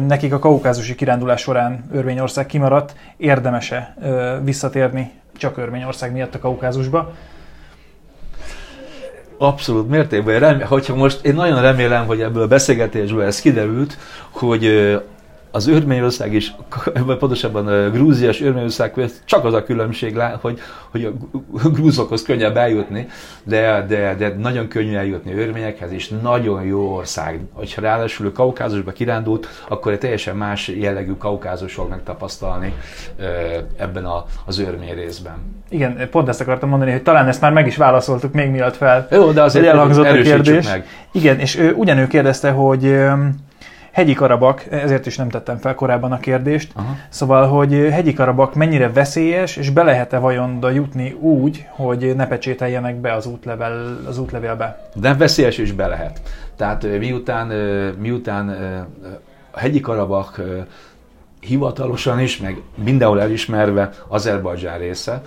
[0.06, 3.96] nekik a kaukázusi kirándulás során Örményország kimaradt, érdemese
[4.42, 7.12] visszatérni csak Örményország miatt a Kaukázusba.
[9.38, 10.38] Abszolút mértékben.
[10.40, 13.96] Remé- hogyha most én nagyon remélem, hogy ebből a beszélgetésből ez kiderült,
[14.30, 14.66] hogy
[15.50, 16.54] az Örményország is,
[17.18, 20.60] pontosabban Grúzia és Örményország között csak az a különbség, hogy,
[20.90, 23.08] hogy a grúzokhoz könnyebb eljutni,
[23.42, 27.40] de, de, de nagyon könnyű eljutni örményekhez, és nagyon jó ország.
[27.52, 32.74] Hogyha ráadásul Kaukázusba kirándult, akkor egy teljesen más jellegű kaukázus fog megtapasztalni
[33.76, 34.06] ebben
[34.44, 35.55] az örmény részben.
[35.68, 39.06] Igen, pont ezt akartam mondani, hogy talán ezt már meg is válaszoltuk még miatt fel.
[39.10, 40.68] Jó, de azért elhangzott a kérdés.
[40.68, 40.86] Meg.
[41.12, 42.98] Igen, és ő, ugyanő kérdezte, hogy
[43.96, 46.96] hegyi Karabak, ezért is nem tettem fel korábban a kérdést, Aha.
[47.08, 52.26] szóval, hogy hegyi Karabak mennyire veszélyes, és be lehet-e vajon oda jutni úgy, hogy ne
[52.26, 54.90] pecsételjenek be az, útlevel, az útlevélbe?
[54.94, 56.20] De veszélyes is be lehet.
[56.56, 57.46] Tehát miután,
[57.98, 58.48] miután
[59.50, 60.40] a hegyi Karabak
[61.46, 65.22] hivatalosan is, meg mindenhol elismerve Azerbajdzsán része,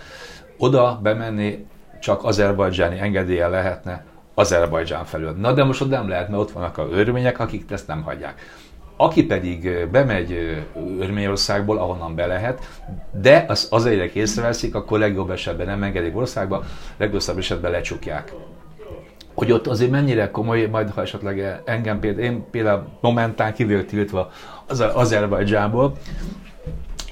[0.58, 1.66] oda bemenni
[2.00, 5.32] csak azerbajdzsáni engedélye lehetne Azerbajdzsán felől.
[5.32, 8.41] Na de most ott nem lehet, mert ott vannak a örmények, akik ezt nem hagyják.
[8.98, 10.64] Aki pedig bemegy
[11.00, 12.68] Örményországból, ahonnan be lehet,
[13.22, 16.64] de az, az egyre észreveszik, akkor legjobb esetben nem engedik országba,
[16.98, 18.34] legrosszabb esetben lecsukják.
[19.34, 24.32] Hogy ott azért mennyire komoly, majd ha esetleg engem például, én például momentán kivők tiltva
[24.70, 25.94] az Azerbajdzsából,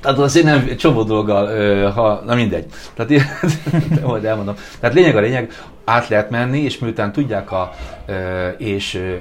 [0.02, 2.66] tehát azért nem, csomó dolggal, ha, na mindegy.
[2.94, 3.12] Tehát
[4.04, 4.56] majd elmondom.
[4.80, 5.52] Tehát lényeg a lényeg,
[5.86, 7.72] át lehet menni, és miután tudják a,
[8.58, 9.18] és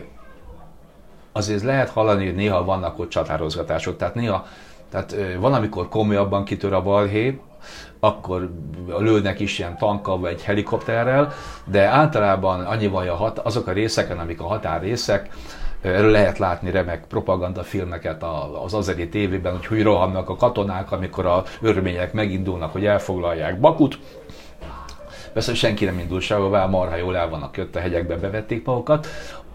[1.32, 3.96] azért lehet hallani, hogy néha vannak ott csatározgatások.
[3.96, 4.46] Tehát néha,
[4.90, 7.40] tehát van, amikor komolyabban kitör a balhé,
[8.00, 8.50] akkor
[8.98, 11.32] lőnek is ilyen tankkal vagy helikopterrel,
[11.64, 15.28] de általában annyi van, hogy azok a részeken, amik a határrészek,
[15.80, 18.24] Erről lehet látni remek propagandafilmeket
[18.64, 23.98] az azeri tévében, hogy hogy rohannak a katonák, amikor a örmények megindulnak, hogy elfoglalják Bakut.
[25.32, 29.06] Persze, senki nem indul sehová, marha jól el vannak jött a hegyekbe, bevették magukat.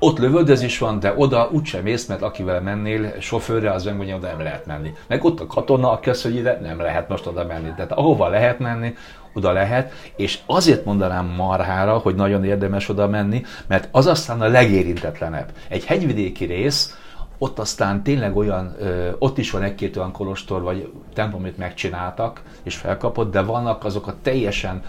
[0.03, 4.41] Ott lövöldözés van, de oda úgysem mész, mert akivel mennél, sofőrre, az megmondja, oda nem
[4.41, 4.94] lehet menni.
[5.07, 7.73] Meg ott a katona, aki azt, hogy ide nem lehet most oda menni.
[7.76, 8.94] Tehát ahova lehet menni,
[9.34, 14.48] oda lehet, és azért mondanám marhára, hogy nagyon érdemes oda menni, mert az aztán a
[14.48, 15.52] legérintetlenebb.
[15.68, 16.98] Egy hegyvidéki rész,
[17.38, 18.76] ott aztán tényleg olyan,
[19.19, 24.07] ott is van egy-két olyan kolostor vagy templom, amit megcsináltak és felkapott, de vannak azok
[24.07, 24.84] a teljesen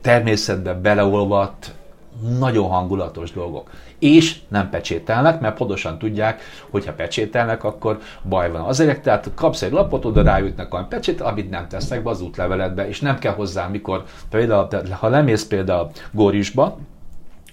[0.00, 1.74] természetbe beleolvadt,
[2.38, 3.70] nagyon hangulatos dolgok.
[3.98, 7.98] És nem pecsételnek, mert pontosan tudják, hogy ha pecsételnek, akkor
[8.28, 8.60] baj van.
[8.60, 12.88] Azért, tehát kapsz egy lapot, oda rájutnak a pecsét, amit nem tesznek be az útleveledbe,
[12.88, 16.78] és nem kell hozzá, mikor például, ha lemész például Górisba,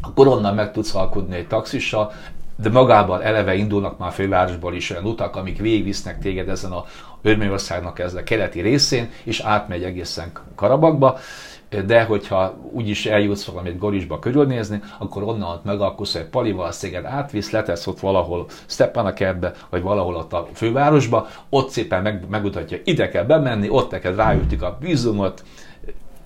[0.01, 2.11] akkor onnan meg tudsz alkudni egy taxissal,
[2.55, 6.85] de magában eleve indulnak már fővárosból is olyan utak, amik végigvisznek téged ezen a
[7.21, 11.17] Örményországnak ez a keleti részén, és átmegy egészen Karabakba
[11.85, 17.51] de hogyha úgyis eljutsz valamit Gorisba körülnézni, akkor onnan ott megalkusz egy palival, széged átvisz,
[17.51, 23.23] letesz ott valahol Stepanakerdbe, vagy valahol ott a fővárosba, ott szépen meg, megmutatja, ide kell
[23.23, 25.43] bemenni, ott neked ráütik a vízumot,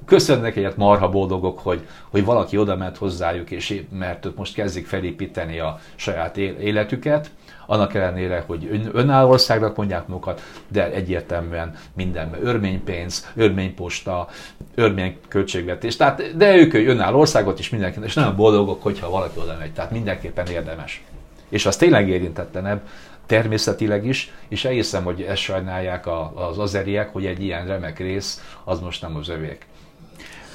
[0.05, 5.59] köszönnek egyet, marha boldogok, hogy, hogy valaki oda ment hozzájuk, és mert most kezdik felépíteni
[5.59, 7.31] a saját életüket,
[7.69, 14.27] annak ellenére, hogy önálló országnak mondják magukat, de egyértelműen mindenben örménypénz, örményposta,
[14.75, 15.95] örmény költségvetés.
[15.95, 19.73] Tehát, de ők önálló országot is mindenki, és nagyon boldogok, hogyha valaki oda megy.
[19.73, 21.03] Tehát mindenképpen érdemes.
[21.49, 22.81] És az tényleg érintetlenebb,
[23.25, 28.79] természetileg is, és elhiszem, hogy ezt sajnálják az azeriek, hogy egy ilyen remek rész az
[28.79, 29.65] most nem az övék.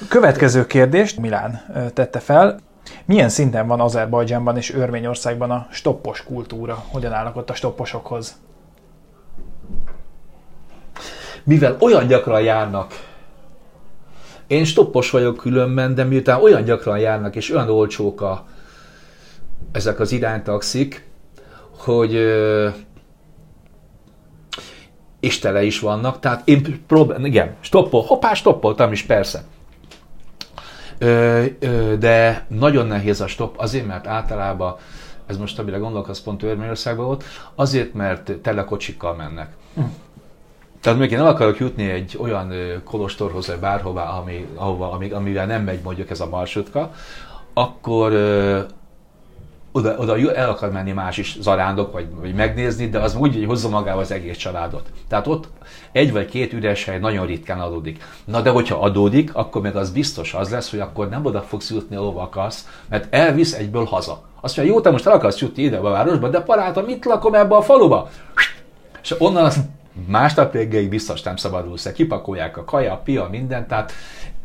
[0.07, 1.61] Következő kérdést Milán
[1.93, 2.59] tette fel.
[3.05, 6.83] Milyen szinten van Azerbajdzsánban és Örményországban a stoppos kultúra?
[6.87, 8.35] Hogyan állnak ott a stopposokhoz?
[11.43, 12.93] Mivel olyan gyakran járnak,
[14.47, 18.45] én stoppos vagyok különben, de miután olyan gyakran járnak és olyan olcsók a,
[19.71, 21.07] ezek az iránytaxik,
[21.77, 22.19] hogy
[25.41, 29.43] tele is vannak, tehát én próbálom, igen, stoppol, hoppá, stoppoltam is, persze.
[31.99, 34.75] De nagyon nehéz a stop, azért, mert általában,
[35.25, 37.23] ez most amire gondolkodsz, pont Örményországban volt,
[37.55, 39.49] azért, mert telekocsikkal mennek.
[39.75, 39.81] Hm.
[40.81, 42.53] Tehát még én el akarok jutni egy olyan
[42.83, 46.91] kolostorhoz, vagy bárhová, ami, ahova, ami, amivel nem megy mondjuk ez a marsutka,
[47.53, 48.11] akkor
[49.75, 53.45] oda, oda el akar menni más is zarándok, vagy, vagy megnézni, de az úgy, hogy
[53.45, 54.89] hozza magával az egész családot.
[55.07, 55.47] Tehát ott
[55.91, 58.03] egy vagy két üres hely nagyon ritkán adódik.
[58.25, 61.71] Na de hogyha adódik, akkor meg az biztos az lesz, hogy akkor nem oda fogsz
[61.71, 64.21] jutni, ahova akarsz, mert elvisz egyből haza.
[64.41, 67.33] Azt mondja, jó, te most el akarsz jutni ide a városba, de parátom, mit lakom
[67.33, 68.09] ebbe a faluba?
[69.01, 69.59] És onnan az
[70.07, 73.91] másnap reggelig biztos nem szabadulsz, kipakolják a kaja, a pia, mindent, tehát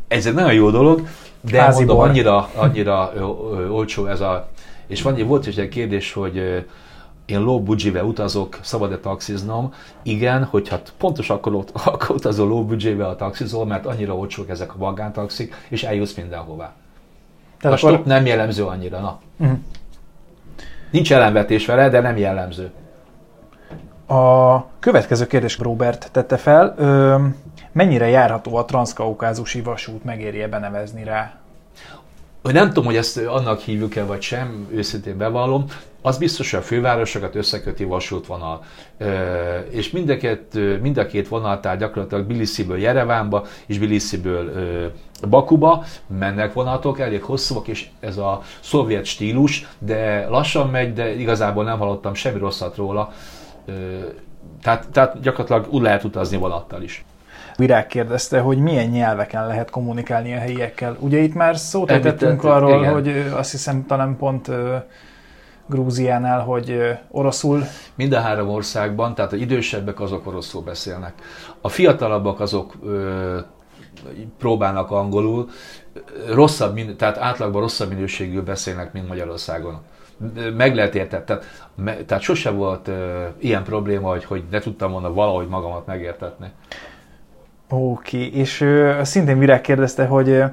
[0.07, 1.07] ez egy nagyon jó dolog,
[1.41, 3.11] de Házi mondom, annyira, annyira
[3.69, 4.49] olcsó ez a
[4.91, 6.65] és van, volt is egy kérdés, hogy
[7.25, 9.73] én low budgetbe utazok, szabad-e taxiznom?
[10.03, 14.77] Igen, hogyha pontos akkor, akkor utazol low budgetbe a taxizol, mert annyira olcsók ezek a
[14.77, 16.73] magántaxik, és eljussz mindenhová.
[17.59, 17.93] Tehát a akkor...
[17.93, 19.19] stop nem jellemző annyira, na.
[19.37, 19.57] Uh-huh.
[20.89, 22.71] Nincs ellenvetés vele, de nem jellemző.
[24.07, 26.75] A következő kérdés Robert tette fel.
[26.77, 27.15] Ö,
[27.71, 31.40] mennyire járható a transzkaukázusi vasút, megéri-e benevezni rá?
[32.41, 35.65] Hogy nem tudom, hogy ezt annak hívjuk-e vagy sem, őszintén bevallom,
[36.01, 38.63] az biztos, hogy a fővárosokat összeköti vasútvonal.
[39.69, 44.51] És mind a két, mind a két vonal, tehát gyakorlatilag Bilisiből Jerevánba és Bilisiből
[45.29, 45.83] Bakuba
[46.19, 51.77] mennek vonatok, elég hosszúak, és ez a szovjet stílus, de lassan megy, de igazából nem
[51.77, 53.13] hallottam semmi rosszat róla.
[54.61, 57.05] Tehát, tehát gyakorlatilag úgy lehet utazni vonattal is.
[57.61, 60.97] Virág kérdezte, hogy milyen nyelveken lehet kommunikálni a helyiekkel.
[60.99, 62.93] Ugye itt már szót ejtettünk arról, igen.
[62.93, 64.51] hogy azt hiszem talán pont
[65.65, 67.63] Grúziánál, hogy oroszul.
[67.95, 71.13] Mind a három országban, tehát az idősebbek azok oroszul beszélnek.
[71.61, 73.37] A fiatalabbak azok ö,
[74.37, 75.49] próbálnak angolul,
[76.33, 79.81] rosszabb, tehát átlagban rosszabb minőségű beszélnek, mint Magyarországon.
[80.57, 81.23] Meg lehet érteni.
[81.25, 85.85] Tehát, me, tehát sose volt ö, ilyen probléma, hogy, hogy ne tudtam volna valahogy magamat
[85.85, 86.51] megértetni.
[87.73, 88.39] Oké, okay.
[88.39, 90.43] és ö, szintén Virág kérdezte, hogy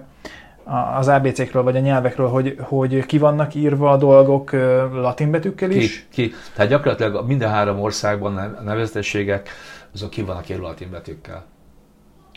[0.99, 4.53] az ABC-kről vagy a nyelvekről, hogy, hogy ki vannak írva a dolgok
[4.93, 6.07] latin betűkkel is?
[6.11, 6.35] Ki, ki.
[6.55, 9.49] Tehát gyakorlatilag minden három országban a nevezetességek,
[9.95, 11.45] azok ki vannak írva latin betűkkel.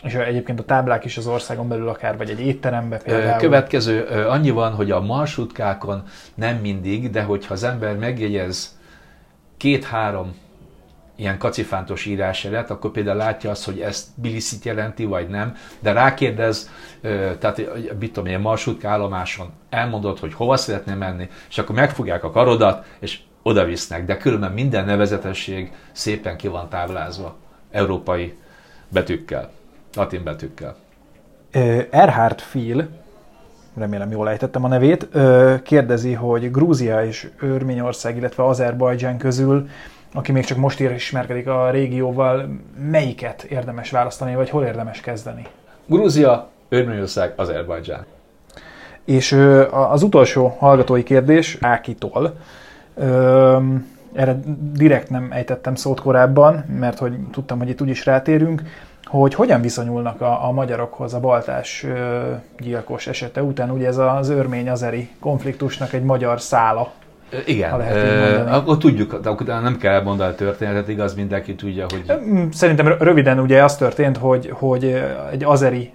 [0.02, 3.38] És egyébként a táblák is az országon belül akár, vagy egy étterembe például?
[3.38, 6.02] Következő, annyi van, hogy a marsutkákon
[6.34, 8.78] nem mindig, de hogyha az ember megjegyez
[9.56, 10.34] két-három
[11.16, 16.70] ilyen kacifántos írásjelet, akkor például látja azt, hogy ezt Biliszit jelenti, vagy nem, de rákérdez,
[17.38, 17.60] tehát
[17.98, 22.86] mit tudom, ilyen marsrutka állomáson elmondod, hogy hova szeretné menni, és akkor megfogják a karodat,
[22.98, 27.36] és oda visznek, de különben minden nevezetesség szépen ki van táblázva
[27.70, 28.38] európai
[28.88, 29.50] betűkkel,
[29.94, 30.76] latin betűkkel.
[31.90, 32.88] Erhard Phil,
[33.76, 35.08] remélem jól ejtettem a nevét,
[35.62, 39.68] kérdezi, hogy Grúzia és Örményország, illetve Azerbajdzsán közül
[40.12, 42.48] aki még csak most ismerkedik a régióval,
[42.90, 45.46] melyiket érdemes választani, vagy hol érdemes kezdeni?
[45.86, 48.06] Grúzia, Örményország, Azerbajdzsán.
[49.04, 49.32] És
[49.70, 52.36] az utolsó hallgatói kérdés Ákitól.
[54.12, 54.40] Erre
[54.72, 58.62] direkt nem ejtettem szót korábban, mert hogy tudtam, hogy itt úgyis rátérünk,
[59.04, 61.86] hogy hogyan viszonyulnak a, a magyarokhoz a baltás
[62.58, 63.70] gyilkos esete után.
[63.70, 66.92] Ugye ez az örmény-azeri konfliktusnak egy magyar szála
[67.46, 71.86] igen, ha lehet akkor tudjuk, de akkor nem kell elmondani a történetet, igaz, mindenki tudja,
[71.88, 72.12] hogy...
[72.52, 75.92] Szerintem röviden ugye az történt, hogy, hogy egy azeri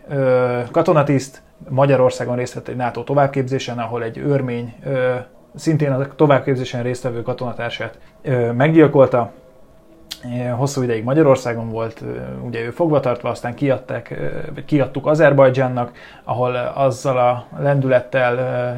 [0.71, 4.73] katonatiszt Magyarországon részt vett egy NATO továbbképzésen, ahol egy örmény
[5.55, 7.97] szintén a továbbképzésen résztvevő katonatársát
[8.53, 9.31] meggyilkolta,
[10.55, 12.03] hosszú ideig Magyarországon volt,
[12.45, 14.15] ugye ő fogvatartva, aztán kiadták,
[14.53, 15.91] vagy kiadtuk Azerbajdzsánnak,
[16.23, 18.33] ahol azzal a lendülettel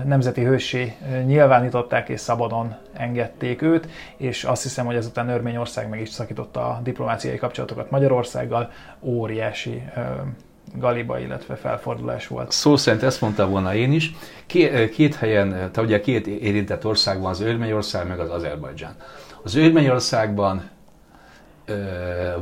[0.06, 0.96] nemzeti hősé
[1.26, 6.80] nyilvánították és szabadon engedték őt, és azt hiszem, hogy ezután Örményország meg is szakította a
[6.84, 8.72] diplomáciai kapcsolatokat Magyarországgal,
[9.02, 9.84] óriási
[10.76, 12.52] galiba, illetve felfordulás volt.
[12.52, 14.12] Szó szerint ezt mondta volna én is.
[14.46, 18.96] Két, két helyen, tehát ugye két érintett ország van, az Örményország meg az Azerbajdzsán.
[19.44, 20.70] Az Örményországban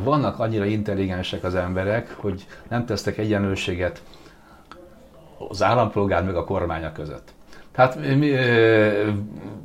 [0.03, 4.01] vannak annyira intelligensek az emberek, hogy nem tesztek egyenlőséget
[5.49, 7.35] az állampolgár meg a kormánya között.
[7.71, 7.95] Tehát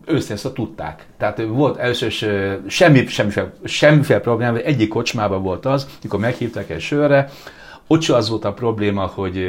[0.07, 1.07] őszintén szóval tudták.
[1.17, 2.13] Tehát volt először
[2.67, 7.31] semmi, semmiféle, semmiféle probléma, egyik kocsmában volt az, mikor meghívtak egy sörre,
[7.87, 9.47] ott az volt a probléma, hogy,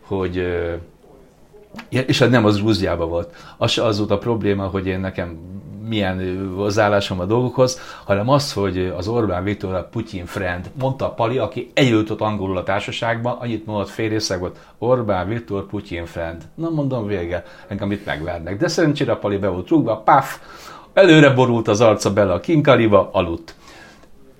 [0.00, 0.46] hogy
[1.88, 3.34] és nem az Grúziában volt.
[3.56, 5.38] Az az volt a probléma, hogy én nekem
[5.90, 11.38] milyen hozzáállásom a dolgokhoz, hanem az, hogy az Orbán Viktor a Putyin friend, mondta Pali,
[11.38, 16.42] aki együtt angolul a társaságban, annyit mondott fél volt, Orbán Viktor Putyin friend.
[16.54, 18.56] Na mondom, vége, engem itt megvernek.
[18.56, 20.38] De szerencsére a Pali be volt rúgva, paf,
[20.92, 23.54] előre borult az arca bele a kinkaliba, aludt.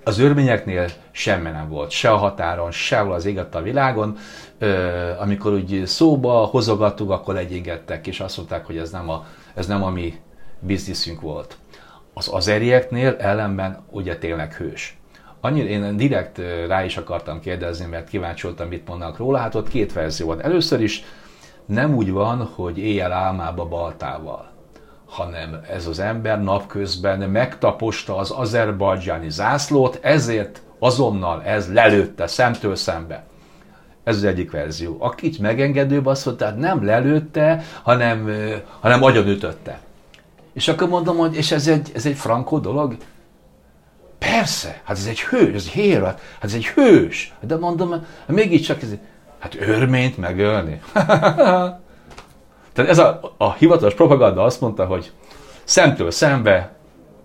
[0.03, 4.17] Az örményeknél semmi nem volt, se a határon, sehol az éget a világon.
[4.59, 9.67] Ö, amikor úgy szóba hozogattuk, akkor egyégettek, és azt mondták, hogy ez nem a, ez
[9.67, 10.13] nem a mi
[10.61, 11.57] bizniszünk volt.
[12.13, 14.97] Az azerieknél ellenben ugye tényleg hős.
[15.41, 19.37] Annyira én direkt rá is akartam kérdezni, mert kíváncsi voltam, mit mondanak róla.
[19.37, 20.41] Hát ott két verzió van.
[20.41, 21.03] Először is
[21.65, 24.51] nem úgy van, hogy éjjel álmába baltával
[25.11, 33.23] hanem ez az ember napközben megtaposta az azerbajdzsáni zászlót, ezért azonnal ez lelőtte szemtől szembe.
[34.03, 34.97] Ez az egyik verzió.
[34.99, 38.31] Akit megengedőbb azt mondta, tehát nem lelőtte, hanem,
[38.79, 39.79] hanem agyonütötte.
[40.53, 42.95] És akkor mondom, hogy és ez egy, ez egy frankó dolog?
[44.19, 47.33] Persze, hát ez egy hős, ez egy hér, hát ez egy hős.
[47.39, 48.89] De mondom, hát mégiscsak ez,
[49.39, 50.81] hát örményt megölni.
[52.73, 55.11] Tehát ez a, a hivatalos propaganda azt mondta, hogy
[55.63, 56.71] szemtől szembe,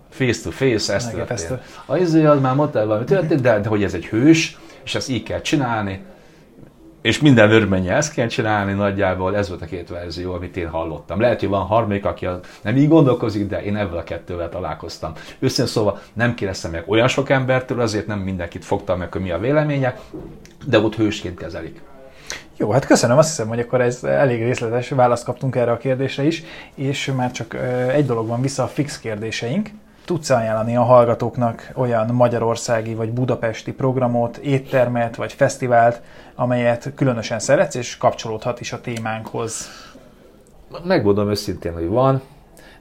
[0.09, 1.61] face to face, ez történt.
[1.85, 5.09] Az, izé, az már mondta valami történt, de, de hogy ez egy hős, és ezt
[5.09, 6.05] így kell csinálni,
[7.01, 11.19] és minden örménye ezt kell csinálni nagyjából, ez volt a két verzió, amit én hallottam.
[11.19, 12.27] Lehet, hogy van harmadik, aki
[12.61, 15.13] nem így gondolkozik, de én ebből a kettővel találkoztam.
[15.39, 19.31] Őszintén szóval nem kérdeztem meg olyan sok embertől, azért nem mindenkit fogtam meg, hogy mi
[19.31, 19.99] a véleménye,
[20.65, 21.81] de ott hősként kezelik.
[22.57, 26.23] Jó, hát köszönöm, azt hiszem, hogy akkor ez elég részletes választ kaptunk erre a kérdésre
[26.23, 26.43] is,
[26.75, 27.57] és már csak
[27.93, 29.69] egy dolog van vissza a fix kérdéseink.
[30.07, 36.01] Tudsz ajánlani a hallgatóknak olyan magyarországi vagy budapesti programot, éttermet vagy fesztivált,
[36.35, 39.69] amelyet különösen szeretsz, és kapcsolódhat is a témánkhoz?
[40.83, 42.21] Megmondom őszintén, hogy van,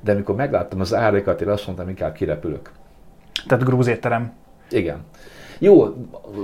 [0.01, 2.71] de amikor megláttam az árakat, én azt mondtam, inkább kirepülök.
[3.47, 4.33] Tehát grúz étterem.
[4.71, 5.05] Igen.
[5.59, 5.95] Jó,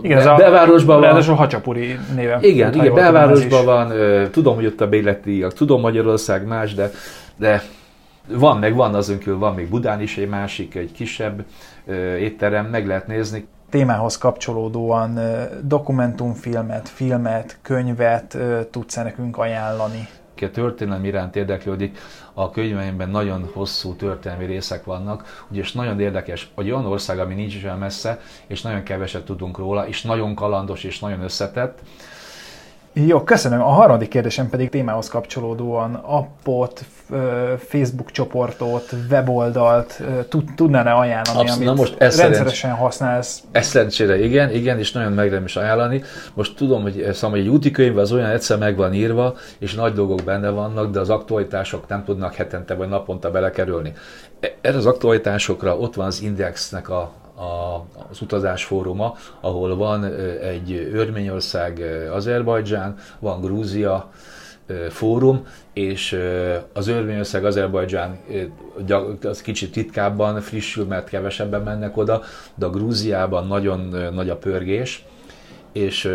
[0.02, 1.16] igen, ez a belvárosban van.
[1.16, 2.38] a Hacsapuri néve.
[2.40, 3.92] Igen, igen belvárosban van,
[4.30, 6.90] tudom, hogy ott a béletiak, tudom Magyarország más, de,
[7.36, 7.62] de
[8.28, 11.44] van, meg van azon kívül, van még Budán is egy másik, egy kisebb
[12.18, 13.46] étterem, meg lehet nézni.
[13.70, 15.18] Témához kapcsolódóan
[15.62, 18.38] dokumentumfilmet, filmet, könyvet
[18.70, 20.08] tudsz nekünk ajánlani?
[20.34, 21.98] Ki a történelem iránt érdeklődik,
[22.34, 27.64] a könyveimben nagyon hosszú történelmi részek vannak, és nagyon érdekes, hogy olyan ország, ami nincs
[27.64, 31.78] olyan messze, és nagyon keveset tudunk róla, és nagyon kalandos és nagyon összetett,
[32.92, 33.60] jó, köszönöm.
[33.60, 36.84] A harmadik kérdésem pedig témához kapcsolódóan appot,
[37.58, 40.02] Facebook csoportot, weboldalt
[40.56, 42.80] tudnál-e ajánlani, Abszolút, amit na most ezt rendszeresen szerencs...
[42.80, 43.42] használsz?
[43.52, 46.02] Ezt szerencsére igen, igen, és nagyon megrendelem is ajánlani.
[46.34, 49.92] Most tudom, hogy szóval egy úti könyv az olyan egyszer meg van írva, és nagy
[49.92, 53.92] dolgok benne vannak, de az aktualitások nem tudnak hetente vagy naponta belekerülni.
[54.40, 57.12] E, erre az aktualitásokra ott van az Indexnek a,
[57.42, 60.04] a, az utazás fóruma, ahol van
[60.40, 61.82] egy Örményország,
[62.12, 64.10] Azerbajdzsán, van Grúzia
[64.88, 66.18] fórum, és
[66.72, 68.18] az Örményország, Azerbajdzsán
[69.22, 72.22] az kicsit titkábban frissül, mert kevesebben mennek oda,
[72.54, 73.80] de a Grúziában nagyon
[74.14, 75.04] nagy a pörgés,
[75.72, 76.12] és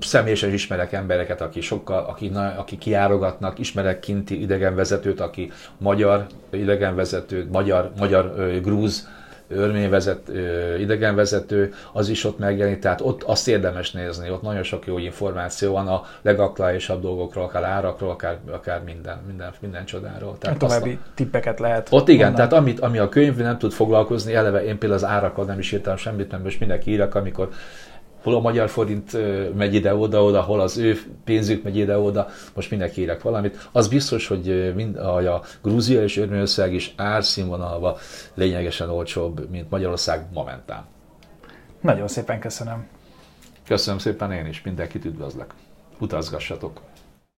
[0.00, 7.92] személyesen ismerek embereket, aki sokkal, aki, aki kiárogatnak, ismerek kinti idegenvezetőt, aki magyar idegenvezető, magyar,
[7.98, 9.08] magyar grúz
[9.54, 10.30] örményvezet,
[10.78, 15.72] idegenvezető, az is ott megjelenik, tehát ott azt érdemes nézni, ott nagyon sok jó információ
[15.72, 20.36] van a legaktuálisabb dolgokról, akár árakról, akár, akár minden, minden, minden csodáról.
[20.38, 21.88] Tehát további a, tippeket lehet.
[21.90, 22.34] Ott igen, onnan.
[22.34, 25.72] tehát amit, ami a könyv nem tud foglalkozni, eleve én például az árakkal nem is
[25.72, 27.48] írtam semmit, mert most mindenki írek, amikor
[28.22, 29.16] hol a magyar forint
[29.56, 33.68] megy ide-oda-oda, hol az ő pénzük megy ide-oda, most mindenki érek valamit.
[33.72, 37.98] Az biztos, hogy mind, a Grúzia és Örményország is árszínvonalva
[38.34, 40.84] lényegesen olcsóbb, mint Magyarország momentán.
[41.80, 42.86] Nagyon szépen köszönöm.
[43.66, 45.54] Köszönöm szépen én is, mindenkit üdvözlök.
[45.98, 46.80] Utazgassatok!